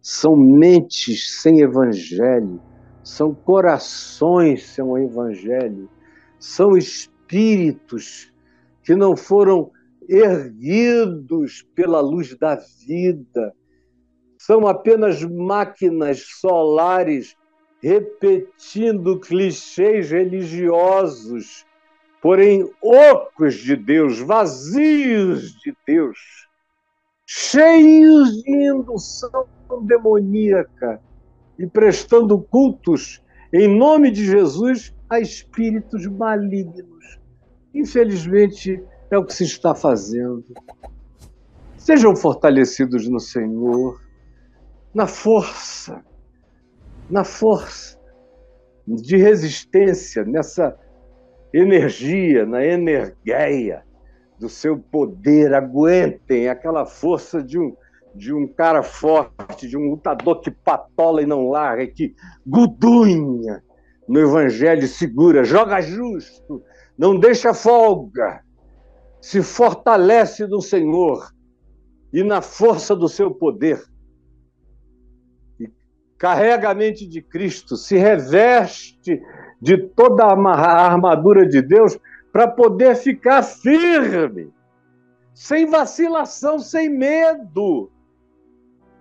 são 0.00 0.34
mentes 0.34 1.42
sem 1.42 1.60
evangelho, 1.60 2.62
são 3.04 3.34
corações 3.34 4.66
sem 4.68 5.04
evangelho, 5.04 5.86
são 6.38 6.78
espíritos 6.78 8.32
que 8.82 8.96
não 8.96 9.14
foram 9.14 9.70
erguidos 10.10 11.64
pela 11.72 12.00
luz 12.00 12.36
da 12.36 12.56
vida, 12.56 13.54
são 14.36 14.66
apenas 14.66 15.22
máquinas 15.22 16.24
solares 16.40 17.36
repetindo 17.80 19.20
clichês 19.20 20.10
religiosos, 20.10 21.64
porém 22.20 22.68
ocos 22.82 23.54
de 23.54 23.76
Deus, 23.76 24.18
vazios 24.18 25.52
de 25.60 25.74
Deus, 25.86 26.18
cheios 27.24 28.42
de 28.42 28.50
indução 28.50 29.46
demoníaca 29.82 31.00
e 31.56 31.66
prestando 31.68 32.36
cultos 32.40 33.22
em 33.52 33.68
nome 33.68 34.10
de 34.10 34.24
Jesus 34.26 34.92
a 35.08 35.20
espíritos 35.20 36.04
malignos. 36.06 37.20
Infelizmente, 37.72 38.82
é 39.10 39.18
o 39.18 39.24
que 39.24 39.34
se 39.34 39.44
está 39.44 39.74
fazendo. 39.74 40.44
Sejam 41.76 42.14
fortalecidos 42.14 43.08
no 43.08 43.18
Senhor, 43.18 44.00
na 44.94 45.06
força 45.06 46.04
na 47.10 47.24
força 47.24 47.98
de 48.86 49.16
resistência, 49.16 50.24
nessa 50.24 50.78
energia, 51.52 52.46
na 52.46 52.64
energia 52.64 53.82
do 54.38 54.48
seu 54.48 54.78
poder. 54.78 55.52
Aguentem 55.52 56.48
aquela 56.48 56.86
força 56.86 57.42
de 57.42 57.58
um, 57.58 57.76
de 58.14 58.32
um 58.32 58.46
cara 58.46 58.82
forte, 58.82 59.68
de 59.68 59.76
um 59.76 59.90
lutador 59.90 60.40
que 60.40 60.50
patola 60.50 61.20
e 61.20 61.26
não 61.26 61.50
larga, 61.50 61.86
que 61.86 62.14
gudunha 62.46 63.62
no 64.08 64.20
Evangelho, 64.20 64.86
segura, 64.88 65.44
joga 65.44 65.80
justo, 65.80 66.62
não 66.96 67.18
deixa 67.18 67.54
folga, 67.54 68.42
se 69.20 69.42
fortalece 69.42 70.46
no 70.46 70.60
Senhor 70.60 71.32
e 72.12 72.22
na 72.22 72.40
força 72.40 72.96
do 72.96 73.08
seu 73.08 73.30
poder 73.30 73.82
carrega 76.20 76.68
a 76.68 76.74
mente 76.74 77.06
de 77.06 77.22
Cristo, 77.22 77.78
se 77.78 77.96
reveste 77.96 79.22
de 79.58 79.78
toda 79.78 80.26
a 80.26 80.86
armadura 80.86 81.48
de 81.48 81.62
Deus 81.62 81.98
para 82.30 82.46
poder 82.46 82.94
ficar 82.94 83.42
firme, 83.42 84.52
sem 85.32 85.64
vacilação, 85.64 86.58
sem 86.58 86.90
medo. 86.90 87.90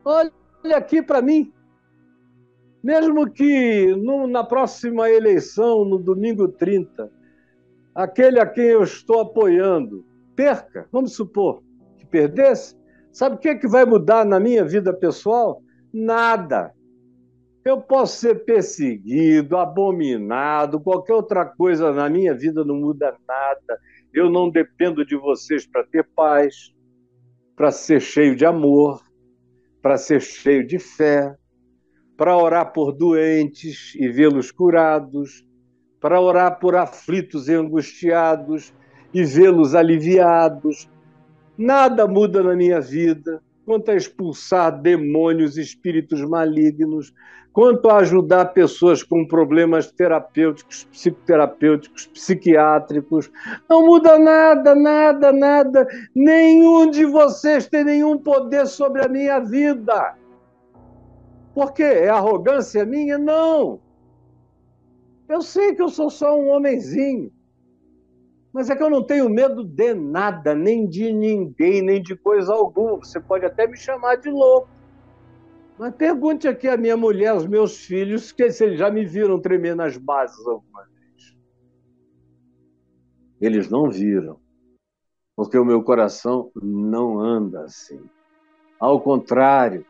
Olha 0.05 0.31
aqui 0.77 1.01
para 1.01 1.21
mim. 1.21 1.53
Mesmo 2.81 3.29
que 3.29 3.93
no, 3.97 4.25
na 4.25 4.45
próxima 4.45 5.09
eleição, 5.09 5.83
no 5.83 5.97
domingo 5.99 6.47
30, 6.47 7.11
aquele 7.93 8.39
a 8.39 8.45
quem 8.45 8.63
eu 8.63 8.81
estou 8.81 9.19
apoiando 9.19 10.05
perca, 10.39 10.87
vamos 10.89 11.15
supor 11.15 11.61
que 11.97 12.05
perdesse, 12.05 12.73
sabe 13.11 13.35
o 13.35 13.37
que, 13.37 13.49
é 13.49 13.55
que 13.55 13.67
vai 13.67 13.83
mudar 13.83 14.23
na 14.23 14.39
minha 14.39 14.63
vida 14.63 14.93
pessoal? 14.93 15.61
Nada. 15.93 16.73
Eu 17.65 17.81
posso 17.81 18.21
ser 18.21 18.45
perseguido, 18.45 19.57
abominado, 19.57 20.79
qualquer 20.79 21.13
outra 21.13 21.43
coisa 21.43 21.91
na 21.91 22.09
minha 22.09 22.33
vida 22.33 22.63
não 22.63 22.75
muda 22.75 23.13
nada. 23.27 23.81
Eu 24.13 24.29
não 24.29 24.49
dependo 24.49 25.05
de 25.05 25.17
vocês 25.17 25.67
para 25.67 25.83
ter 25.83 26.07
paz, 26.15 26.73
para 27.53 27.69
ser 27.69 27.99
cheio 27.99 28.33
de 28.33 28.45
amor, 28.45 29.03
para 29.81 29.97
ser 29.97 30.21
cheio 30.21 30.65
de 30.65 30.79
fé, 30.79 31.35
para 32.15 32.37
orar 32.37 32.71
por 32.71 32.93
doentes 32.93 33.93
e 33.95 34.07
vê-los 34.07 34.51
curados, 34.51 35.45
para 35.99 36.21
orar 36.21 36.59
por 36.59 36.77
aflitos 36.77 37.49
e 37.49 37.53
angustiados 37.53 38.73
e 39.13 39.23
vê-los 39.23 39.75
aliviados. 39.75 40.89
Nada 41.57 42.07
muda 42.07 42.41
na 42.41 42.55
minha 42.55 42.79
vida 42.79 43.41
quanto 43.69 43.91
a 43.91 43.95
expulsar 43.95 44.81
demônios, 44.81 45.55
espíritos 45.55 46.21
malignos, 46.21 47.13
quanto 47.53 47.87
a 47.87 47.97
ajudar 47.97 48.45
pessoas 48.45 49.03
com 49.03 49.27
problemas 49.27 49.91
terapêuticos, 49.91 50.85
psicoterapêuticos, 50.85 52.07
psiquiátricos. 52.07 53.29
Não 53.69 53.85
muda 53.85 54.17
nada, 54.17 54.73
nada, 54.73 55.31
nada. 55.31 55.87
Nenhum 56.15 56.89
de 56.89 57.05
vocês 57.05 57.67
tem 57.67 57.83
nenhum 57.83 58.17
poder 58.17 58.65
sobre 58.65 59.05
a 59.05 59.07
minha 59.07 59.37
vida. 59.37 60.15
Por 61.53 61.71
quê? 61.71 61.83
É 61.83 62.09
arrogância 62.09 62.83
minha? 62.85 63.19
Não. 63.19 63.79
Eu 65.27 65.43
sei 65.43 65.75
que 65.75 65.81
eu 65.83 65.89
sou 65.89 66.09
só 66.09 66.35
um 66.35 66.49
homenzinho. 66.49 67.31
Mas 68.51 68.69
é 68.69 68.75
que 68.75 68.81
eu 68.81 68.89
não 68.89 69.03
tenho 69.03 69.29
medo 69.29 69.63
de 69.63 69.93
nada, 69.93 70.55
nem 70.55 70.87
de 70.87 71.13
ninguém, 71.13 71.81
nem 71.81 72.01
de 72.01 72.15
coisa 72.15 72.53
alguma. 72.53 72.97
Você 72.97 73.19
pode 73.19 73.45
até 73.45 73.67
me 73.67 73.77
chamar 73.77 74.15
de 74.15 74.29
louco. 74.29 74.69
Mas 75.77 75.95
pergunte 75.95 76.47
aqui 76.47 76.67
à 76.67 76.75
minha 76.75 76.97
mulher, 76.97 77.29
aos 77.29 77.47
meus 77.47 77.85
filhos, 77.85 78.31
que 78.31 78.51
se 78.51 78.65
eles 78.65 78.79
já 78.79 78.89
me 78.89 79.05
viram 79.05 79.39
tremer 79.39 79.75
nas 79.75 79.95
bases 79.95 80.45
alguma 80.45 80.83
vez. 80.83 81.37
Eles 83.39 83.69
não 83.69 83.89
viram, 83.89 84.39
porque 85.35 85.57
o 85.57 85.63
meu 85.63 85.81
coração 85.81 86.51
não 86.61 87.19
anda 87.19 87.61
assim. 87.63 88.03
Ao 88.77 88.99
contrário, 88.99 89.85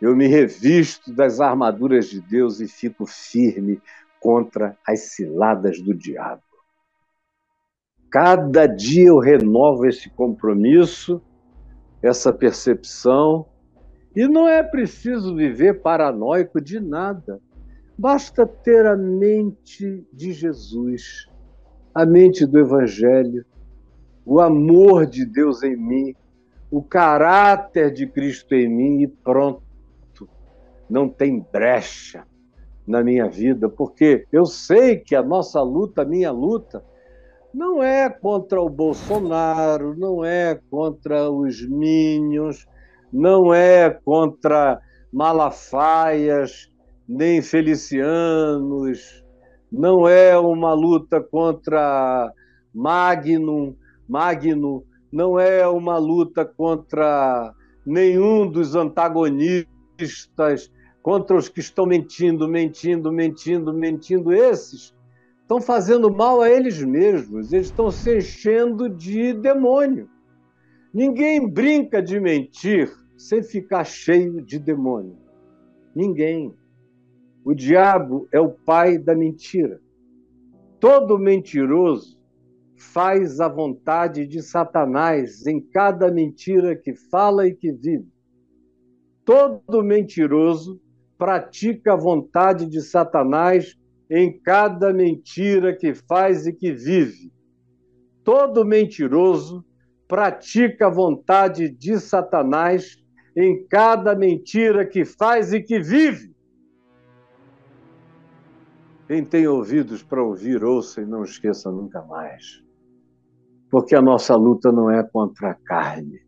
eu 0.00 0.16
me 0.16 0.26
revisto 0.26 1.12
das 1.12 1.40
armaduras 1.40 2.08
de 2.08 2.20
Deus 2.20 2.60
e 2.60 2.66
fico 2.66 3.04
firme 3.04 3.82
contra 4.18 4.78
as 4.86 5.14
ciladas 5.14 5.80
do 5.82 5.92
diabo. 5.94 6.42
Cada 8.12 8.66
dia 8.66 9.06
eu 9.06 9.18
renovo 9.18 9.86
esse 9.86 10.10
compromisso, 10.10 11.18
essa 12.02 12.30
percepção 12.30 13.46
e 14.14 14.28
não 14.28 14.46
é 14.46 14.62
preciso 14.62 15.34
viver 15.34 15.80
paranoico 15.80 16.60
de 16.60 16.78
nada. 16.78 17.40
Basta 17.96 18.46
ter 18.46 18.84
a 18.84 18.94
mente 18.94 20.06
de 20.12 20.30
Jesus, 20.30 21.26
a 21.94 22.04
mente 22.04 22.44
do 22.44 22.58
Evangelho, 22.58 23.46
o 24.26 24.40
amor 24.40 25.06
de 25.06 25.24
Deus 25.24 25.62
em 25.62 25.74
mim, 25.74 26.14
o 26.70 26.82
caráter 26.82 27.90
de 27.90 28.06
Cristo 28.06 28.54
em 28.54 28.68
mim 28.68 29.02
e 29.04 29.08
pronto. 29.08 29.62
não 30.86 31.08
tem 31.08 31.40
brecha 31.50 32.26
na 32.86 33.02
minha 33.02 33.26
vida, 33.26 33.70
porque 33.70 34.26
eu 34.30 34.44
sei 34.44 34.98
que 34.98 35.16
a 35.16 35.22
nossa 35.22 35.62
luta, 35.62 36.02
a 36.02 36.04
minha 36.04 36.30
luta, 36.30 36.84
não 37.54 37.82
é 37.82 38.08
contra 38.08 38.60
o 38.60 38.68
Bolsonaro, 38.68 39.94
não 39.96 40.24
é 40.24 40.58
contra 40.70 41.30
os 41.30 41.60
Minions, 41.66 42.66
não 43.12 43.52
é 43.52 43.90
contra 43.90 44.80
Malafaias, 45.12 46.70
nem 47.06 47.42
Felicianos, 47.42 49.22
não 49.70 50.08
é 50.08 50.38
uma 50.38 50.72
luta 50.72 51.20
contra 51.20 52.32
Magnum, 52.74 53.74
Magno, 54.08 54.84
não 55.12 55.38
é 55.38 55.66
uma 55.66 55.98
luta 55.98 56.44
contra 56.44 57.52
nenhum 57.84 58.50
dos 58.50 58.74
antagonistas, 58.74 60.70
contra 61.02 61.36
os 61.36 61.48
que 61.48 61.60
estão 61.60 61.84
mentindo, 61.84 62.48
mentindo, 62.48 63.12
mentindo, 63.12 63.74
mentindo. 63.74 64.32
Esses 64.32 64.94
estão 65.42 65.60
fazendo 65.60 66.10
mal 66.10 66.40
a 66.40 66.50
eles 66.50 66.82
mesmos, 66.82 67.52
eles 67.52 67.66
estão 67.66 67.90
se 67.90 68.16
enchendo 68.16 68.88
de 68.88 69.34
demônio. 69.34 70.08
Ninguém 70.92 71.46
brinca 71.48 72.02
de 72.02 72.18
mentir 72.18 72.90
sem 73.16 73.42
ficar 73.42 73.84
cheio 73.84 74.42
de 74.42 74.58
demônio. 74.58 75.16
Ninguém. 75.94 76.54
O 77.44 77.54
diabo 77.54 78.28
é 78.32 78.40
o 78.40 78.50
pai 78.50 78.98
da 78.98 79.14
mentira. 79.14 79.80
Todo 80.78 81.18
mentiroso 81.18 82.20
faz 82.76 83.40
a 83.40 83.48
vontade 83.48 84.26
de 84.26 84.42
Satanás 84.42 85.46
em 85.46 85.60
cada 85.60 86.10
mentira 86.10 86.74
que 86.74 86.94
fala 86.94 87.46
e 87.46 87.54
que 87.54 87.72
vive. 87.72 88.08
Todo 89.24 89.82
mentiroso 89.82 90.80
pratica 91.16 91.92
a 91.92 91.96
vontade 91.96 92.66
de 92.66 92.80
Satanás 92.80 93.78
em 94.14 94.30
cada 94.30 94.92
mentira 94.92 95.74
que 95.74 95.94
faz 95.94 96.46
e 96.46 96.52
que 96.52 96.70
vive. 96.70 97.32
Todo 98.22 98.62
mentiroso 98.62 99.64
pratica 100.06 100.86
a 100.86 100.90
vontade 100.90 101.70
de 101.70 101.98
Satanás 101.98 103.02
em 103.34 103.66
cada 103.66 104.14
mentira 104.14 104.84
que 104.84 105.06
faz 105.06 105.54
e 105.54 105.62
que 105.62 105.80
vive. 105.80 106.30
Quem 109.08 109.24
tem 109.24 109.46
ouvidos 109.46 110.02
para 110.02 110.22
ouvir, 110.22 110.62
ouça 110.62 111.00
e 111.00 111.06
não 111.06 111.24
esqueça 111.24 111.72
nunca 111.72 112.02
mais. 112.02 112.62
Porque 113.70 113.94
a 113.94 114.02
nossa 114.02 114.36
luta 114.36 114.70
não 114.70 114.90
é 114.90 115.02
contra 115.02 115.52
a 115.52 115.54
carne, 115.54 116.20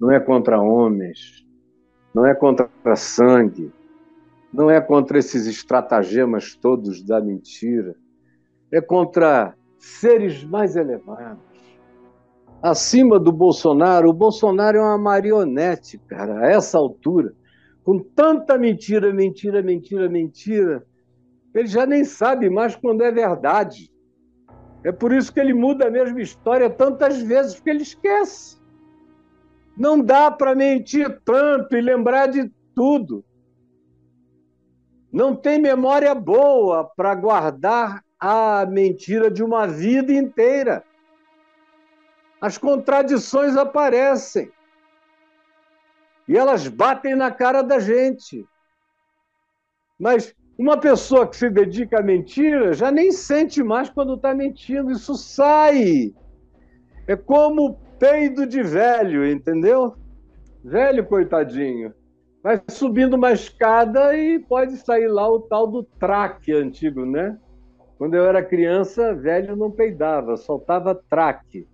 não 0.00 0.10
é 0.10 0.18
contra 0.18 0.58
homens, 0.58 1.46
não 2.14 2.24
é 2.24 2.34
contra 2.34 2.70
sangue, 2.96 3.70
não 4.52 4.70
é 4.70 4.80
contra 4.80 5.18
esses 5.18 5.46
estratagemas 5.46 6.54
todos 6.54 7.02
da 7.02 7.20
mentira, 7.20 7.94
é 8.70 8.80
contra 8.80 9.54
seres 9.78 10.44
mais 10.44 10.76
elevados 10.76 11.52
acima 12.62 13.18
do 13.18 13.32
Bolsonaro. 13.32 14.08
O 14.08 14.14
Bolsonaro 14.14 14.78
é 14.78 14.80
uma 14.80 14.96
marionete, 14.96 15.98
cara, 16.06 16.46
a 16.46 16.46
essa 16.46 16.78
altura, 16.78 17.34
com 17.82 17.98
tanta 17.98 18.56
mentira, 18.56 19.12
mentira, 19.12 19.60
mentira, 19.60 20.08
mentira, 20.08 20.86
ele 21.52 21.66
já 21.66 21.84
nem 21.84 22.04
sabe 22.04 22.48
mais 22.48 22.76
quando 22.76 23.02
é 23.02 23.10
verdade. 23.10 23.90
É 24.84 24.92
por 24.92 25.12
isso 25.12 25.32
que 25.32 25.40
ele 25.40 25.52
muda 25.52 25.88
a 25.88 25.90
mesma 25.90 26.20
história 26.20 26.70
tantas 26.70 27.20
vezes, 27.20 27.54
porque 27.54 27.70
ele 27.70 27.82
esquece. 27.82 28.60
Não 29.76 30.00
dá 30.00 30.30
para 30.30 30.54
mentir 30.54 31.20
tanto 31.24 31.76
e 31.76 31.80
lembrar 31.80 32.26
de 32.26 32.50
tudo. 32.74 33.24
Não 35.12 35.36
tem 35.36 35.58
memória 35.58 36.14
boa 36.14 36.84
para 36.96 37.14
guardar 37.14 38.02
a 38.18 38.64
mentira 38.66 39.30
de 39.30 39.44
uma 39.44 39.66
vida 39.66 40.12
inteira 40.12 40.84
as 42.42 42.58
contradições 42.58 43.56
aparecem. 43.56 44.50
E 46.26 46.36
elas 46.36 46.66
batem 46.66 47.14
na 47.14 47.30
cara 47.30 47.62
da 47.62 47.78
gente. 47.78 48.44
Mas 49.96 50.34
uma 50.58 50.76
pessoa 50.76 51.28
que 51.28 51.36
se 51.36 51.48
dedica 51.48 52.00
à 52.00 52.02
mentira 52.02 52.74
já 52.74 52.90
nem 52.90 53.12
sente 53.12 53.62
mais 53.62 53.88
quando 53.88 54.14
está 54.14 54.34
mentindo. 54.34 54.90
Isso 54.90 55.14
sai. 55.14 56.12
É 57.06 57.14
como 57.14 57.78
peido 58.00 58.44
de 58.44 58.60
velho, 58.60 59.24
entendeu? 59.24 59.94
Velho, 60.64 61.06
coitadinho. 61.06 61.94
Vai 62.42 62.60
subindo 62.68 63.14
uma 63.14 63.32
escada 63.32 64.16
e 64.16 64.40
pode 64.40 64.76
sair 64.78 65.06
lá 65.06 65.30
o 65.30 65.40
tal 65.40 65.66
do 65.66 65.84
traque 65.84 66.52
antigo, 66.52 67.06
né? 67.06 67.38
Quando 67.96 68.14
eu 68.14 68.26
era 68.26 68.44
criança, 68.44 69.14
velho 69.14 69.54
não 69.54 69.70
peidava, 69.70 70.36
soltava 70.36 70.92
traque. 71.08 71.68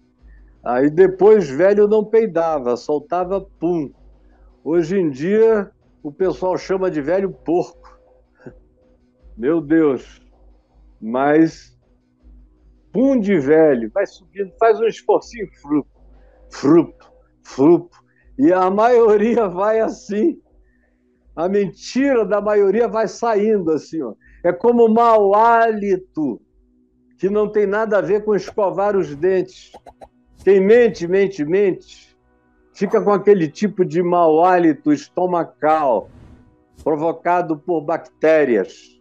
Aí 0.62 0.90
depois 0.90 1.48
velho 1.48 1.88
não 1.88 2.04
peidava, 2.04 2.76
soltava 2.76 3.40
pum. 3.40 3.90
Hoje 4.62 4.98
em 4.98 5.08
dia 5.08 5.70
o 6.02 6.12
pessoal 6.12 6.58
chama 6.58 6.90
de 6.90 7.00
velho 7.00 7.30
porco. 7.30 7.98
Meu 9.38 9.62
Deus. 9.62 10.20
Mas 11.00 11.78
pum 12.92 13.18
de 13.18 13.38
velho, 13.38 13.90
vai 13.90 14.06
subindo, 14.06 14.52
faz 14.58 14.78
um 14.80 14.86
esforcinho 14.86 15.48
fruto, 15.62 15.88
fruto, 16.50 17.12
fruto. 17.42 17.98
E 18.38 18.52
a 18.52 18.68
maioria 18.68 19.48
vai 19.48 19.80
assim. 19.80 20.38
A 21.38 21.48
mentira 21.48 22.24
da 22.24 22.40
maioria 22.40 22.88
vai 22.88 23.06
saindo 23.06 23.70
assim, 23.70 24.02
ó. 24.02 24.12
É 24.42 24.52
como 24.52 24.88
mau 24.88 25.36
hálito, 25.36 26.42
que 27.16 27.30
não 27.30 27.48
tem 27.48 27.64
nada 27.64 27.98
a 27.98 28.00
ver 28.00 28.24
com 28.24 28.34
escovar 28.34 28.96
os 28.96 29.14
dentes. 29.14 29.70
Quem 30.42 30.60
mente, 30.60 31.06
mente, 31.06 31.44
mente, 31.44 32.18
fica 32.74 33.00
com 33.00 33.12
aquele 33.12 33.46
tipo 33.46 33.84
de 33.84 34.02
mau 34.02 34.44
hálito 34.44 34.92
estomacal 34.92 36.10
provocado 36.82 37.56
por 37.56 37.82
bactérias. 37.82 39.00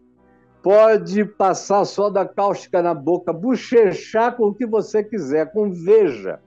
Pode 0.62 1.26
passar 1.26 1.86
só 1.86 2.08
da 2.08 2.24
cáustica 2.24 2.84
na 2.84 2.94
boca, 2.94 3.34
bochechar 3.34 4.38
com 4.38 4.50
o 4.50 4.54
que 4.54 4.68
você 4.68 5.04
quiser, 5.04 5.52
com 5.52 5.72
veja. 5.72 6.40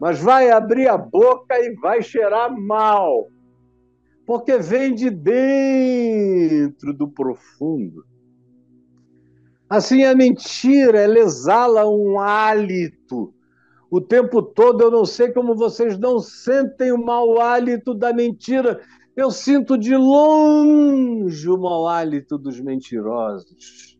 Mas 0.00 0.20
vai 0.20 0.50
abrir 0.50 0.88
a 0.88 0.98
boca 0.98 1.56
e 1.56 1.72
vai 1.76 2.02
cheirar 2.02 2.52
mal. 2.52 3.28
Porque 4.26 4.58
vem 4.58 4.94
de 4.94 5.10
dentro 5.10 6.94
do 6.94 7.08
profundo. 7.08 8.04
Assim, 9.68 10.04
a 10.04 10.14
mentira, 10.14 11.00
ela 11.00 11.18
exala 11.18 11.88
um 11.88 12.18
hálito 12.18 13.34
o 13.90 14.00
tempo 14.00 14.42
todo. 14.42 14.82
Eu 14.82 14.90
não 14.90 15.04
sei 15.04 15.32
como 15.32 15.54
vocês 15.54 15.98
não 15.98 16.18
sentem 16.18 16.92
o 16.92 16.98
mau 16.98 17.40
hálito 17.40 17.94
da 17.94 18.12
mentira. 18.12 18.80
Eu 19.16 19.30
sinto 19.30 19.78
de 19.78 19.96
longe 19.96 21.48
o 21.48 21.56
mau 21.56 21.86
hálito 21.86 22.36
dos 22.36 22.60
mentirosos. 22.60 23.96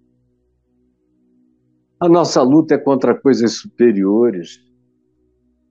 A 2.00 2.08
nossa 2.08 2.42
luta 2.42 2.74
é 2.74 2.78
contra 2.78 3.18
coisas 3.18 3.58
superiores. 3.58 4.60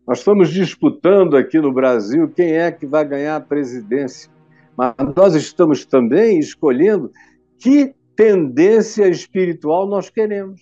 Nós 0.07 0.19
estamos 0.19 0.49
disputando 0.49 1.37
aqui 1.37 1.59
no 1.59 1.73
Brasil 1.73 2.27
quem 2.29 2.53
é 2.53 2.71
que 2.71 2.85
vai 2.85 3.05
ganhar 3.05 3.35
a 3.35 3.41
presidência. 3.41 4.32
Mas 4.78 4.93
nós 5.15 5.36
estamos 5.36 5.86
também 5.86 6.39
escolhendo 6.39 7.11
que 7.59 7.93
tendência 8.15 9.07
espiritual 9.07 9.88
nós 9.88 10.09
queremos. 10.09 10.61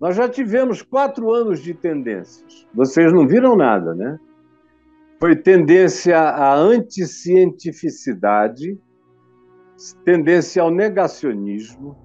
Nós 0.00 0.16
já 0.16 0.28
tivemos 0.28 0.82
quatro 0.82 1.32
anos 1.32 1.62
de 1.62 1.72
tendências. 1.72 2.66
Vocês 2.74 3.12
não 3.12 3.24
viram 3.26 3.56
nada, 3.56 3.94
né? 3.94 4.18
Foi 5.18 5.34
tendência 5.36 6.18
à 6.18 6.54
anticientificidade, 6.54 8.78
tendência 10.04 10.62
ao 10.62 10.70
negacionismo, 10.70 11.96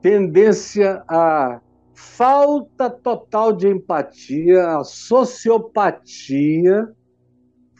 tendência 0.00 1.02
à 1.08 1.60
falta 1.94 2.88
total 2.90 3.52
de 3.52 3.68
empatia, 3.68 4.78
à 4.78 4.84
sociopatia. 4.84 6.88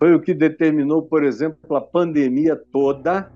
Foi 0.05 0.15
o 0.15 0.21
que 0.21 0.35
determinou, 0.35 1.01
por 1.01 1.25
exemplo, 1.25 1.75
a 1.75 1.81
pandemia 1.81 2.63
toda. 2.71 3.33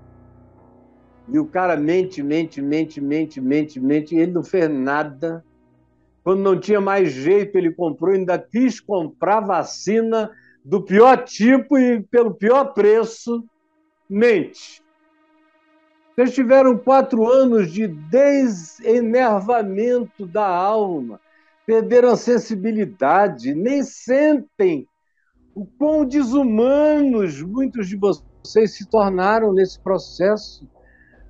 E 1.27 1.39
o 1.39 1.47
cara 1.47 1.75
mente, 1.75 2.21
mente, 2.21 2.61
mente, 2.61 3.01
mente, 3.01 3.41
mente, 3.41 3.79
mente, 3.79 4.15
ele 4.15 4.33
não 4.33 4.43
fez 4.43 4.69
nada 4.69 5.43
quando 6.23 6.41
não 6.41 6.59
tinha 6.59 6.79
mais 6.79 7.11
jeito, 7.11 7.57
ele 7.57 7.71
comprou, 7.71 8.13
ainda 8.13 8.37
quis 8.37 8.79
comprar 8.79 9.39
vacina 9.39 10.29
do 10.63 10.83
pior 10.83 11.23
tipo 11.23 11.75
e 11.75 12.03
pelo 12.03 12.35
pior 12.35 12.65
preço. 12.65 13.43
Mente. 14.07 14.83
Vocês 16.13 16.35
tiveram 16.35 16.77
quatro 16.77 17.27
anos 17.27 17.71
de 17.71 17.87
desenervamento 17.87 20.27
da 20.27 20.45
alma, 20.45 21.19
perderam 21.65 22.09
a 22.09 22.15
sensibilidade, 22.15 23.55
nem 23.55 23.81
sentem 23.81 24.87
o 25.59 25.65
quão 25.77 26.05
desumanos 26.05 27.41
muitos 27.41 27.89
de 27.89 27.97
vocês 27.97 28.77
se 28.77 28.89
tornaram 28.89 29.51
nesse 29.51 29.77
processo. 29.77 30.65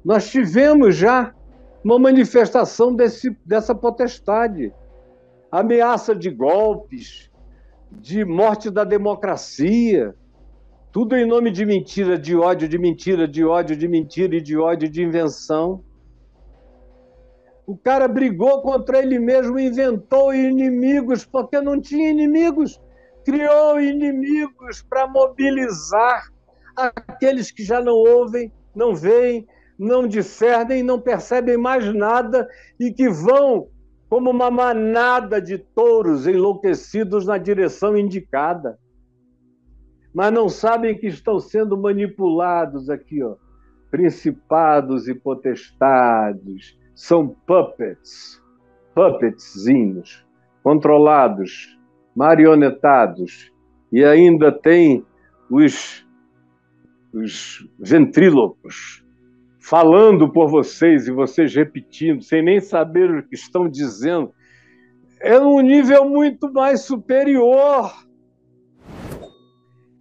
Nós 0.05 0.29
tivemos 0.29 0.95
já 0.95 1.33
uma 1.83 1.97
manifestação 1.97 2.95
desse, 2.95 3.35
dessa 3.43 3.73
potestade 3.73 4.71
ameaça 5.51 6.13
de 6.13 6.29
golpes, 6.29 7.31
de 7.91 8.23
morte 8.23 8.69
da 8.69 8.83
democracia, 8.83 10.13
tudo 10.91 11.15
em 11.15 11.25
nome 11.25 11.49
de 11.49 11.65
mentira, 11.65 12.15
de 12.15 12.35
ódio, 12.35 12.69
de 12.69 12.77
mentira, 12.77 13.27
de 13.27 13.43
ódio, 13.43 13.75
de 13.75 13.87
mentira 13.87 14.35
e 14.35 14.41
de 14.41 14.55
ódio, 14.55 14.87
de 14.87 15.01
invenção. 15.01 15.83
O 17.65 17.75
cara 17.75 18.07
brigou 18.07 18.61
contra 18.61 18.99
ele 18.99 19.17
mesmo, 19.17 19.57
inventou 19.57 20.31
inimigos, 20.31 21.25
porque 21.25 21.59
não 21.59 21.81
tinha 21.81 22.11
inimigos. 22.11 22.79
Criou 23.25 23.79
inimigos 23.79 24.81
para 24.81 25.07
mobilizar 25.07 26.29
aqueles 26.75 27.51
que 27.51 27.63
já 27.63 27.81
não 27.81 27.93
ouvem, 27.93 28.51
não 28.75 28.95
veem, 28.95 29.47
não 29.77 30.07
discernem, 30.07 30.83
não 30.83 30.99
percebem 30.99 31.57
mais 31.57 31.93
nada 31.93 32.47
e 32.79 32.91
que 32.91 33.09
vão 33.09 33.69
como 34.09 34.31
uma 34.31 34.49
manada 34.49 35.39
de 35.39 35.57
touros 35.57 36.25
enlouquecidos 36.25 37.25
na 37.25 37.37
direção 37.37 37.95
indicada. 37.95 38.79
Mas 40.13 40.33
não 40.33 40.49
sabem 40.49 40.97
que 40.97 41.07
estão 41.07 41.39
sendo 41.39 41.77
manipulados 41.77 42.89
aqui, 42.89 43.21
ó. 43.23 43.35
Principados 43.91 45.07
e 45.07 45.13
potestades 45.13 46.77
são 46.95 47.27
puppets, 47.27 48.41
puppetzinhos, 48.93 50.25
controlados, 50.63 51.78
marionetados, 52.15 53.51
e 53.91 54.03
ainda 54.03 54.51
tem 54.51 55.05
os, 55.49 56.05
os 57.13 57.67
falando 59.59 60.31
por 60.31 60.49
vocês 60.49 61.07
e 61.07 61.11
vocês 61.11 61.53
repetindo, 61.53 62.23
sem 62.23 62.43
nem 62.43 62.59
saber 62.59 63.11
o 63.11 63.27
que 63.27 63.35
estão 63.35 63.69
dizendo, 63.69 64.33
é 65.21 65.39
um 65.39 65.59
nível 65.61 66.09
muito 66.09 66.51
mais 66.51 66.81
superior. 66.81 67.91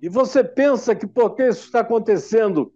E 0.01 0.09
você 0.09 0.45
pensa 0.45 0.95
que 0.95 1.07
porque 1.07 1.49
isso 1.49 1.67
está 1.67 1.81
acontecendo 1.81 2.73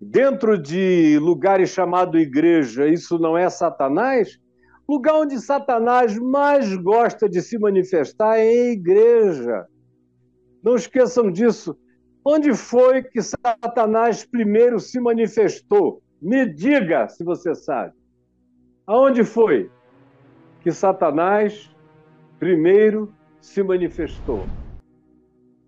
dentro 0.00 0.56
de 0.56 1.18
lugares 1.18 1.70
chamados 1.70 2.20
igreja, 2.20 2.88
isso 2.88 3.18
não 3.18 3.36
é 3.36 3.50
Satanás? 3.50 4.38
Lugar 4.88 5.14
onde 5.14 5.40
Satanás 5.40 6.16
mais 6.16 6.74
gosta 6.76 7.28
de 7.28 7.42
se 7.42 7.58
manifestar 7.58 8.38
é 8.38 8.44
em 8.46 8.72
igreja. 8.72 9.66
Não 10.62 10.76
esqueçam 10.76 11.30
disso. 11.30 11.76
Onde 12.24 12.54
foi 12.54 13.02
que 13.02 13.20
Satanás 13.20 14.24
primeiro 14.24 14.78
se 14.78 15.00
manifestou? 15.00 16.02
Me 16.22 16.46
diga 16.46 17.08
se 17.08 17.24
você 17.24 17.54
sabe. 17.54 17.94
Aonde 18.86 19.24
foi 19.24 19.70
que 20.62 20.70
Satanás 20.70 21.70
primeiro 22.38 23.12
se 23.40 23.62
manifestou? 23.62 24.44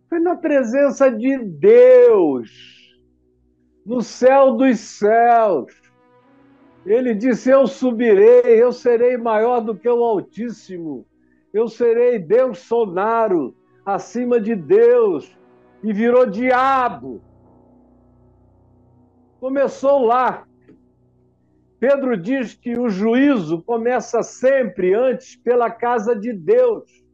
Foi 0.09 0.21
na 0.21 0.37
presença 0.37 1.11
de 1.11 1.39
Deus, 1.39 2.51
no 3.85 4.01
céu 4.01 4.57
dos 4.57 4.79
céus. 4.79 5.88
Ele 6.91 7.15
disse: 7.15 7.51
Eu 7.51 7.67
subirei, 7.67 8.63
eu 8.63 8.73
serei 8.73 9.17
maior 9.17 9.61
do 9.61 9.75
que 9.75 9.89
o 9.89 10.03
Altíssimo, 10.03 11.07
eu 11.53 11.69
serei 11.69 12.19
Deus 12.19 12.59
sonaro, 12.59 13.55
acima 13.85 14.41
de 14.41 14.55
Deus, 14.55 15.37
e 15.83 15.93
virou 15.93 16.27
diabo 16.27 17.21
começou 19.41 20.05
lá. 20.05 20.47
Pedro 21.81 22.17
diz 22.17 22.55
que 22.55 22.77
o 22.77 22.89
juízo 22.89 23.63
começa 23.63 24.23
sempre 24.23 24.95
antes 24.95 25.37
pela 25.37 25.71
casa 25.71 26.15
de 26.15 26.33
Deus. 26.33 27.05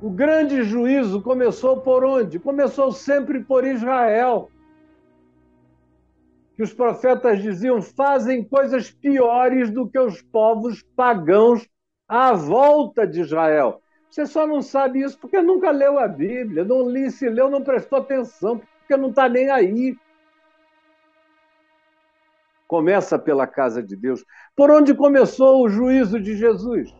O 0.00 0.08
grande 0.08 0.62
juízo 0.62 1.20
começou 1.20 1.82
por 1.82 2.04
onde? 2.04 2.38
Começou 2.38 2.90
sempre 2.90 3.44
por 3.44 3.66
Israel. 3.66 4.50
Que 6.60 6.64
os 6.64 6.74
profetas 6.74 7.40
diziam: 7.40 7.80
fazem 7.80 8.44
coisas 8.44 8.90
piores 8.90 9.70
do 9.70 9.88
que 9.88 9.98
os 9.98 10.20
povos 10.20 10.82
pagãos 10.94 11.66
à 12.06 12.34
volta 12.34 13.06
de 13.06 13.22
Israel. 13.22 13.80
Você 14.10 14.26
só 14.26 14.46
não 14.46 14.60
sabe 14.60 15.00
isso 15.00 15.18
porque 15.18 15.40
nunca 15.40 15.70
leu 15.70 15.98
a 15.98 16.06
Bíblia, 16.06 16.62
não 16.62 16.86
li, 16.86 17.10
se 17.10 17.30
leu, 17.30 17.48
não 17.48 17.62
prestou 17.62 18.00
atenção, 18.00 18.60
porque 18.78 18.94
não 18.94 19.08
está 19.08 19.26
nem 19.26 19.48
aí 19.48 19.96
começa 22.68 23.18
pela 23.18 23.46
casa 23.46 23.82
de 23.82 23.96
Deus. 23.96 24.22
Por 24.54 24.70
onde 24.70 24.92
começou 24.92 25.64
o 25.64 25.68
juízo 25.70 26.20
de 26.20 26.36
Jesus? 26.36 26.94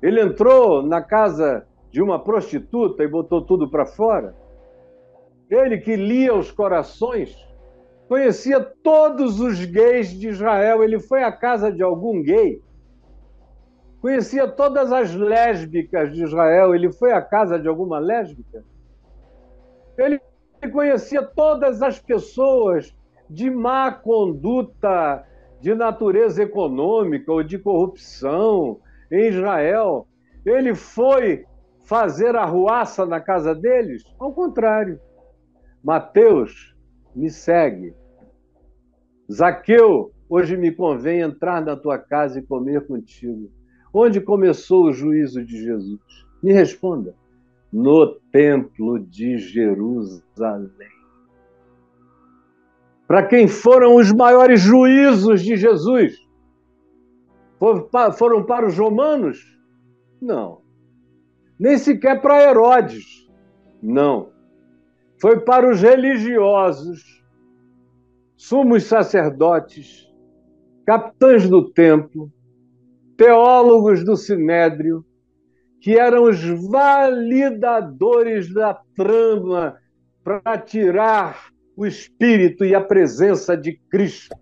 Ele 0.00 0.22
entrou 0.22 0.82
na 0.82 1.02
casa 1.02 1.68
de 1.90 2.00
uma 2.00 2.18
prostituta 2.18 3.04
e 3.04 3.06
botou 3.06 3.42
tudo 3.42 3.70
para 3.70 3.84
fora? 3.84 4.34
Ele 5.50 5.76
que 5.76 5.94
lia 5.94 6.34
os 6.34 6.50
corações, 6.50 7.46
conhecia 8.08 8.58
todos 8.60 9.38
os 9.38 9.64
gays 9.64 10.08
de 10.08 10.28
Israel. 10.28 10.82
Ele 10.82 10.98
foi 10.98 11.22
à 11.22 11.30
casa 11.30 11.70
de 11.70 11.82
algum 11.82 12.22
gay, 12.22 12.62
conhecia 14.00 14.48
todas 14.48 14.90
as 14.90 15.14
lésbicas 15.14 16.12
de 16.12 16.24
Israel. 16.24 16.74
Ele 16.74 16.90
foi 16.90 17.12
à 17.12 17.20
casa 17.20 17.58
de 17.58 17.68
alguma 17.68 17.98
lésbica? 17.98 18.64
Ele 19.98 20.20
conhecia 20.72 21.22
todas 21.22 21.82
as 21.82 22.00
pessoas 22.00 22.96
de 23.28 23.50
má 23.50 23.92
conduta 23.92 25.24
de 25.60 25.74
natureza 25.74 26.42
econômica 26.42 27.30
ou 27.30 27.42
de 27.42 27.58
corrupção 27.58 28.80
em 29.10 29.28
Israel. 29.28 30.06
Ele 30.46 30.74
foi 30.74 31.44
fazer 31.84 32.36
arruaça 32.36 33.04
na 33.04 33.20
casa 33.20 33.54
deles? 33.54 34.04
Ao 34.18 34.32
contrário. 34.32 35.00
Mateus, 35.82 36.74
me 37.18 37.30
segue. 37.30 37.94
Zaqueu, 39.30 40.12
hoje 40.28 40.56
me 40.56 40.72
convém 40.72 41.20
entrar 41.20 41.60
na 41.64 41.76
tua 41.76 41.98
casa 41.98 42.38
e 42.38 42.42
comer 42.42 42.86
contigo. 42.86 43.50
Onde 43.92 44.20
começou 44.20 44.84
o 44.84 44.92
juízo 44.92 45.44
de 45.44 45.62
Jesus? 45.62 46.00
Me 46.42 46.52
responda. 46.52 47.14
No 47.72 48.14
templo 48.32 48.98
de 48.98 49.36
Jerusalém 49.38 50.98
para 53.08 53.26
quem 53.26 53.48
foram 53.48 53.96
os 53.96 54.12
maiores 54.12 54.60
juízos 54.60 55.42
de 55.42 55.56
Jesus? 55.56 56.14
Foram 57.58 58.44
para 58.44 58.66
os 58.66 58.76
romanos? 58.76 59.58
Não. 60.20 60.60
Nem 61.58 61.78
sequer 61.78 62.20
para 62.20 62.42
Herodes? 62.42 63.26
Não. 63.82 64.28
Foi 65.20 65.40
para 65.40 65.70
os 65.70 65.80
religiosos, 65.82 67.02
sumos 68.36 68.84
sacerdotes, 68.84 70.08
capitães 70.86 71.48
do 71.48 71.70
templo, 71.70 72.32
teólogos 73.16 74.04
do 74.04 74.16
sinédrio, 74.16 75.04
que 75.80 75.98
eram 75.98 76.24
os 76.24 76.40
validadores 76.70 78.52
da 78.52 78.80
trama 78.94 79.76
para 80.22 80.58
tirar 80.58 81.50
o 81.76 81.86
Espírito 81.86 82.64
e 82.64 82.74
a 82.74 82.80
presença 82.80 83.56
de 83.56 83.78
Cristo 83.90 84.36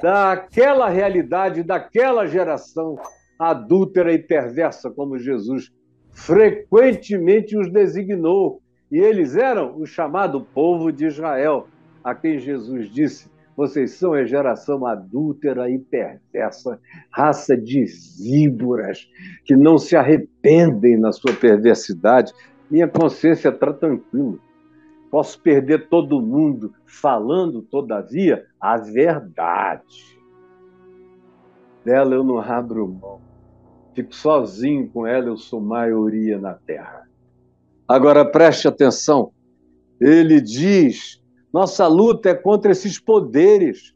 daquela 0.00 0.88
realidade, 0.88 1.62
daquela 1.62 2.26
geração 2.26 2.96
adúltera 3.38 4.12
e 4.12 4.18
perversa, 4.18 4.90
como 4.90 5.18
Jesus 5.18 5.70
frequentemente 6.12 7.56
os 7.56 7.70
designou. 7.70 8.62
E 8.90 8.98
eles 8.98 9.36
eram 9.36 9.78
o 9.78 9.86
chamado 9.86 10.40
povo 10.40 10.90
de 10.90 11.06
Israel, 11.06 11.68
a 12.02 12.14
quem 12.14 12.38
Jesus 12.38 12.88
disse: 12.88 13.30
Vocês 13.56 13.92
são 13.92 14.14
a 14.14 14.24
geração 14.24 14.86
adúltera 14.86 15.68
e 15.70 15.78
perversa, 15.78 16.80
raça 17.10 17.56
de 17.56 17.84
víboras, 18.18 19.08
que 19.44 19.54
não 19.54 19.76
se 19.76 19.94
arrependem 19.94 20.98
na 20.98 21.12
sua 21.12 21.34
perversidade. 21.34 22.32
Minha 22.70 22.88
consciência 22.88 23.50
está 23.50 23.72
tranquila. 23.72 24.38
Posso 25.10 25.40
perder 25.40 25.88
todo 25.88 26.20
mundo 26.20 26.74
falando, 26.84 27.62
todavia, 27.62 28.46
a 28.60 28.76
verdade. 28.76 30.18
Dela 31.84 32.14
eu 32.14 32.22
não 32.22 32.38
abro 32.38 32.86
mão. 32.86 33.20
Fico 33.94 34.14
sozinho 34.14 34.88
com 34.90 35.06
ela, 35.06 35.28
eu 35.28 35.36
sou 35.36 35.60
maioria 35.60 36.38
na 36.38 36.54
terra. 36.54 37.07
Agora 37.88 38.24
preste 38.24 38.68
atenção. 38.68 39.32
Ele 39.98 40.40
diz: 40.40 41.22
nossa 41.52 41.86
luta 41.86 42.28
é 42.28 42.34
contra 42.34 42.70
esses 42.70 43.00
poderes. 43.00 43.94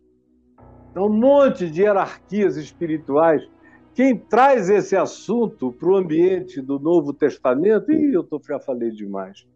Então, 0.91 1.07
um 1.07 1.13
monte 1.13 1.71
de 1.71 1.83
hierarquias 1.83 2.57
espirituais. 2.57 3.43
Quem 3.95 4.17
traz 4.17 4.71
esse 4.71 4.97
assunto 4.97 5.71
para 5.71 5.91
o 5.91 5.97
ambiente 5.97 6.63
do 6.63 6.79
Novo 6.79 7.13
Testamento, 7.13 7.93
e 7.93 8.15
eu 8.15 8.25
tô, 8.25 8.41
já 8.47 8.59
falei 8.59 8.91
demais, 8.91 9.47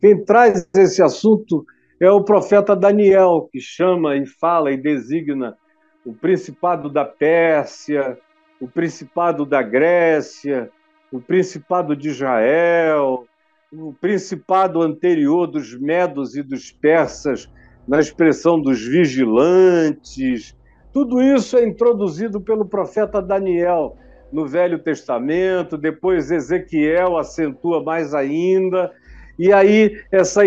Quem 0.00 0.24
traz 0.24 0.68
esse 0.74 1.00
assunto 1.00 1.64
é 2.00 2.10
o 2.10 2.24
profeta 2.24 2.74
Daniel, 2.74 3.48
que 3.52 3.60
chama 3.60 4.16
e 4.16 4.26
fala 4.26 4.72
e 4.72 4.76
designa 4.76 5.56
o 6.04 6.12
principado 6.12 6.90
da 6.90 7.04
Pérsia, 7.04 8.18
o 8.60 8.66
principado 8.66 9.46
da 9.46 9.62
Grécia, 9.62 10.70
o 11.12 11.20
principado 11.20 11.94
de 11.94 12.08
Israel, 12.08 13.26
o 13.78 13.92
principado 13.92 14.82
anterior 14.82 15.46
dos 15.46 15.74
medos 15.78 16.36
e 16.36 16.42
dos 16.42 16.70
persas, 16.70 17.50
na 17.86 18.00
expressão 18.00 18.60
dos 18.60 18.82
vigilantes. 18.82 20.56
Tudo 20.92 21.20
isso 21.20 21.56
é 21.56 21.64
introduzido 21.64 22.40
pelo 22.40 22.64
profeta 22.64 23.20
Daniel 23.20 23.96
no 24.32 24.46
Velho 24.46 24.78
Testamento, 24.78 25.76
depois 25.76 26.30
Ezequiel 26.30 27.16
acentua 27.16 27.82
mais 27.82 28.14
ainda, 28.14 28.90
e 29.38 29.52
aí 29.52 30.00
essa 30.10 30.42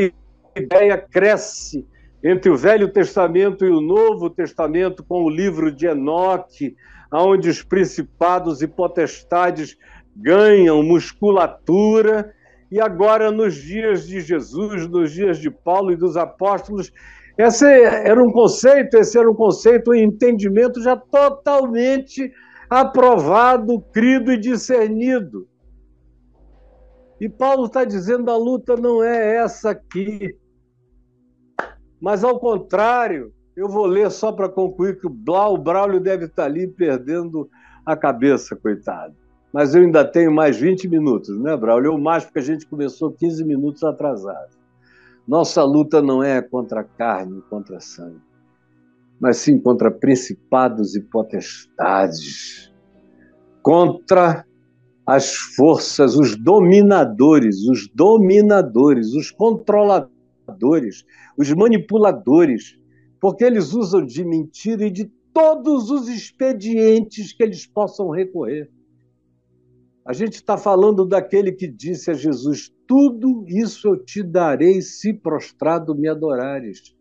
ideia 0.55 0.97
cresce 0.97 1.85
entre 2.23 2.49
o 2.49 2.57
Velho 2.57 2.91
Testamento 2.91 3.65
e 3.65 3.69
o 3.69 3.79
Novo 3.79 4.29
Testamento 4.29 5.03
com 5.03 5.23
o 5.23 5.29
livro 5.29 5.71
de 5.71 5.85
Enoque, 5.85 6.75
onde 7.13 7.49
os 7.49 7.61
principados 7.61 8.61
e 8.61 8.67
potestades 8.67 9.77
ganham 10.15 10.81
musculatura, 10.81 12.33
e 12.71 12.79
agora 12.81 13.31
nos 13.31 13.55
dias 13.55 14.05
de 14.05 14.19
Jesus, 14.19 14.87
nos 14.87 15.11
dias 15.11 15.37
de 15.37 15.49
Paulo 15.49 15.91
e 15.91 15.95
dos 15.95 16.17
apóstolos, 16.17 16.91
esse 17.37 17.65
era 17.65 18.21
um 18.21 18.31
conceito, 18.31 18.97
esse 18.97 19.17
era 19.17 19.29
um 19.29 19.35
conceito, 19.35 19.91
um 19.91 19.95
entendimento 19.95 20.81
já 20.81 20.97
totalmente 20.97 22.31
aprovado, 22.69 23.79
crido 23.93 24.31
e 24.31 24.37
discernido. 24.37 25.47
E 27.19 27.29
Paulo 27.29 27.65
está 27.65 27.83
dizendo 27.83 28.29
a 28.29 28.37
luta 28.37 28.75
não 28.75 29.03
é 29.03 29.37
essa 29.37 29.71
aqui. 29.71 30.35
Mas, 31.99 32.23
ao 32.23 32.39
contrário, 32.39 33.33
eu 33.55 33.67
vou 33.67 33.85
ler 33.85 34.11
só 34.11 34.31
para 34.31 34.49
concluir 34.49 34.99
que 34.99 35.07
o 35.07 35.09
Blau, 35.09 35.55
o 35.55 35.57
Braulio 35.57 35.99
deve 35.99 36.25
estar 36.25 36.45
ali 36.45 36.67
perdendo 36.67 37.49
a 37.85 37.95
cabeça, 37.95 38.55
coitado. 38.55 39.15
Mas 39.57 39.73
eu 39.73 39.81
ainda 39.81 40.05
tenho 40.05 40.31
mais 40.31 40.55
20 40.59 40.87
minutos, 40.87 41.35
né, 41.39 41.57
Braulio? 41.57 41.93
Ou 41.93 41.97
mais, 41.97 42.23
porque 42.23 42.37
a 42.37 42.43
gente 42.43 42.67
começou 42.67 43.11
15 43.11 43.43
minutos 43.43 43.83
atrasado. 43.83 44.55
Nossa 45.27 45.63
luta 45.63 45.99
não 45.99 46.21
é 46.21 46.43
contra 46.43 46.83
carne, 46.83 47.41
contra 47.49 47.79
sangue, 47.79 48.21
mas 49.19 49.37
sim 49.37 49.57
contra 49.57 49.89
principados 49.89 50.95
e 50.95 51.01
potestades, 51.01 52.71
contra 53.63 54.45
as 55.03 55.33
forças, 55.35 56.15
os 56.15 56.35
dominadores, 56.35 57.63
os 57.67 57.87
dominadores, 57.87 59.15
os 59.15 59.31
controladores, 59.31 61.03
os 61.35 61.51
manipuladores, 61.51 62.77
porque 63.19 63.43
eles 63.43 63.73
usam 63.73 64.05
de 64.05 64.23
mentira 64.23 64.85
e 64.85 64.91
de 64.91 65.11
todos 65.33 65.89
os 65.89 66.07
expedientes 66.07 67.33
que 67.33 67.41
eles 67.41 67.65
possam 67.65 68.11
recorrer. 68.11 68.69
A 70.07 70.13
gente 70.13 70.35
está 70.35 70.57
falando 70.57 71.05
daquele 71.05 71.51
que 71.51 71.67
disse 71.67 72.09
a 72.09 72.13
Jesus: 72.13 72.73
Tudo 72.87 73.43
isso 73.45 73.89
eu 73.89 73.97
te 73.97 74.23
darei 74.23 74.81
se 74.81 75.13
prostrado 75.13 75.93
me 75.93 76.07
adorares. 76.07 76.95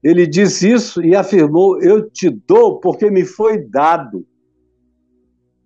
Ele 0.00 0.24
disse 0.24 0.70
isso 0.70 1.02
e 1.02 1.16
afirmou: 1.16 1.82
Eu 1.82 2.08
te 2.08 2.30
dou 2.30 2.78
porque 2.78 3.10
me 3.10 3.24
foi 3.24 3.58
dado. 3.58 4.24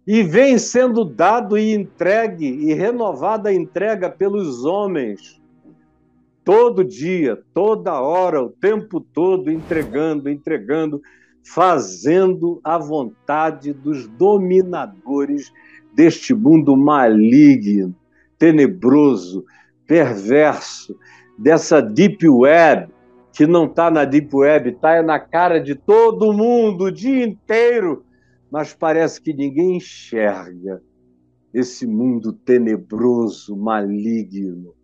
E 0.06 0.22
vem 0.22 0.56
sendo 0.56 1.04
dado 1.04 1.58
e 1.58 1.74
entregue, 1.74 2.46
e 2.46 2.72
renovada 2.72 3.50
a 3.50 3.54
entrega 3.54 4.08
pelos 4.08 4.64
homens 4.64 5.38
todo 6.42 6.82
dia, 6.82 7.42
toda 7.52 8.00
hora, 8.00 8.42
o 8.42 8.48
tempo 8.48 9.00
todo, 9.00 9.50
entregando, 9.50 10.30
entregando, 10.30 11.02
fazendo 11.44 12.58
a 12.64 12.78
vontade 12.78 13.74
dos 13.74 14.08
dominadores 14.08 15.52
deste 15.96 16.34
mundo 16.34 16.76
maligno, 16.76 17.96
tenebroso, 18.38 19.46
perverso, 19.86 20.94
dessa 21.38 21.80
deep 21.80 22.28
web, 22.28 22.92
que 23.32 23.46
não 23.46 23.64
está 23.64 23.90
na 23.90 24.04
deep 24.04 24.28
web, 24.36 24.68
está 24.68 25.02
na 25.02 25.18
cara 25.18 25.58
de 25.58 25.74
todo 25.74 26.34
mundo 26.34 26.84
o 26.84 26.92
dia 26.92 27.24
inteiro, 27.24 28.04
mas 28.50 28.74
parece 28.74 29.20
que 29.22 29.32
ninguém 29.32 29.78
enxerga 29.78 30.82
esse 31.54 31.86
mundo 31.86 32.30
tenebroso, 32.32 33.56
maligno 33.56 34.74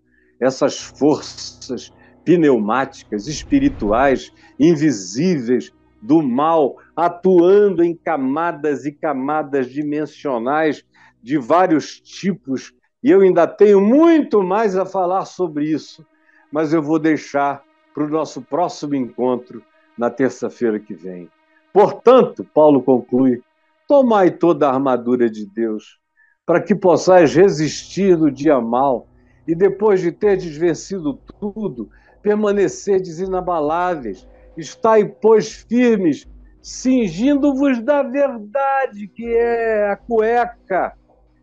essas 0.43 0.81
forças 0.81 1.93
pneumáticas, 2.25 3.29
espirituais, 3.29 4.33
invisíveis 4.59 5.73
do 6.01 6.21
mal, 6.21 6.77
atuando 6.97 7.85
em 7.85 7.95
camadas 7.95 8.85
e 8.85 8.91
camadas 8.91 9.71
dimensionais 9.71 10.85
de 11.23 11.39
vários 11.39 12.01
tipos. 12.01 12.73
E 13.03 13.11
eu 13.11 13.21
ainda 13.21 13.47
tenho 13.47 13.81
muito 13.81 14.43
mais 14.43 14.77
a 14.77 14.85
falar 14.85 15.25
sobre 15.25 15.65
isso, 15.65 16.05
mas 16.51 16.73
eu 16.73 16.83
vou 16.83 16.99
deixar 16.99 17.63
para 17.95 18.05
o 18.05 18.09
nosso 18.09 18.43
próximo 18.43 18.95
encontro 18.95 19.63
na 19.97 20.11
terça-feira 20.11 20.79
que 20.81 20.95
vem. 20.95 21.31
Portanto, 21.73 22.45
Paulo 22.53 22.83
conclui: 22.83 23.43
tomai 23.87 24.31
toda 24.31 24.69
a 24.69 24.75
armadura 24.75 25.29
de 25.31 25.47
Deus, 25.47 25.99
para 26.45 26.61
que 26.61 26.75
possais 26.75 27.35
resistir 27.35 28.17
no 28.17 28.31
dia 28.31 28.61
mal 28.61 29.07
e 29.47 29.55
depois 29.55 30.01
de 30.01 30.13
ter 30.13 30.37
desvencido 30.37 31.15
tudo, 31.41 31.91
permanecerdes 32.23 33.19
inabaláveis. 33.19 34.27
Estai, 34.57 35.05
pois, 35.05 35.65
firmes, 35.69 36.27
cingindo-vos 36.61 37.83
da 37.83 38.03
verdade, 38.03 39.09
que 39.09 39.27
é 39.27 39.91
a 39.91 39.97
cueca, 39.97 40.95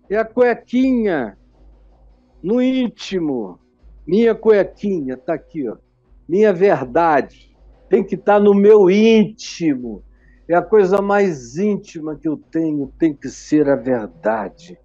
é 0.10 0.18
a 0.18 0.26
cuequinha, 0.26 1.38
no 2.42 2.62
íntimo. 2.62 3.60
Minha 4.08 4.34
cuequinha 4.34 5.14
está 5.14 5.34
aqui, 5.34 5.70
ó. 5.70 5.78
minha 6.28 6.52
verdade. 6.52 7.56
Tem 7.90 8.04
que 8.04 8.16
estar 8.16 8.36
tá 8.36 8.40
no 8.40 8.54
meu 8.54 8.90
íntimo. 8.90 10.04
É 10.48 10.56
a 10.56 10.62
coisa 10.62 11.02
mais 11.02 11.58
íntima 11.58 12.16
que 12.16 12.28
eu 12.28 12.38
tenho, 12.38 12.92
tem 12.98 13.14
que 13.14 13.30
ser 13.30 13.70
a 13.70 13.76
verdade 13.76 14.78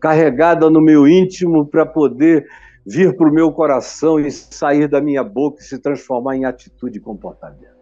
carregada 0.00 0.70
no 0.70 0.80
meu 0.80 1.06
íntimo 1.08 1.66
para 1.66 1.84
poder 1.84 2.46
vir 2.86 3.16
para 3.16 3.28
o 3.28 3.32
meu 3.32 3.50
coração 3.50 4.20
e 4.20 4.30
sair 4.30 4.88
da 4.88 5.00
minha 5.00 5.24
boca 5.24 5.60
e 5.60 5.64
se 5.64 5.78
transformar 5.78 6.36
em 6.36 6.44
atitude 6.44 6.98
e 6.98 7.00
comportamento. 7.00 7.74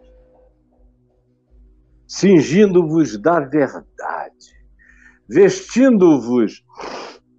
Cingindo-vos 2.07 3.17
da 3.19 3.39
verdade, 3.39 4.54
vestindo-vos 5.27 6.63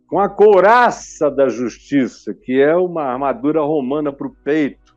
com 0.08 0.20
a 0.20 0.28
couraça 0.28 1.30
da 1.30 1.48
justiça, 1.48 2.32
que 2.32 2.60
é 2.60 2.74
uma 2.76 3.04
armadura 3.04 3.60
romana 3.60 4.12
para 4.12 4.26
o 4.26 4.36
peito, 4.44 4.96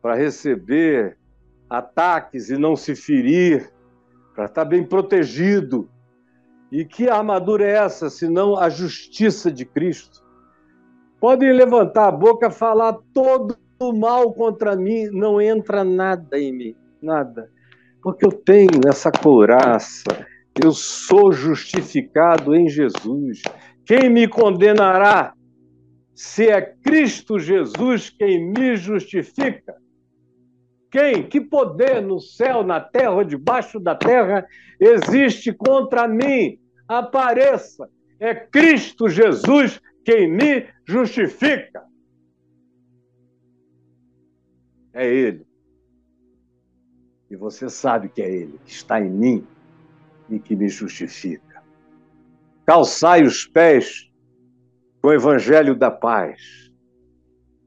para 0.00 0.14
receber 0.14 1.16
ataques 1.70 2.50
e 2.50 2.56
não 2.56 2.76
se 2.76 2.94
ferir, 2.94 3.72
para 4.34 4.46
estar 4.46 4.64
bem 4.64 4.84
protegido 4.84 5.88
e 6.72 6.86
que 6.86 7.06
armadura 7.06 7.66
é 7.66 7.72
essa, 7.72 8.08
senão 8.08 8.56
a 8.58 8.70
justiça 8.70 9.52
de 9.52 9.66
Cristo? 9.66 10.24
Podem 11.20 11.52
levantar 11.52 12.08
a 12.08 12.10
boca, 12.10 12.50
falar 12.50 12.98
todo 13.12 13.54
o 13.78 13.92
mal 13.92 14.32
contra 14.32 14.74
mim, 14.74 15.04
não 15.12 15.38
entra 15.38 15.84
nada 15.84 16.38
em 16.38 16.50
mim, 16.50 16.76
nada. 17.02 17.50
Porque 18.02 18.24
eu 18.24 18.32
tenho 18.32 18.80
essa 18.88 19.12
couraça, 19.12 20.26
eu 20.60 20.72
sou 20.72 21.32
justificado 21.32 22.54
em 22.54 22.68
Jesus. 22.68 23.42
Quem 23.84 24.10
me 24.10 24.26
condenará? 24.26 25.34
Se 26.14 26.48
é 26.48 26.60
Cristo 26.60 27.38
Jesus 27.38 28.10
quem 28.10 28.52
me 28.52 28.76
justifica. 28.76 29.74
Quem? 30.90 31.26
Que 31.26 31.40
poder 31.40 32.02
no 32.02 32.20
céu, 32.20 32.62
na 32.62 32.80
terra 32.80 33.24
debaixo 33.24 33.80
da 33.80 33.94
terra 33.94 34.46
existe 34.78 35.52
contra 35.52 36.06
mim? 36.06 36.58
apareça. 36.98 37.88
É 38.18 38.34
Cristo 38.34 39.08
Jesus 39.08 39.80
quem 40.04 40.30
me 40.30 40.68
justifica. 40.86 41.82
É 44.92 45.06
Ele. 45.06 45.46
E 47.30 47.36
você 47.36 47.70
sabe 47.70 48.08
que 48.08 48.20
é 48.20 48.30
Ele, 48.30 48.60
que 48.64 48.70
está 48.70 49.00
em 49.00 49.10
mim 49.10 49.46
e 50.28 50.38
que 50.38 50.56
me 50.56 50.68
justifica. 50.68 51.62
Calçai 52.66 53.22
os 53.22 53.44
pés 53.44 54.10
com 55.00 55.08
o 55.08 55.12
Evangelho 55.12 55.74
da 55.74 55.90
paz. 55.90 56.70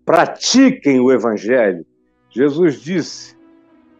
Pratiquem 0.05 0.99
o 0.99 1.11
Evangelho. 1.11 1.85
Jesus 2.29 2.81
disse: 2.81 3.35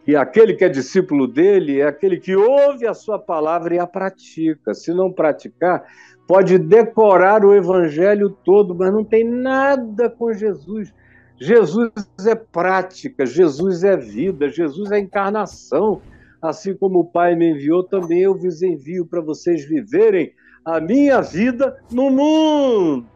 que 0.06 0.14
aquele 0.14 0.54
que 0.54 0.64
é 0.64 0.68
discípulo 0.68 1.26
dele 1.26 1.80
é 1.80 1.88
aquele 1.88 2.20
que 2.20 2.36
ouve 2.36 2.86
a 2.86 2.94
sua 2.94 3.18
palavra 3.18 3.74
e 3.74 3.78
a 3.80 3.88
pratica. 3.88 4.72
Se 4.72 4.94
não 4.94 5.12
praticar, 5.12 5.82
pode 6.28 6.58
decorar 6.58 7.44
o 7.44 7.52
evangelho 7.52 8.30
todo, 8.30 8.72
mas 8.72 8.92
não 8.92 9.04
tem 9.04 9.24
nada 9.24 10.08
com 10.08 10.32
Jesus, 10.32 10.94
Jesus 11.40 11.90
é 12.24 12.36
prática, 12.36 13.26
Jesus 13.26 13.82
é 13.82 13.96
vida, 13.96 14.48
Jesus 14.48 14.92
é 14.92 14.98
encarnação. 15.00 16.00
Assim 16.48 16.76
como 16.76 17.00
o 17.00 17.04
Pai 17.04 17.34
me 17.34 17.50
enviou, 17.50 17.82
também 17.82 18.20
eu 18.20 18.36
vos 18.36 18.62
envio 18.62 19.04
para 19.04 19.20
vocês 19.20 19.64
viverem 19.64 20.32
a 20.64 20.80
minha 20.80 21.20
vida 21.20 21.82
no 21.90 22.10
mundo. 22.10 23.06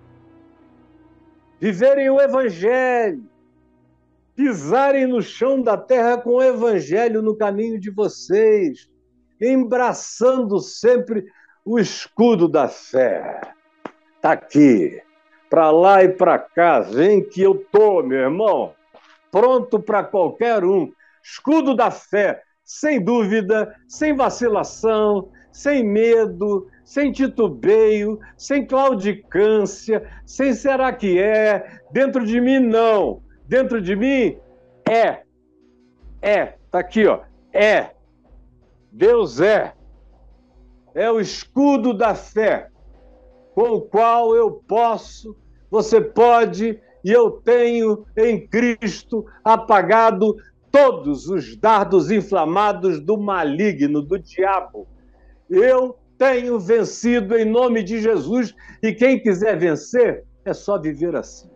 Viverem 1.60 2.10
o 2.10 2.20
Evangelho, 2.20 3.22
pisarem 4.34 5.06
no 5.06 5.22
chão 5.22 5.62
da 5.62 5.76
terra 5.76 6.18
com 6.18 6.30
o 6.30 6.42
Evangelho 6.42 7.22
no 7.22 7.36
caminho 7.36 7.78
de 7.78 7.90
vocês, 7.90 8.90
embraçando 9.40 10.58
sempre 10.58 11.26
o 11.64 11.78
escudo 11.78 12.48
da 12.48 12.66
fé. 12.66 13.40
Está 14.16 14.32
aqui 14.32 15.00
para 15.48 15.70
lá 15.70 16.02
e 16.02 16.08
para 16.08 16.38
cá, 16.38 16.80
vem 16.80 17.22
que 17.22 17.42
eu 17.42 17.64
tô, 17.70 18.02
meu 18.02 18.18
irmão, 18.18 18.74
pronto 19.30 19.78
para 19.78 20.02
qualquer 20.02 20.64
um. 20.64 20.90
Escudo 21.22 21.76
da 21.76 21.90
fé, 21.90 22.42
sem 22.70 23.02
dúvida, 23.02 23.74
sem 23.88 24.14
vacilação, 24.14 25.28
sem 25.50 25.84
medo, 25.84 26.68
sem 26.84 27.10
titubeio, 27.10 28.20
sem 28.36 28.64
claudicância, 28.64 30.08
sem 30.24 30.54
será 30.54 30.92
que 30.92 31.18
é, 31.18 31.80
dentro 31.90 32.24
de 32.24 32.40
mim 32.40 32.60
não, 32.60 33.22
dentro 33.48 33.82
de 33.82 33.96
mim 33.96 34.38
é. 34.88 35.22
É, 36.22 36.54
tá 36.70 36.78
aqui, 36.78 37.08
ó. 37.08 37.22
É. 37.52 37.90
Deus 38.92 39.40
é. 39.40 39.74
É 40.94 41.10
o 41.10 41.18
escudo 41.18 41.92
da 41.92 42.14
fé 42.14 42.68
com 43.52 43.68
o 43.70 43.80
qual 43.80 44.36
eu 44.36 44.62
posso, 44.68 45.36
você 45.68 46.00
pode 46.00 46.80
e 47.04 47.10
eu 47.10 47.32
tenho 47.32 48.06
em 48.16 48.46
Cristo 48.46 49.26
apagado 49.42 50.36
todos 50.70 51.26
os 51.26 51.56
dardos 51.56 52.10
inflamados 52.10 53.00
do 53.00 53.18
maligno, 53.18 54.02
do 54.02 54.18
diabo. 54.18 54.86
Eu 55.48 55.96
tenho 56.16 56.58
vencido 56.58 57.36
em 57.36 57.44
nome 57.44 57.82
de 57.82 58.00
Jesus 58.00 58.54
e 58.82 58.92
quem 58.92 59.20
quiser 59.20 59.58
vencer 59.58 60.24
é 60.44 60.52
só 60.52 60.80
viver 60.80 61.16
assim. 61.16 61.50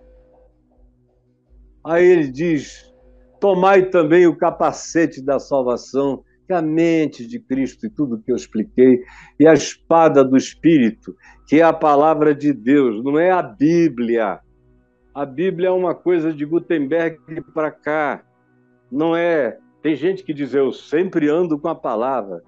Aí 1.84 2.04
ele 2.04 2.28
diz: 2.30 2.92
Tomai 3.40 3.90
também 3.90 4.26
o 4.26 4.36
capacete 4.36 5.22
da 5.22 5.38
salvação 5.38 6.24
que 6.46 6.52
a 6.52 6.62
mente 6.62 7.26
de 7.26 7.38
Cristo 7.38 7.86
e 7.86 7.90
tudo 7.90 8.20
que 8.20 8.30
eu 8.30 8.36
expliquei, 8.36 9.02
e 9.38 9.46
a 9.46 9.54
espada 9.54 10.22
do 10.22 10.36
Espírito, 10.36 11.16
que 11.46 11.60
é 11.60 11.62
a 11.62 11.72
palavra 11.72 12.34
de 12.34 12.52
Deus, 12.52 13.02
não 13.02 13.18
é 13.18 13.30
a 13.30 13.42
Bíblia. 13.42 14.40
A 15.14 15.24
Bíblia 15.24 15.68
é 15.68 15.72
uma 15.72 15.94
coisa 15.94 16.32
de 16.32 16.44
Gutenberg 16.44 17.18
para 17.54 17.70
cá, 17.70 18.22
não 18.94 19.14
é. 19.14 19.58
Tem 19.82 19.96
gente 19.96 20.22
que 20.22 20.32
diz 20.32 20.54
eu 20.54 20.72
sempre 20.72 21.28
ando 21.28 21.58
com 21.58 21.68
a 21.68 21.74
palavra. 21.74 22.42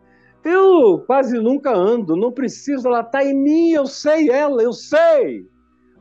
Eu 0.44 1.00
quase 1.06 1.38
nunca 1.38 1.74
ando, 1.74 2.16
não 2.16 2.30
preciso, 2.30 2.86
ela 2.86 3.00
está 3.00 3.24
em 3.24 3.34
mim, 3.34 3.72
eu 3.72 3.84
sei 3.84 4.30
ela, 4.30 4.62
eu 4.62 4.72
sei 4.72 5.44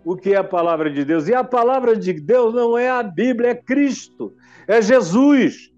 o 0.06 0.16
que 0.16 0.34
é 0.34 0.38
a 0.38 0.44
palavra 0.44 0.90
de 0.90 1.04
Deus. 1.04 1.28
E 1.28 1.34
a 1.34 1.44
palavra 1.44 1.98
de 1.98 2.14
Deus 2.14 2.54
não 2.54 2.78
é 2.78 2.90
a 2.90 3.02
Bíblia, 3.02 3.50
é 3.50 3.56
Cristo, 3.56 4.34
é 4.68 4.82
Jesus. 4.82 5.72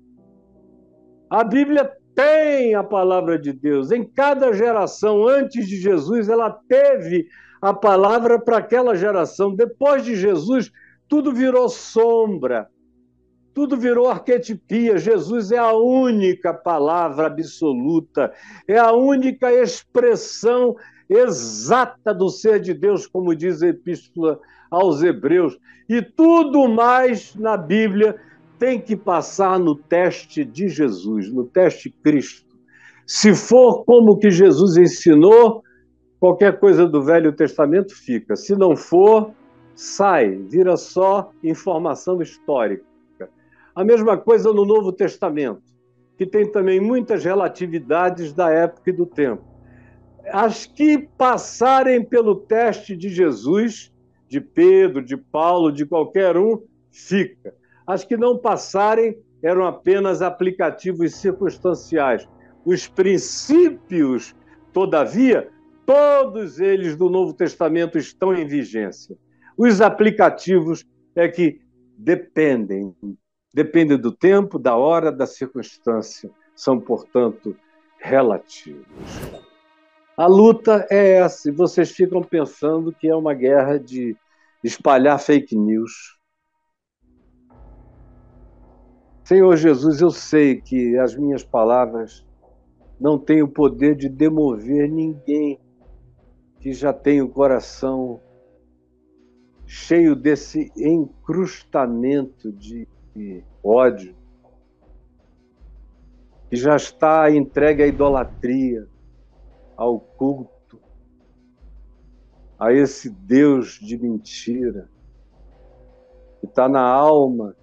A 1.29 1.45
Bíblia 1.45 1.89
tem 2.13 2.75
a 2.75 2.83
palavra 2.83 3.39
de 3.39 3.53
Deus. 3.53 3.89
Em 3.91 4.03
cada 4.03 4.51
geração, 4.51 5.25
antes 5.25 5.67
de 5.67 5.77
Jesus, 5.77 6.27
ela 6.27 6.51
teve 6.67 7.25
a 7.61 7.73
palavra 7.73 8.37
para 8.37 8.57
aquela 8.57 8.95
geração. 8.95 9.55
Depois 9.55 10.03
de 10.03 10.15
Jesus, 10.15 10.69
tudo 11.07 11.31
virou 11.31 11.69
sombra, 11.69 12.67
tudo 13.57 13.75
virou 13.75 14.07
arquetipia. 14.07 14.99
Jesus 14.99 15.51
é 15.51 15.57
a 15.57 15.73
única 15.73 16.53
palavra 16.53 17.25
absoluta, 17.25 18.31
é 18.67 18.77
a 18.77 18.91
única 18.91 19.51
expressão 19.51 20.75
exata 21.09 22.13
do 22.13 22.29
ser 22.29 22.59
de 22.59 22.71
Deus, 22.71 23.07
como 23.07 23.35
diz 23.35 23.63
a 23.63 23.69
Epístola 23.69 24.39
aos 24.69 25.01
Hebreus. 25.01 25.57
E 25.89 26.03
tudo 26.03 26.67
mais 26.67 27.33
na 27.33 27.57
Bíblia 27.57 28.17
tem 28.59 28.79
que 28.79 28.95
passar 28.95 29.57
no 29.57 29.73
teste 29.73 30.45
de 30.45 30.69
Jesus, 30.69 31.33
no 31.33 31.43
teste 31.43 31.89
Cristo. 31.89 32.55
Se 33.07 33.33
for 33.33 33.83
como 33.85 34.19
que 34.19 34.29
Jesus 34.29 34.77
ensinou, 34.77 35.63
qualquer 36.19 36.59
coisa 36.59 36.85
do 36.85 37.01
Velho 37.01 37.33
Testamento 37.33 37.95
fica. 37.95 38.35
Se 38.35 38.53
não 38.55 38.75
for, 38.75 39.31
sai, 39.73 40.35
vira 40.35 40.77
só 40.77 41.31
informação 41.43 42.21
histórica. 42.21 42.85
A 43.77 43.83
mesma 43.83 44.17
coisa 44.17 44.51
no 44.51 44.65
Novo 44.65 44.91
Testamento, 44.91 45.61
que 46.17 46.25
tem 46.25 46.51
também 46.51 46.79
muitas 46.79 47.23
relatividades 47.23 48.33
da 48.33 48.49
época 48.49 48.89
e 48.89 48.91
do 48.91 49.05
tempo. 49.05 49.43
As 50.33 50.65
que 50.65 50.97
passarem 50.97 52.03
pelo 52.03 52.37
teste 52.37 52.97
de 52.97 53.07
Jesus, 53.07 53.93
de 54.27 54.41
Pedro, 54.41 55.05
de 55.05 55.15
Paulo, 55.15 55.71
de 55.71 55.85
qualquer 55.85 56.35
um, 56.35 56.59
fica. 56.91 57.53
As 57.85 58.03
que 58.03 58.17
não 58.17 58.39
passarem 58.39 59.15
eram 59.43 59.63
apenas 59.63 60.23
aplicativos 60.23 61.13
circunstanciais. 61.13 62.27
Os 62.65 62.87
princípios, 62.87 64.35
todavia, 64.73 65.51
todos 65.85 66.59
eles 66.59 66.95
do 66.95 67.11
Novo 67.11 67.31
Testamento 67.31 67.95
estão 67.99 68.33
em 68.33 68.47
vigência. 68.47 69.15
Os 69.55 69.81
aplicativos 69.81 70.83
é 71.15 71.27
que 71.27 71.61
dependem, 71.95 72.91
dependem 73.53 73.97
do 73.97 74.11
tempo, 74.11 74.59
da 74.59 74.75
hora, 74.75 75.11
da 75.11 75.25
circunstância, 75.25 76.29
são, 76.55 76.79
portanto, 76.79 77.55
relativos. 77.99 78.85
A 80.15 80.25
luta 80.25 80.87
é 80.89 81.13
essa, 81.13 81.49
e 81.49 81.51
vocês 81.51 81.91
ficam 81.91 82.21
pensando 82.21 82.91
que 82.91 83.07
é 83.07 83.15
uma 83.15 83.33
guerra 83.33 83.79
de 83.79 84.15
espalhar 84.63 85.19
fake 85.19 85.55
news, 85.55 86.17
Senhor 89.27 89.57
Jesus, 89.57 89.99
eu 89.99 90.09
sei 90.09 90.61
que 90.61 90.97
as 90.97 91.13
minhas 91.13 91.43
palavras 91.43 92.25
não 92.97 93.19
têm 93.19 93.43
o 93.43 93.47
poder 93.49 93.93
de 93.93 94.07
demover 94.07 94.89
ninguém 94.89 95.59
que 96.61 96.71
já 96.71 96.93
tem 96.93 97.21
o 97.21 97.27
coração 97.27 98.21
cheio 99.65 100.15
desse 100.15 100.71
encrustamento 100.77 102.53
de 102.53 102.87
ódio, 103.63 104.15
que 106.49 106.55
já 106.55 106.75
está 106.75 107.29
entregue 107.31 107.83
à 107.83 107.87
idolatria, 107.87 108.87
ao 109.75 109.99
culto, 109.99 110.79
a 112.57 112.71
esse 112.71 113.09
Deus 113.09 113.79
de 113.79 113.97
mentira, 113.97 114.89
que 116.39 116.47
está 116.47 116.67
na 116.67 116.81
alma 116.81 117.55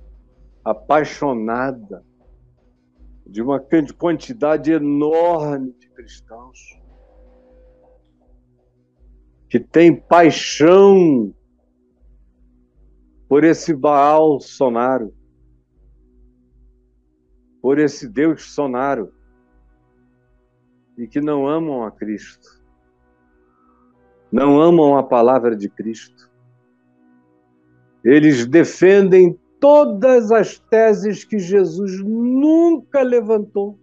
apaixonada 0.65 2.05
de 3.27 3.43
uma 3.43 3.61
quantidade 3.99 4.71
enorme 4.71 5.73
de 5.73 5.89
cristãos 5.89 6.79
que 9.49 9.61
tem 9.61 9.95
paixão 9.95 11.33
por 13.29 13.45
esse 13.45 13.73
Baal 13.73 14.41
Sonaro, 14.41 15.15
por 17.65 17.79
esse 17.79 18.07
Deus 18.07 18.53
Sonaro, 18.53 19.11
e 20.99 21.07
que 21.07 21.19
não 21.19 21.49
amam 21.49 21.83
a 21.83 21.91
Cristo, 21.91 22.62
não 24.31 24.61
amam 24.61 24.99
a 24.99 25.03
palavra 25.03 25.57
de 25.57 25.71
Cristo. 25.71 26.31
Eles 28.05 28.47
defendem 28.47 29.41
todas 29.59 30.31
as 30.31 30.59
teses 30.59 31.25
que 31.25 31.39
Jesus 31.39 32.05
nunca 32.05 33.01
levantou. 33.01 33.79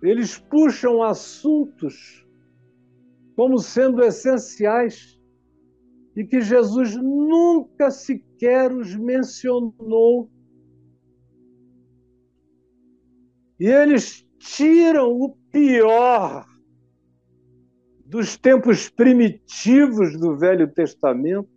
Eles 0.00 0.38
puxam 0.38 1.02
assuntos 1.02 2.24
como 3.34 3.58
sendo 3.58 4.00
essenciais 4.04 5.20
e 6.14 6.24
que 6.24 6.40
Jesus 6.40 6.94
nunca 6.94 7.90
sequer 7.90 8.70
os 8.70 8.94
mencionou. 8.94 10.30
E 13.58 13.66
eles 13.66 14.26
tiram 14.38 15.12
o 15.12 15.36
pior 15.50 16.46
dos 18.04 18.36
tempos 18.36 18.88
primitivos 18.88 20.18
do 20.18 20.36
Velho 20.36 20.72
Testamento 20.72 21.48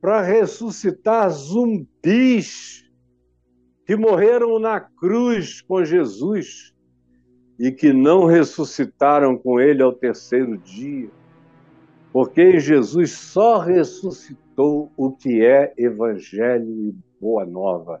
para 0.00 0.22
ressuscitar 0.22 1.30
zumbis 1.30 2.84
que 3.86 3.96
morreram 3.96 4.58
na 4.58 4.80
cruz 4.80 5.60
com 5.60 5.84
Jesus 5.84 6.72
e 7.58 7.70
que 7.70 7.92
não 7.92 8.24
ressuscitaram 8.24 9.36
com 9.36 9.60
ele 9.60 9.82
ao 9.82 9.92
terceiro 9.92 10.56
dia. 10.58 11.10
Porque 12.12 12.58
Jesus 12.58 13.12
só 13.12 13.58
ressuscitou 13.58 14.90
o 14.96 15.10
que 15.10 15.44
é 15.44 15.74
evangelho 15.76 16.88
e 16.88 16.94
boa 17.20 17.44
nova 17.44 18.00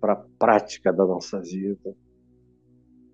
para 0.00 0.14
a 0.14 0.24
prática 0.38 0.92
da 0.92 1.04
nossa 1.04 1.40
vida. 1.40 1.94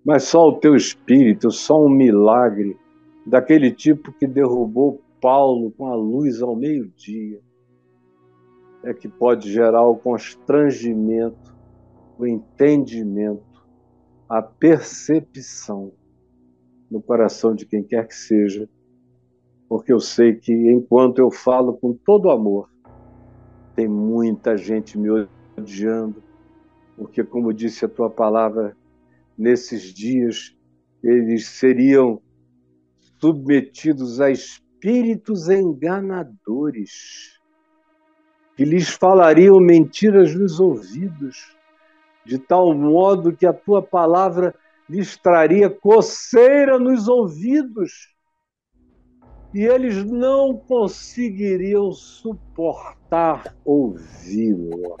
Mas 0.03 0.23
só 0.23 0.47
o 0.47 0.59
teu 0.59 0.75
espírito, 0.75 1.51
só 1.51 1.83
um 1.83 1.89
milagre 1.89 2.77
daquele 3.25 3.71
tipo 3.71 4.11
que 4.13 4.25
derrubou 4.25 5.01
Paulo 5.21 5.71
com 5.71 5.87
a 5.87 5.95
luz 5.95 6.41
ao 6.41 6.55
meio-dia, 6.55 7.39
é 8.83 8.93
que 8.93 9.07
pode 9.07 9.51
gerar 9.51 9.83
o 9.83 9.97
constrangimento, 9.97 11.55
o 12.17 12.25
entendimento, 12.25 13.43
a 14.27 14.41
percepção 14.41 15.91
no 16.89 17.01
coração 17.01 17.53
de 17.53 17.65
quem 17.65 17.83
quer 17.83 18.07
que 18.07 18.15
seja, 18.15 18.69
porque 19.67 19.91
eu 19.91 19.99
sei 19.99 20.33
que 20.33 20.53
enquanto 20.71 21.19
eu 21.19 21.29
falo 21.29 21.73
com 21.73 21.93
todo 21.93 22.31
amor, 22.31 22.69
tem 23.75 23.87
muita 23.87 24.57
gente 24.57 24.97
me 24.97 25.09
odiando, 25.57 26.23
porque, 26.97 27.23
como 27.23 27.53
disse 27.53 27.85
a 27.85 27.89
tua 27.89 28.09
palavra, 28.09 28.75
nesses 29.39 29.93
dias 29.93 30.55
eles 31.01 31.47
seriam 31.47 32.21
submetidos 33.19 34.19
a 34.19 34.29
espíritos 34.29 35.47
enganadores 35.47 37.39
que 38.55 38.65
lhes 38.65 38.89
falariam 38.89 39.59
mentiras 39.61 40.35
nos 40.35 40.59
ouvidos, 40.59 41.55
de 42.25 42.37
tal 42.37 42.73
modo 42.73 43.35
que 43.35 43.45
a 43.45 43.53
tua 43.53 43.81
palavra 43.81 44.53
lhes 44.89 45.15
traria 45.15 45.69
coceira 45.69 46.77
nos 46.77 47.07
ouvidos 47.07 48.13
e 49.53 49.61
eles 49.61 50.03
não 50.03 50.57
conseguiriam 50.57 51.91
suportar 51.91 53.55
ouvi-lo. 53.63 54.97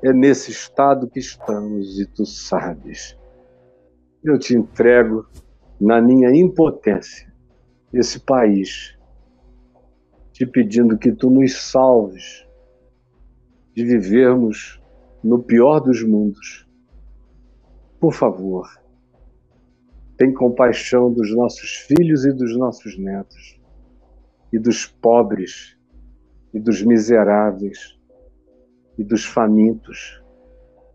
É 0.00 0.12
nesse 0.12 0.52
estado 0.52 1.08
que 1.08 1.18
estamos 1.18 1.98
e 1.98 2.06
tu 2.06 2.24
sabes. 2.24 3.18
Eu 4.22 4.38
te 4.38 4.54
entrego 4.54 5.26
na 5.80 6.00
minha 6.00 6.30
impotência 6.30 7.32
esse 7.92 8.20
país, 8.20 8.96
te 10.32 10.46
pedindo 10.46 10.96
que 10.96 11.10
tu 11.10 11.30
nos 11.30 11.52
salves 11.70 12.46
de 13.74 13.84
vivermos 13.84 14.80
no 15.22 15.42
pior 15.42 15.80
dos 15.80 16.02
mundos. 16.04 16.68
Por 17.98 18.12
favor, 18.12 18.68
tem 20.16 20.32
compaixão 20.32 21.12
dos 21.12 21.34
nossos 21.34 21.70
filhos 21.74 22.24
e 22.24 22.32
dos 22.32 22.56
nossos 22.56 22.96
netos, 22.96 23.60
e 24.52 24.58
dos 24.60 24.86
pobres, 24.86 25.76
e 26.54 26.60
dos 26.60 26.82
miseráveis, 26.82 27.97
e 28.98 29.04
dos 29.04 29.24
famintos, 29.24 30.22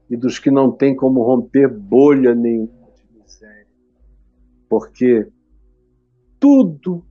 e 0.09 0.17
dos 0.17 0.37
que 0.37 0.51
não 0.51 0.71
têm 0.71 0.95
como 0.95 1.23
romper 1.23 1.67
bolha 1.67 2.35
nenhuma 2.35 2.83
porque 4.73 5.31
tudo 6.39 7.05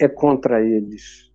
é 0.00 0.08
contra 0.08 0.64
eles. 0.64 1.30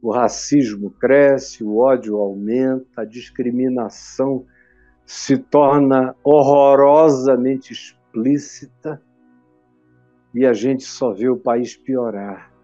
O 0.00 0.12
racismo 0.12 0.88
cresce, 0.88 1.64
o 1.64 1.78
ódio 1.78 2.16
aumenta, 2.18 3.02
a 3.02 3.04
discriminação 3.04 4.46
se 5.04 5.36
torna 5.36 6.14
horrorosamente 6.22 7.72
explícita 7.72 9.02
e 10.32 10.46
a 10.46 10.52
gente 10.52 10.84
só 10.84 11.12
vê 11.12 11.28
o 11.28 11.36
país 11.36 11.76
piorar. 11.76 12.54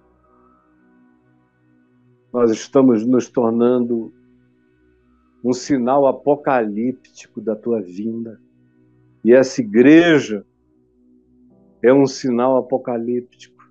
Nós 2.32 2.52
estamos 2.52 3.04
nos 3.04 3.28
tornando 3.28 4.14
um 5.42 5.52
sinal 5.52 6.06
apocalíptico 6.06 7.40
da 7.40 7.56
tua 7.56 7.80
vinda. 7.80 8.40
E 9.24 9.32
essa 9.32 9.60
igreja 9.60 10.44
é 11.82 11.92
um 11.92 12.06
sinal 12.06 12.56
apocalíptico, 12.56 13.62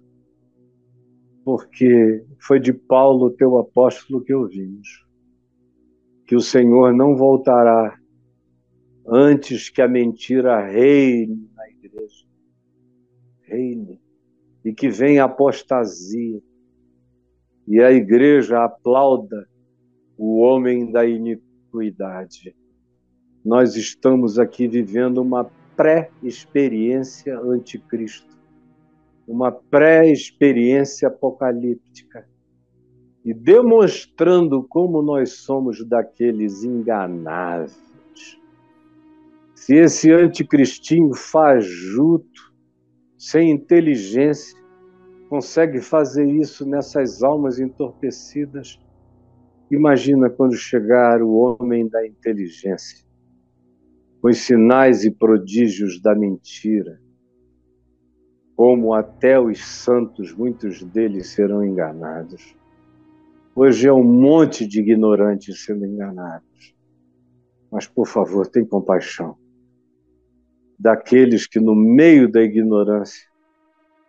porque 1.44 2.26
foi 2.40 2.60
de 2.60 2.74
Paulo, 2.74 3.32
teu 3.32 3.58
apóstolo, 3.58 4.22
que 4.22 4.34
ouvimos 4.34 5.08
que 6.30 6.36
o 6.36 6.42
Senhor 6.42 6.94
não 6.94 7.16
voltará 7.16 7.98
antes 9.08 9.68
que 9.68 9.82
a 9.82 9.88
mentira 9.88 10.64
reine 10.64 11.50
na 11.56 11.68
igreja. 11.72 12.26
Reine. 13.42 14.00
E 14.64 14.72
que 14.72 14.90
venha 14.90 15.24
apostasia. 15.24 16.40
E 17.68 17.82
a 17.82 17.92
igreja 17.92 18.64
aplauda 18.64 19.50
o 20.16 20.38
homem 20.38 20.92
da 20.92 21.04
iniquidade. 21.04 21.49
Nós 23.44 23.76
estamos 23.76 24.38
aqui 24.38 24.68
vivendo 24.68 25.20
uma 25.20 25.50
pré-experiência 25.76 27.40
anticristo, 27.40 28.38
uma 29.28 29.52
pré-experiência 29.52 31.08
apocalíptica, 31.08 32.28
e 33.24 33.34
demonstrando 33.34 34.64
como 34.64 35.02
nós 35.02 35.34
somos 35.34 35.86
daqueles 35.86 36.64
enganáveis. 36.64 37.78
Se 39.56 39.76
esse 39.76 40.12
anticristinho 40.12 41.14
fajuto, 41.14 42.54
sem 43.18 43.52
inteligência, 43.52 44.58
consegue 45.30 45.80
fazer 45.80 46.26
isso 46.26 46.66
nessas 46.66 47.22
almas 47.22 47.60
entorpecidas, 47.60 48.80
imagina 49.70 50.30
quando 50.30 50.56
chegar 50.56 51.22
o 51.22 51.34
homem 51.34 51.88
da 51.88 52.06
inteligência 52.06 53.10
os 54.22 54.38
sinais 54.40 55.06
e 55.06 55.12
prodígios 55.12 56.00
da 56.02 56.14
mentira, 56.14 57.00
como 58.56 58.94
até 58.94 59.40
os 59.40 59.66
santos, 59.66 60.34
muitos 60.34 60.84
deles 60.84 61.30
serão 61.30 61.64
enganados. 61.64 62.54
Hoje 63.56 63.88
é 63.88 63.94
um 63.94 64.04
monte 64.04 64.68
de 64.68 64.82
ignorantes 64.82 65.64
sendo 65.64 65.86
enganados. 65.86 66.76
Mas, 67.72 67.88
por 67.88 68.08
favor, 68.08 68.48
tem 68.48 68.66
compaixão 68.66 69.38
daqueles 70.78 71.48
que, 71.48 71.60
no 71.60 71.76
meio 71.76 72.30
da 72.30 72.42
ignorância, 72.42 73.28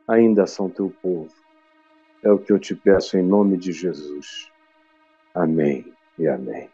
ainda 0.08 0.46
são 0.46 0.68
teu 0.68 0.92
povo. 1.02 1.32
É 2.22 2.32
o 2.32 2.38
que 2.38 2.52
eu 2.52 2.58
te 2.58 2.74
peço 2.74 3.16
em 3.16 3.22
nome 3.22 3.56
de 3.56 3.72
Jesus. 3.72 4.50
Amém 5.34 5.92
e 6.18 6.26
amém. 6.26 6.68